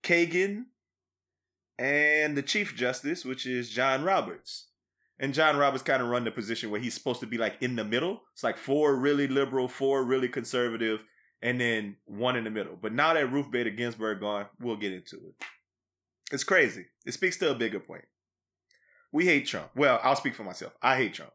[0.03, 0.65] Kagan,
[1.79, 4.69] and the Chief Justice, which is John Roberts.
[5.19, 7.77] And John Roberts kind of run the position where he's supposed to be like in
[7.77, 8.23] the middle.
[8.35, 11.01] It's like four really liberal, four really conservative,
[11.43, 12.79] and then one in the middle.
[12.81, 15.47] But now that Ruth Bader Ginsburg gone, we'll get into it.
[16.31, 16.87] It's crazy.
[17.05, 18.05] It speaks to a bigger point.
[19.13, 19.71] We hate Trump.
[19.77, 20.73] Well, I'll speak for myself.
[20.81, 21.33] I hate Trump.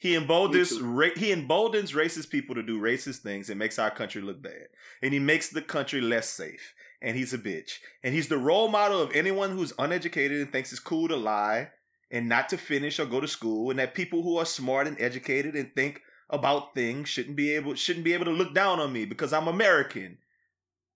[0.00, 4.20] He emboldens ra- he emboldens racist people to do racist things and makes our country
[4.20, 4.66] look bad.
[5.00, 6.74] And he makes the country less safe.
[7.00, 7.78] And he's a bitch.
[8.02, 11.70] And he's the role model of anyone who's uneducated and thinks it's cool to lie
[12.10, 13.70] and not to finish or go to school.
[13.70, 17.74] And that people who are smart and educated and think about things shouldn't be able
[17.74, 20.18] shouldn't be able to look down on me because I'm American.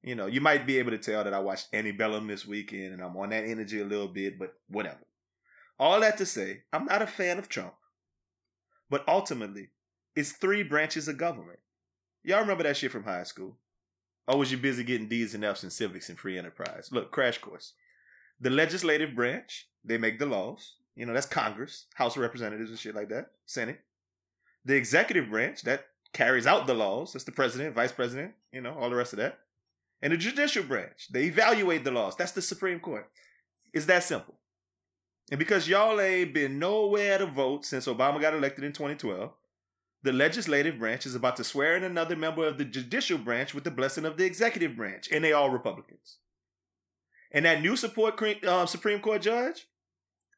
[0.02, 3.02] You know, you might be able to tell that I watched Antebellum this weekend and
[3.02, 5.06] I'm on that energy a little bit, but whatever.
[5.78, 7.74] All that to say, I'm not a fan of Trump.
[8.90, 9.70] But ultimately,
[10.16, 11.58] it's three branches of government.
[12.24, 13.56] Y'all remember that shit from high school?
[14.26, 16.90] Or was you busy getting D's and F's in civics and free enterprise?
[16.92, 17.74] Look, crash course.
[18.40, 20.76] The legislative branch, they make the laws.
[20.94, 23.80] You know, that's Congress, House of Representatives and shit like that, Senate.
[24.64, 27.12] The executive branch, that carries out the laws.
[27.12, 29.38] That's the president, vice president, you know, all the rest of that.
[30.00, 32.16] And the judicial branch, they evaluate the laws.
[32.16, 33.08] That's the Supreme Court.
[33.72, 34.34] It's that simple.
[35.30, 39.30] And because y'all ain't been nowhere to vote since Obama got elected in 2012,
[40.02, 43.64] the legislative branch is about to swear in another member of the judicial branch with
[43.64, 46.18] the blessing of the executive branch, and they all Republicans.
[47.32, 49.66] And that new support uh, Supreme Court judge,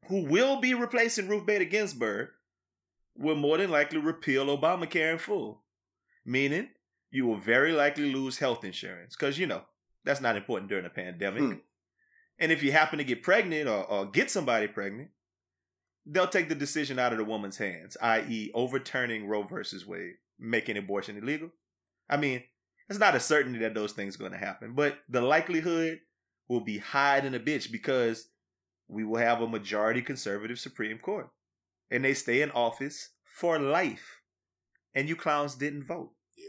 [0.09, 2.31] who will be replacing Ruth Bader Ginsburg,
[3.17, 5.63] will more than likely repeal Obamacare in full,
[6.25, 6.69] meaning
[7.11, 9.63] you will very likely lose health insurance because you know
[10.05, 11.43] that's not important during a pandemic.
[11.43, 11.53] Hmm.
[12.39, 15.11] And if you happen to get pregnant or, or get somebody pregnant,
[16.07, 20.79] they'll take the decision out of the woman's hands, i.e., overturning Roe versus Wade, making
[20.79, 21.51] abortion illegal.
[22.09, 22.43] I mean,
[22.89, 26.01] it's not a certainty that those things are going to happen, but the likelihood
[26.49, 28.29] will be high than a bitch because
[28.89, 31.29] we will have a majority conservative Supreme Court.
[31.91, 34.21] And they stay in office for life.
[34.95, 36.13] And you clowns didn't vote.
[36.37, 36.45] Yeah.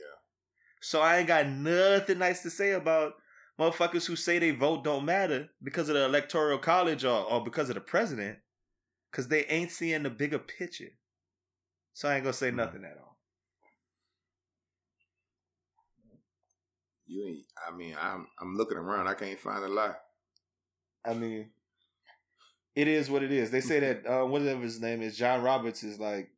[0.81, 3.13] So I ain't got nothing nice to say about
[3.59, 7.69] motherfuckers who say they vote don't matter because of the electoral college or, or because
[7.69, 8.39] of the president.
[9.11, 10.93] Cause they ain't seeing the bigger picture.
[11.93, 12.57] So I ain't gonna say hmm.
[12.57, 13.17] nothing at all.
[17.07, 17.45] You ain't.
[17.67, 18.27] I mean, I'm.
[18.39, 19.07] I'm looking around.
[19.07, 19.95] I can't find a lie.
[21.05, 21.49] I mean,
[22.75, 23.51] it is what it is.
[23.51, 26.29] They say that uh, whatever his name is, John Roberts is like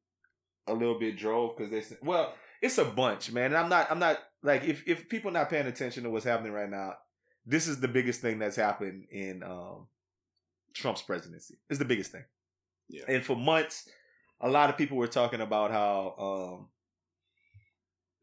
[0.68, 3.48] a little bit drove because they say, well, it's a bunch, man.
[3.48, 6.54] And I'm not, I'm not like if if people not paying attention to what's happening
[6.54, 6.94] right now,
[7.46, 9.88] this is the biggest thing that's happened in um,
[10.74, 11.56] Trump's presidency.
[11.70, 12.24] It's the biggest thing.
[12.90, 13.04] Yeah.
[13.08, 13.88] And for months,
[14.42, 16.68] a lot of people were talking about how um,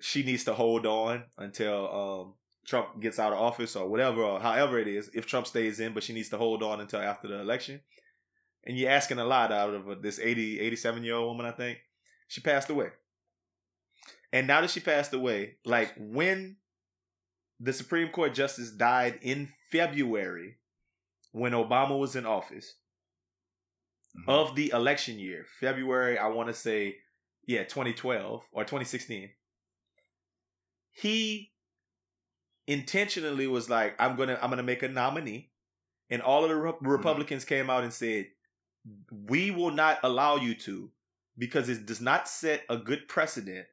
[0.01, 2.35] she needs to hold on until um,
[2.67, 5.93] Trump gets out of office or whatever, or however it is, if Trump stays in,
[5.93, 7.81] but she needs to hold on until after the election.
[8.65, 11.79] And you're asking a lot out of this 80, 87 year old woman, I think.
[12.29, 12.91] She passed away.
[14.33, 16.57] And now that she passed away, like when
[17.59, 20.57] the Supreme Court justice died in February,
[21.33, 22.75] when Obama was in office,
[24.17, 24.31] mm-hmm.
[24.31, 26.97] of the election year, February, I want to say,
[27.47, 29.31] yeah, 2012 or 2016,
[30.93, 31.50] he
[32.71, 35.51] intentionally was like, I'm gonna, I'm gonna make a nominee,
[36.09, 38.27] and all of the Re- Republicans came out and said,
[39.29, 40.91] we will not allow you to,
[41.37, 43.67] because it does not set a good precedent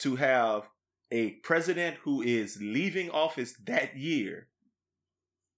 [0.00, 0.68] to have
[1.10, 4.48] a president who is leaving office that year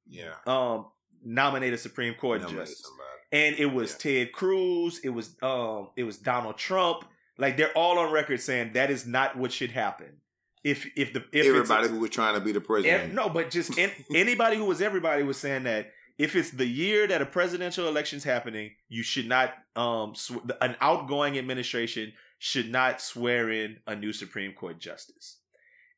[0.06, 0.34] Yeah.
[0.46, 0.86] um
[1.22, 3.08] nominate a Supreme Court Nominate justice somebody.
[3.32, 7.04] and it was Ted Cruz, it was um, it was Donald Trump.
[7.38, 10.18] Like they're all on record saying that is not what should happen.
[10.64, 13.14] If if the if Everybody who was trying to be the ev- president.
[13.14, 17.06] no, but just an, anybody who was everybody was saying that if it's the year
[17.06, 23.00] that a presidential election's happening, you should not um sw- an outgoing administration should not
[23.00, 25.38] swear in a new Supreme Court justice.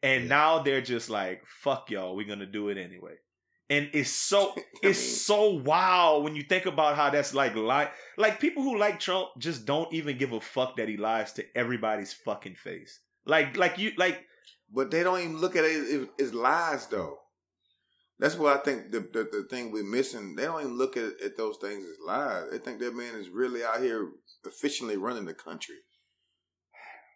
[0.02, 0.28] And Yeah.
[0.28, 3.14] now they're just like, fuck y'all, we're gonna do it anyway.
[3.70, 8.40] And it's so it's so wild when you think about how that's like lie like
[8.40, 12.12] people who like Trump just don't even give a fuck that he lies to everybody's
[12.12, 12.98] fucking face.
[13.26, 14.24] Like like you like
[14.72, 17.18] But they don't even look at it as, as lies, though.
[18.18, 20.34] That's what I think the, the the thing we're missing.
[20.36, 22.44] They don't even look at, at those things as lies.
[22.50, 24.08] They think that man is really out here
[24.46, 25.76] efficiently running the country.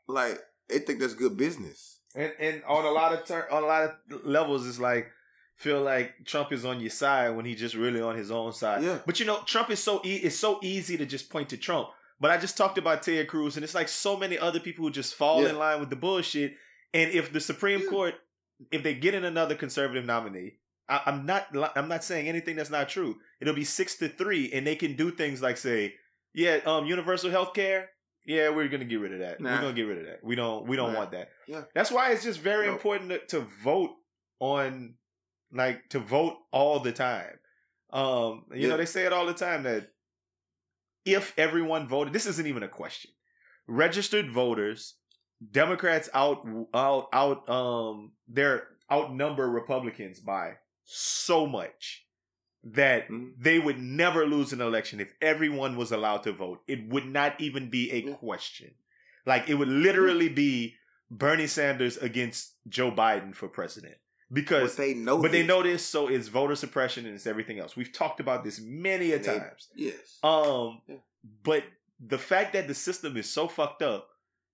[0.08, 2.00] Like they think that's good business.
[2.14, 5.08] and, and on a lot of ter- on a lot of levels it's like
[5.56, 8.82] feel like Trump is on your side when he's just really on his own side.
[8.82, 8.98] Yeah.
[9.06, 11.88] But you know, Trump is so e- it's so easy to just point to Trump.
[12.20, 14.90] But I just talked about Ted Cruz, and it's like so many other people who
[14.90, 15.50] just fall Yeah.
[15.50, 16.54] in line with the bullshit.
[16.92, 17.86] And if the Supreme.
[17.88, 18.14] Court,
[18.70, 20.54] if they get in another conservative nominee,
[20.88, 21.46] I, I'm not
[21.76, 23.16] I'm not saying anything that's not true.
[23.40, 25.94] It'll be six to three, and they can do things like say,
[26.34, 27.90] yeah, um, universal health care.
[28.26, 29.40] Yeah, we're gonna get rid of that.
[29.40, 29.54] Nah.
[29.56, 30.22] We're gonna get rid of that.
[30.22, 30.98] We don't we don't Nah.
[30.98, 31.30] want that.
[31.46, 31.62] Yeah.
[31.74, 32.72] That's why it's just very No.
[32.72, 33.90] important to, to vote
[34.40, 34.94] on
[35.52, 37.38] like to vote all the time.
[37.92, 38.68] Um, you Yeah.
[38.68, 39.88] know, they say it all the time that
[41.04, 43.10] if everyone voted, this isn't even a question.
[43.66, 44.96] Registered voters,
[45.50, 50.54] Democrats out out out um they're outnumber Republicans by
[50.84, 52.04] so much
[52.62, 53.32] that Mhm.
[53.38, 56.62] they would never lose an election if everyone was allowed to vote.
[56.66, 58.74] It would not even be a question.
[59.24, 60.76] Like it would literally be
[61.10, 63.96] Bernie Sanders against Joe Biden for president.
[64.32, 65.20] Because But they know.
[65.22, 65.48] but they this.
[65.48, 67.76] know this, so it's voter suppression and it's everything else.
[67.76, 69.68] We've talked about this many a And they- times.
[69.74, 70.18] Yes.
[70.22, 70.96] Um, Yeah.
[71.42, 71.64] but
[71.98, 74.09] the fact that the system is so fucked up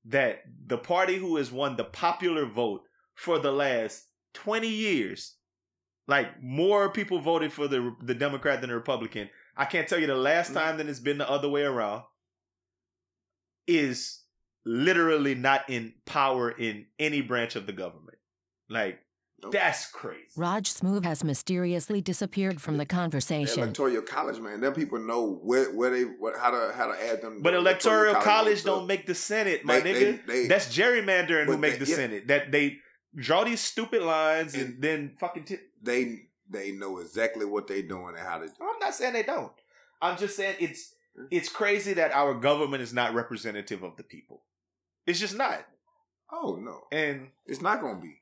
[0.09, 2.83] that the party who has won the popular vote
[3.15, 5.37] for the last twenty years,
[6.07, 9.28] like more people voted for the the Democrat than the Republican.
[9.57, 10.55] I can't tell you the last Mhm.
[10.55, 12.05] time that it's been the other way around.
[13.66, 14.23] Is
[14.65, 18.19] literally not in power in any branch of the government.
[18.69, 19.01] Like.
[19.51, 20.27] That's crazy.
[20.36, 23.62] Raj Smoove has mysteriously disappeared from the The conversation.
[23.64, 24.60] electoral college, man.
[24.60, 27.43] Them people know where where they what how to how to add them.
[27.43, 28.74] But the electoral college votes up.
[28.78, 30.27] don't make the Senate, my They- nigga.
[30.27, 31.97] they- they- That's gerrymandering who But make they- the yeah.
[31.97, 32.27] Senate.
[32.28, 32.78] That they
[33.14, 35.44] draw these stupid lines and, And- then fucking.
[35.44, 38.47] T- They they know exactly what they're doing and how to.
[38.47, 38.52] Do.
[38.60, 39.52] I'm not saying they don't.
[40.01, 41.24] I'm just saying it's Hmm.
[41.31, 44.43] it's crazy that our government is not representative of the people.
[45.06, 45.66] It's just not.
[46.31, 48.20] Oh no, And it's not gonna be.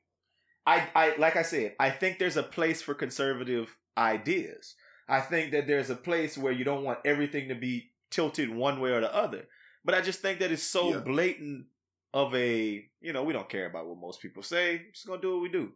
[0.65, 4.75] I, I like I said, I think there's a place for conservative ideas.
[5.07, 8.79] I think that there's a place where you don't want everything to be tilted one
[8.79, 9.47] way or the other.
[9.83, 10.99] But I just think that it's so Yeah.
[10.99, 11.67] blatant
[12.13, 14.77] of a, you know, we don't care about what most people say.
[14.77, 15.73] We're just gonna do what we do,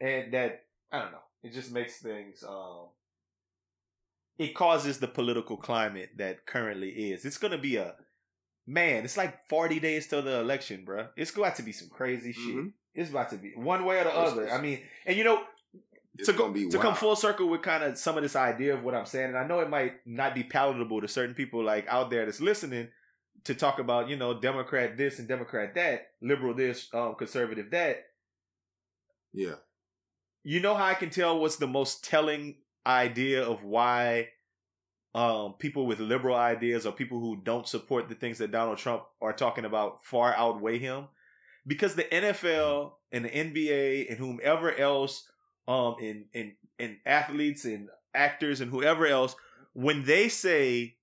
[0.00, 1.22] and that I don't know.
[1.42, 2.42] It just makes things.
[2.42, 2.88] um
[4.38, 7.24] It causes the political climate that currently is.
[7.24, 7.94] It's gonna be a
[8.66, 9.04] man.
[9.04, 11.10] It's like 40 days till the election, bruh.
[11.16, 12.72] It's going to be some crazy shit.
[12.94, 14.50] It's about to be one way or the other.
[14.50, 15.42] I mean, and you know,
[16.16, 18.84] It's to go to come full circle with kind of some of this idea of
[18.84, 21.86] what I'm saying, and I know it might not be palatable to certain people like
[21.88, 22.88] out there that's listening
[23.44, 28.04] to talk about you know Democrat this and Democrat that, liberal this, um, conservative that.
[29.32, 29.56] Yeah,
[30.44, 34.28] You know how I can tell what's the most telling idea of why
[35.14, 39.02] um, people with liberal ideas or people who don't support the things that Donald Trump
[39.20, 41.08] are talking about far outweigh him?
[41.66, 45.26] Because the NFL and the NBA and whomever else,
[45.66, 49.34] um, and and and athletes and actors and whoever else,
[49.72, 50.96] when they say,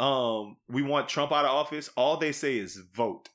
[0.00, 3.28] um, we want Trump out of office, all they say is vote,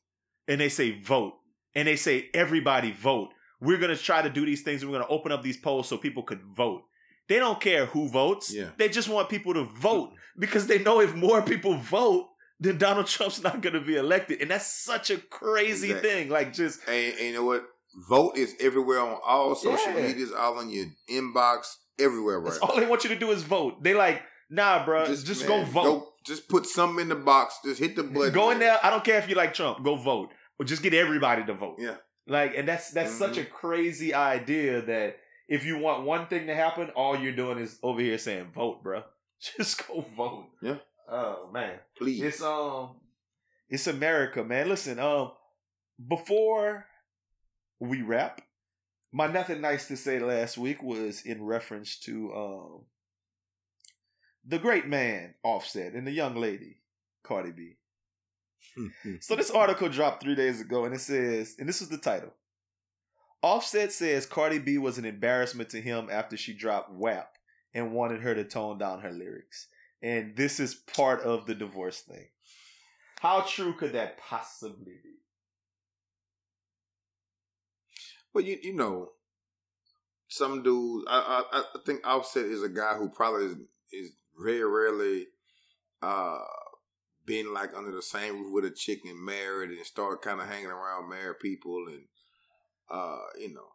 [0.48, 1.34] and they say vote,
[1.74, 3.30] and they say everybody vote
[3.62, 4.84] we're going to try to do these things.
[4.84, 6.84] We're going to open up these polls so people could vote.
[7.30, 8.54] They don't care who votes.
[8.54, 8.70] Yeah.
[8.78, 12.28] They just want people to vote because they know if more people vote,
[12.62, 14.42] then Donald Trump's not going to be elected.
[14.42, 16.10] And that's such a crazy Exactly.
[16.10, 16.30] thing.
[16.30, 17.66] Like, just, and, and you know what?
[18.08, 20.08] Vote is everywhere on all social Yeah.
[20.08, 22.40] medias, all on your inbox, everywhere.
[22.40, 22.52] Right.
[22.54, 23.84] that's all they want you to do is vote.
[23.84, 26.08] They like, nah, bro, just, go man, vote.
[26.26, 27.56] just put something in the box.
[27.66, 28.32] Just hit the button.
[28.32, 28.80] Go in there.
[28.82, 29.84] I don't care if you like Trump.
[29.84, 30.30] Go vote.
[30.60, 31.78] Or just get everybody to vote.
[31.80, 31.96] Yeah.
[32.28, 33.42] Like, and that's that's such Mhm.
[33.42, 35.18] a crazy idea that
[35.50, 38.84] if you want one thing to happen, all you're doing is over here saying vote,
[38.84, 39.04] bro.
[39.58, 40.46] Just go vote.
[40.62, 40.78] Yeah.
[41.12, 42.22] Oh man, Please.
[42.22, 42.92] it's um,
[43.70, 44.70] it's America, man.
[44.70, 45.32] Listen, um,
[46.08, 46.86] before
[47.82, 48.42] we wrap,
[49.12, 52.82] my nothing nice to say last week was in reference to um,
[54.46, 56.78] the great man Offset and the young lady
[57.24, 57.74] Cardi B.
[59.20, 62.34] So this article dropped three days ago, and it says, and this is the title.
[63.44, 67.38] Offset says Cardi B was an embarrassment to him after she dropped WAP
[67.74, 69.68] and wanted her to tone down her lyrics.
[70.02, 72.28] And this is part of the divorce thing.
[73.20, 75.20] How true could that possibly be?
[78.34, 79.12] Well, you you know,
[80.28, 81.06] some dude.
[81.08, 83.56] I I, I think Offset is a guy who probably is,
[83.92, 84.12] is
[84.42, 85.28] very rarely
[86.02, 86.40] uh
[87.28, 90.48] been like under the same roof with a chick and married and start kind of
[90.48, 92.06] hanging around married people and
[92.90, 93.68] uh you know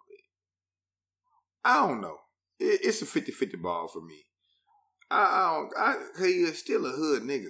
[1.67, 2.19] I don't know.
[2.61, 4.27] It, it's a 50-50 ball for me.
[5.11, 5.73] I, I don't.
[5.79, 7.49] I he is still a hood nigga.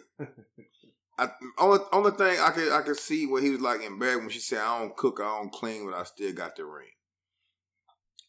[1.18, 1.28] I,
[1.58, 4.38] only only thing I could I could see what he was like embarrassed when she
[4.40, 6.90] said I don't cook, I don't clean, but I still got the ring.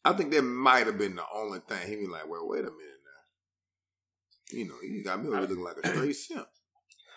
[0.06, 1.86] I think that might have been the only thing.
[1.86, 3.02] He was like, well, wait a minute
[4.54, 4.58] now.
[4.58, 6.48] You know, you got me looking like a straight simp.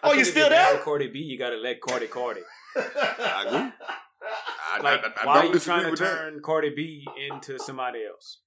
[0.02, 0.82] Oh, think you if still marry there?
[0.84, 2.40] Cardi B, you gotta let Cardi Cardi.
[2.76, 3.72] I agree.
[4.72, 6.16] I, Like, I, I, I why are don't you disagree trying to with that.
[6.16, 8.38] turn Cardi B into somebody else?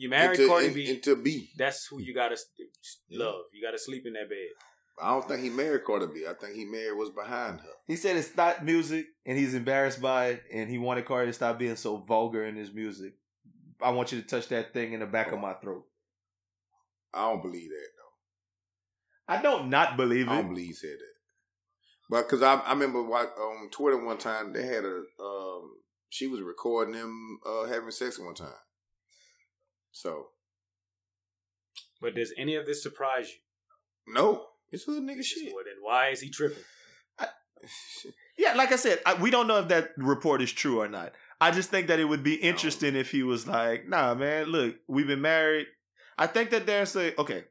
[0.00, 0.88] You married into, Cardi in- B.
[0.88, 1.50] into B.
[1.58, 2.46] that's who you gotta s-
[3.10, 3.42] love.
[3.52, 4.48] You gotta sleep in that bed.
[4.98, 6.26] I don't think he married Cardi B.
[6.26, 7.68] I think he married what's behind her.
[7.86, 11.32] He said it's not music, and he's embarrassed by it, and he wanted Cardi to
[11.34, 13.12] stop being so vulgar in his music.
[13.82, 15.84] I want you to touch that thing in the back of my throat.
[17.12, 19.34] I don't believe that though.
[19.34, 20.30] I don't not believe it.
[20.30, 21.14] I don't believe he said that.
[22.08, 25.72] But because I, I remember what, on Twitter one time they had a um,
[26.08, 28.48] she was recording them uh, having sex one time.
[29.92, 30.28] So
[32.00, 33.28] But does any of this surprise
[34.06, 34.14] you?
[34.14, 35.52] no, it's hood nigga shit.
[35.54, 36.64] Well, then why is he tripping?
[38.38, 41.12] Yeah, like I said, I, we don't know if that report is true or not.
[41.42, 44.76] I just think that it would be interesting if he was like, "Nah, man, look,
[44.88, 45.66] we've been married."
[46.16, 47.44] I think that there's a okay.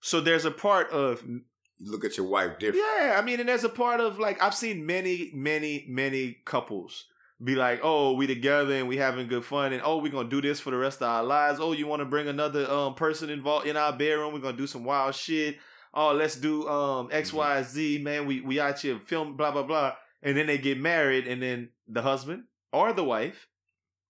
[0.00, 1.42] So there's a part of You
[1.80, 2.82] look at your wife different.
[2.96, 7.04] yeah, I mean, and there's a part of like I've seen many, many, many couples
[7.42, 10.40] be like, "Oh, we together and we having good fun, and oh, we're gonna do
[10.40, 11.58] this for the rest of our lives.
[11.60, 14.32] Oh, you want to bring another um person involved in our bedroom?
[14.32, 15.58] We're gonna do some wild shit.
[15.92, 17.34] Oh, let's do um X, Mhm.
[17.34, 18.26] Y, Z, man.
[18.26, 21.70] We we out here film blah blah blah, and then they get married, and then
[21.88, 23.48] the husband or the wife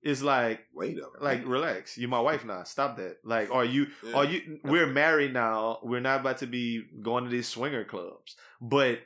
[0.03, 2.63] is like, Wait up, like relax, you my wife now.
[2.65, 3.17] Stop that.
[3.25, 4.17] Like, are you Yeah.
[4.17, 4.61] are you?
[4.65, 5.79] We're married now.
[5.83, 9.01] We're not about to be going to these swinger clubs, but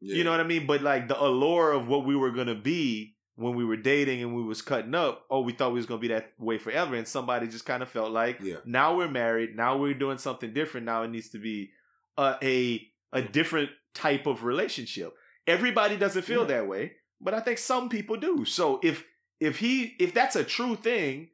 [0.00, 0.66] you know what I mean?
[0.66, 4.34] But like the allure of what we were gonna be when we were dating and
[4.34, 6.96] we was cutting up, oh, we thought we was gonna be that way forever.
[6.96, 8.56] And somebody just kind of felt like Yeah.
[8.64, 10.86] now we're married, now we're doing something different.
[10.86, 11.70] Now it needs to be
[12.16, 15.14] a a, a different type of relationship.
[15.46, 16.56] Everybody doesn't feel Yeah.
[16.58, 18.44] that way, but I think some people do.
[18.44, 19.04] So if
[19.40, 21.30] if he if that's a true thing,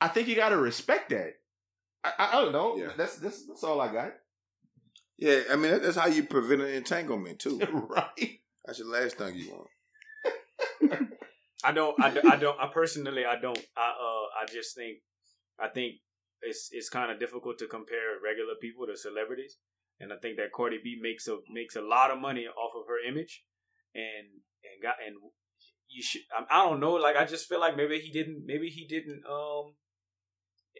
[0.00, 1.34] I think you gotta respect that.
[2.04, 2.76] I, I, I don't know.
[2.76, 2.90] Yeah.
[2.96, 4.12] That's, that's that's all I got.
[5.18, 7.60] Yeah, I mean that's how you prevent an entanglement too.
[7.72, 8.40] right.
[8.64, 9.68] That's the last thing you want.
[11.64, 12.00] I don't.
[12.02, 12.58] I, don't- I don't.
[12.60, 13.58] I personally, I don't.
[13.76, 14.42] I uh.
[14.42, 14.98] I just think.
[15.60, 15.96] I think
[16.40, 19.58] it's it's kind of difficult to compare regular people to celebrities,
[20.00, 22.86] and I think that Cardi B makes a makes a lot of money off of
[22.88, 23.44] her image,
[23.94, 24.26] and
[24.64, 25.16] and got and
[25.88, 26.22] you should.
[26.36, 26.94] I, I don't know.
[26.94, 28.42] Like I just feel like maybe he didn't.
[28.46, 29.22] Maybe he didn't.
[29.30, 29.74] Um.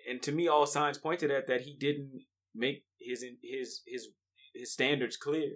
[0.09, 2.25] And to me, all signs pointed at that he didn't
[2.55, 4.09] make his his his
[4.55, 5.51] his standards clear.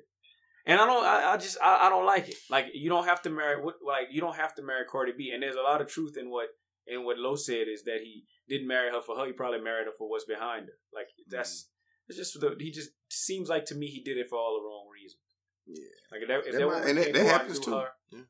[0.69, 2.37] And I don't, I, I just, I, I don't like it.
[2.51, 5.31] Like you don't have to marry, what, like you don't have to marry Cardi B.
[5.33, 6.49] And there's a lot of truth in what,
[6.87, 9.27] in what Lo said is that he didn't marry her for her.
[9.27, 10.79] He probably married her for what's behind her.
[10.93, 11.37] Like mm-hmm.
[11.37, 11.69] that's,
[12.09, 14.67] it's just the, he just seems like to me he did it for all the
[14.67, 15.23] wrong reasons.
[15.67, 15.97] Yeah.
[16.11, 17.77] Like if that, if That that might- and that- can't that happens and do too.
[17.77, 18.21] her, Yeah.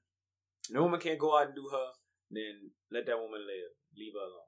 [0.71, 1.87] no woman can't go out and do her,
[2.31, 3.73] then let that woman live.
[3.97, 4.47] Leave her alone.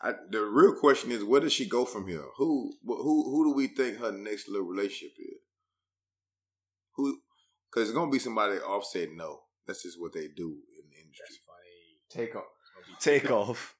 [0.00, 2.22] I, the real question is, where does she go from here?
[2.36, 5.35] Who who who do we think her next little relationship is?
[6.96, 7.18] Who?
[7.70, 9.08] Because it's gonna be somebody offset.
[9.14, 11.36] No, that's just what they do in the industry.
[12.10, 12.44] Take off.
[13.00, 13.74] Take off.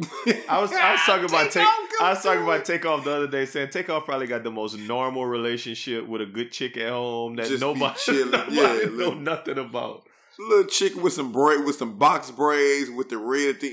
[0.48, 1.66] I was I was talking about take
[2.00, 4.50] I was talking about take off the other day saying take off probably got the
[4.50, 8.30] most normal relationship with a good chick at home that Just nobody, chilling.
[8.30, 10.04] nobody Yeah, know little- nothing about.
[10.38, 13.68] Little chick with some braid, with some box braids, with the red at the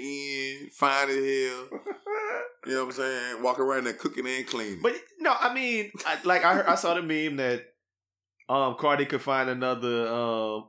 [0.64, 1.24] end, fine as hell.
[2.66, 3.42] You know what I'm saying?
[3.44, 4.80] Walking around there cooking and cleaning.
[4.84, 7.64] But no, I mean, I, like I heard, I saw the meme that
[8.50, 10.66] um Cardi could find another um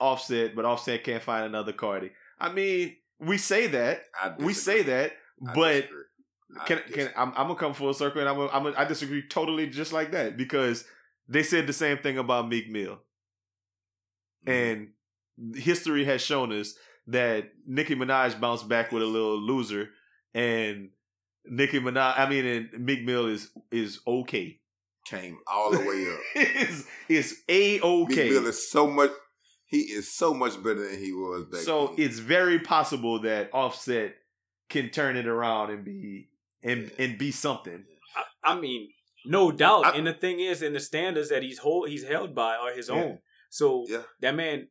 [0.00, 2.10] Offset, but Offset can't find another Cardi.
[2.38, 4.02] I mean, we say that,
[4.38, 5.12] we say that,
[5.46, 6.02] I but disagree.
[6.60, 7.10] I can can.
[7.16, 9.92] I'm, I'm gonna come full circle and I'm gonna, I'm gonna, I disagree totally just
[9.92, 10.84] like that because
[11.28, 12.98] they said the same thing about Meek Mill
[14.46, 14.88] and
[15.54, 16.74] history has shown us
[17.06, 19.90] that Nicki Minaj bounced back with a little loser
[20.34, 20.90] and
[21.46, 24.60] Nicki Minaj I mean and Meek Mill is is okay
[25.04, 26.20] came all the way up.
[26.34, 29.10] it's is a Meek okay Mill is so much.
[29.66, 32.06] He is so much better than he was back so then.
[32.06, 34.14] it's very possible that Offset
[34.70, 36.28] can turn it around and be
[36.62, 37.04] and Yeah.
[37.04, 37.84] and be something
[38.16, 38.88] I, I mean,
[39.26, 39.86] no doubt.
[39.86, 42.72] I- and the thing is, and the standards that he's hold, he's held by are
[42.74, 42.94] his Yeah.
[43.02, 43.18] own.
[43.50, 44.02] So Yeah.
[44.20, 44.68] that man,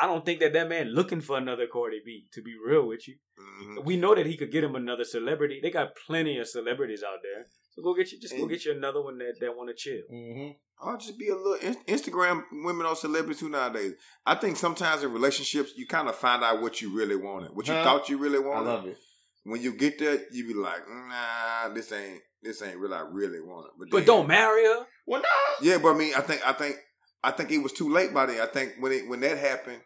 [0.00, 2.26] I don't think that that man looking for another Cardi B.
[2.32, 3.84] To be real with you, Mhm.
[3.84, 5.58] we know that he could get him another celebrity.
[5.62, 7.46] They got plenty of celebrities out there.
[7.74, 10.02] So go get you, just go get you another one that, that want to chill.
[10.12, 10.52] mm-hmm.
[10.80, 13.92] I'll just be a little in- Instagram women or celebrities too nowadays.
[14.26, 17.66] I think sometimes in relationships you kind of find out what you really wanted, what
[17.68, 17.84] you Huh?
[17.84, 18.64] thought you really I wanted.
[18.68, 18.98] love it
[19.44, 23.40] When you get there, you be like, nah, this ain't this ain't really I really
[23.40, 23.70] wanted.
[23.78, 24.86] But then- don't marry her.
[25.06, 25.28] well no
[25.68, 26.76] Yeah, but I mean, I think I think
[27.22, 28.40] I think it was too late by then.
[28.40, 29.80] I think when it when that happened,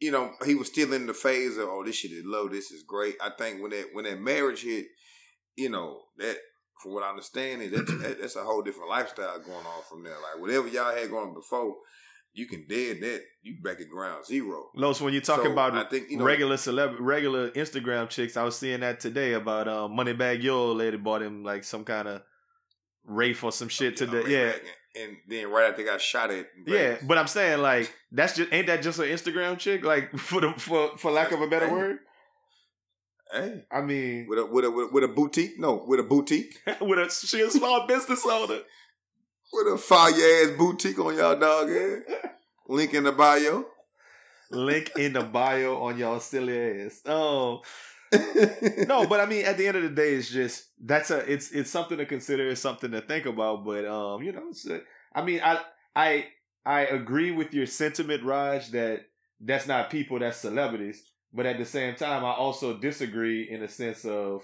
[0.00, 2.70] you know, he was still in the phase of, oh, this shit is low, this
[2.70, 3.14] is great.
[3.20, 4.86] I think when that when that marriage hit,
[5.56, 6.36] you know, that
[6.82, 10.02] from what I understand is that's, that, that's a whole different lifestyle going on from
[10.02, 10.14] there.
[10.14, 11.76] Like whatever y'all had going on before,
[12.34, 13.20] you can dead that.
[13.42, 14.70] You back at ground zero.
[14.74, 18.36] Los, when you're talking So, about I think, you know- regular celeb, regular Instagram chicks,
[18.36, 22.08] I was seeing that today about um, Moneybagg Yo lady bought him like some kind
[22.08, 22.22] of
[23.04, 24.22] Rafe or some shit today.
[24.28, 24.52] Yeah.
[25.02, 26.46] And then right after they got shot at.
[26.66, 26.96] yeah.
[27.02, 29.84] But I'm saying like that's just ain't that just an Instagram chick?
[29.84, 31.98] Like for the for for lack of a better word.
[33.32, 36.98] Hey, I mean, with a with a with a, boutique, no, with a boutique, with
[36.98, 38.60] a she a small business owner.
[39.52, 42.04] with a fire ass boutique on y'all dog head.
[42.68, 43.66] Link in the bio.
[44.50, 47.00] Link in the bio on y'all silly ass.
[47.06, 47.62] Oh.
[48.86, 51.50] no, but I mean, at the end of the day, it's just that's a it's
[51.50, 53.64] it's something to consider, it's something to think about.
[53.64, 54.80] But um, you know, a,
[55.14, 55.60] I mean, I
[55.96, 56.26] I
[56.64, 59.06] I agree with your sentiment, Raj, that
[59.40, 61.02] that's not people, that's celebrities.
[61.32, 64.42] But at the same time, I also disagree in a sense of,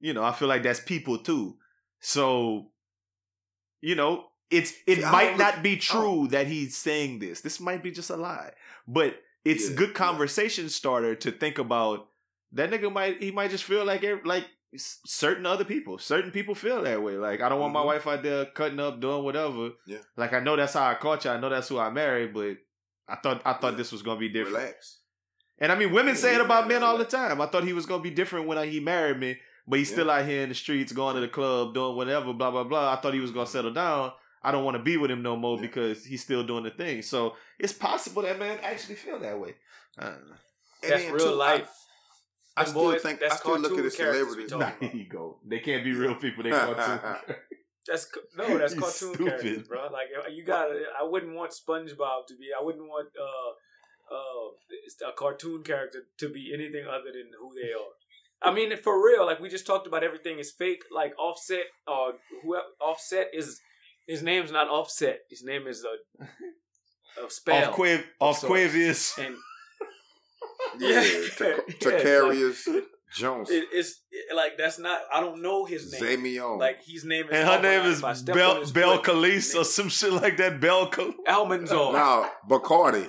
[0.00, 1.56] you know, I feel like that's people too.
[2.00, 2.70] So,
[3.80, 7.40] you know, it's it See, might don't be true that he's saying this.
[7.40, 8.52] This might be just a lie,
[8.86, 9.94] but it's Yeah, good yeah.
[9.94, 12.08] conversation starter to think about.
[12.52, 14.46] That nigga might he might just feel like like
[14.76, 17.14] certain other people, certain people feel that way.
[17.16, 17.86] Like I don't want my Mhm.
[17.86, 19.70] wife out there cutting up, doing whatever.
[19.86, 19.98] Yeah.
[20.16, 21.30] Like I know that's how I caught you.
[21.32, 22.58] I know that's who I married, but
[23.08, 23.78] I thought I thought Yeah.
[23.78, 24.56] this was gonna be different.
[24.58, 25.00] Relax.
[25.58, 27.40] And I mean, women say it about men all the time.
[27.40, 29.94] I thought he was gonna be different when he married me, but he's Yeah.
[29.94, 32.92] still out here in the streets, going to the club, doing whatever, blah blah blah.
[32.92, 34.12] I thought he was gonna settle down.
[34.42, 35.62] I don't want to be with him no more Yeah.
[35.62, 37.02] because he's still doing the thing.
[37.02, 39.54] So it's possible that man actually feel that way.
[39.98, 40.36] I don't know.
[40.82, 41.70] And That's real too, life.
[42.56, 44.50] I, I still boys- think that's I still look at cartoon the characters we celebrities.
[44.50, 45.40] talking Nah, here you go.
[45.46, 46.42] They can't be real people.
[46.44, 47.34] They cartoon.
[47.86, 48.06] That's
[48.36, 49.26] no, that's cartoon stupid.
[49.26, 49.88] characters, bro.
[49.90, 52.48] Like you got, to I wouldn't want SpongeBob to be.
[52.58, 53.52] I wouldn't want uh
[54.10, 57.92] uh a cartoon character to be anything other than who they are.
[58.42, 60.82] I mean, for real, like we just talked about, everything is fake.
[60.94, 63.60] Like Offset, or whoever Offset is.
[64.06, 65.20] His name's not Offset.
[65.30, 66.24] His name is a
[67.24, 67.70] a spell.
[67.70, 68.54] Off Quav, off sorts.
[68.54, 69.18] Quavius.
[69.24, 69.36] and
[70.78, 71.56] Yeah, Yeah.
[71.80, 72.66] Takarius
[73.16, 75.00] Jones, it, it's it, like that's not.
[75.12, 76.20] I don't know his name.
[76.20, 76.58] Zamion.
[76.58, 77.30] Like his name is.
[77.30, 80.60] And her name is If I Bel his Bel foot, or some shit like that.
[80.60, 81.92] Bel Khal- Almanzar.
[81.92, 83.08] now Bacardi.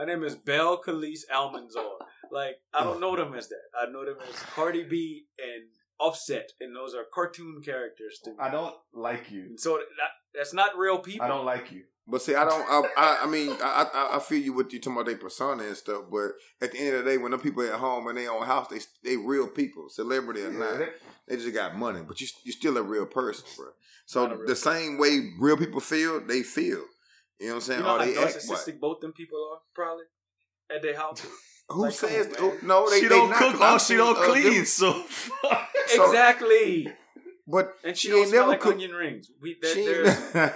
[0.00, 1.98] Her name is Belcalis Almanzar.
[2.32, 3.60] Like I don't know them as that.
[3.78, 5.64] I know them as Cardi B and
[5.98, 8.36] Offset, and those are cartoon characters to me.
[8.40, 9.58] I don't like you.
[9.58, 11.26] So that, that's not real people.
[11.26, 11.82] I don't like you.
[12.06, 12.62] But see, I don't.
[12.62, 15.64] I, I, I mean, I, I, I feel you with you talking about their persona
[15.64, 16.04] and stuff.
[16.10, 16.30] But
[16.62, 18.68] at the end of the day, when the people at home and they own house,
[18.68, 20.80] they they real people, celebrity or not.
[21.28, 23.66] They just got money, but you you still a real person, bro.
[24.06, 26.84] So Not a the same way real people feel, they feel.
[27.40, 27.80] You know what I'm saying?
[27.80, 28.34] You know or how they act like.
[28.36, 30.04] narcissistic both them people are, probably
[30.74, 31.26] at their house.
[31.70, 32.26] Who Like, says?
[32.26, 34.64] on, oh, no, they, she they don't not, cook 'cause or she don't uh, clean.
[34.66, 34.92] So
[35.86, 36.88] So- exactly.
[37.46, 39.30] but And she, she don't ain't smell never like cook- onion rings.
[39.40, 39.84] We there, she.
[39.86, 40.32] there's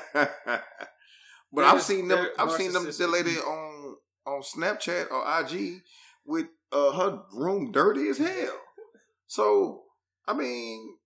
[1.52, 2.26] but I've just- seen them.
[2.38, 2.84] I've seen them.
[2.84, 3.12] The narcissistic.
[3.12, 3.96] lady on
[4.26, 5.82] on Snapchat or IG
[6.24, 8.58] with uh, her room dirty as hell.
[9.26, 9.82] So
[10.26, 10.96] I mean,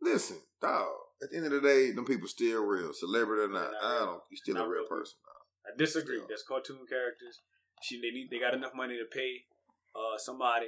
[0.00, 0.88] listen, dog.
[1.24, 3.72] At the end of the day, them people still real, celebrity or not.
[3.72, 4.06] Not I real.
[4.06, 4.22] don't.
[4.30, 4.98] You still Not a real real people.
[4.98, 5.16] person.
[5.64, 6.18] I disagree.
[6.18, 6.28] Still.
[6.28, 7.40] That's cartoon characters.
[7.82, 9.48] She they need they got enough money to pay
[9.96, 10.66] uh somebody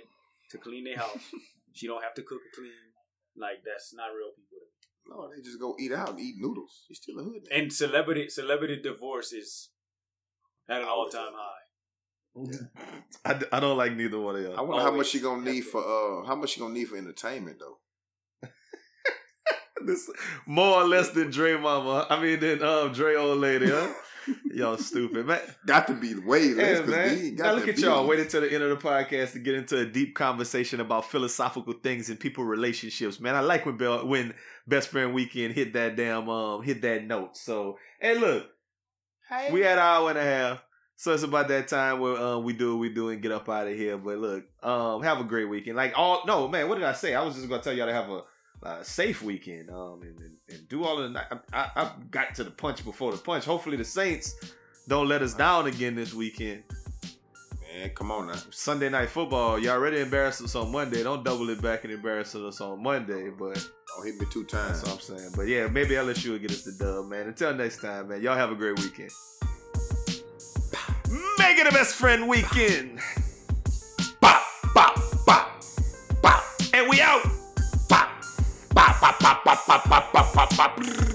[0.51, 1.19] to clean their house.
[1.77, 2.73] she don't have to cook or clean.
[3.37, 4.65] Like that's not real people.
[5.09, 6.85] No, they just go eat out and eat noodles.
[6.89, 7.45] She's still a hood.
[7.45, 7.59] nigga.
[7.63, 9.69] And celebrity celebrity divorce is
[10.69, 11.63] at an all time high.
[13.25, 14.59] I, I don't like neither one of y'all.
[14.59, 16.97] I wonder how much she gonna need for uh how much she gonna need for
[16.97, 17.79] entertainment though.
[19.87, 20.11] This
[20.47, 22.07] more or less than Dre Mama.
[22.11, 23.93] I mean, than um Dre old lady, huh?
[24.53, 25.41] y'all stupid, man.
[25.67, 26.79] Got to be way less.
[26.79, 27.35] Hey, 'cause man.
[27.37, 28.07] got Now to look at be- y'all.
[28.07, 31.75] Waited till the end of the podcast to get into a deep conversation about philosophical
[31.75, 33.21] things and people relationships.
[33.21, 34.35] Man, I like when Bell, when
[34.67, 37.37] Best Friend Weekend hit that damn um hit that note.
[37.37, 38.47] So hey, look,
[39.29, 39.51] hey.
[39.53, 40.63] we had an hour and a half.
[40.99, 43.51] So it's about that time where um, we do what we do and get up
[43.51, 43.99] out of here.
[43.99, 45.77] But look, um, have a great weekend.
[45.77, 47.15] Like all no man, what did I say?
[47.15, 48.23] I was just gonna tell y'all to have a,
[48.63, 49.71] a safe weekend.
[49.71, 51.11] Um, and, and, and do all of the.
[51.11, 51.27] night.
[51.53, 53.45] I, I, I got to the punch before the punch.
[53.45, 54.35] Hopefully the Saints
[54.89, 56.63] don't let us down again this weekend.
[57.77, 58.35] Man, come on now.
[58.51, 61.03] Sunday night football, you all already embarrassed us on Monday.
[61.03, 63.29] Don't double it back and embarrass us on Monday.
[63.31, 63.55] But
[63.95, 64.83] Don't hit me two times.
[64.83, 65.33] that's what I'm saying.
[65.37, 67.27] But yeah, maybe LSU will get us the dub, man.
[67.29, 68.23] Until next time, man.
[68.23, 69.11] Y'all have a great weekend.
[71.39, 73.01] Make it a best friend weekend.
[79.67, 81.06] pat pat pat pat pat.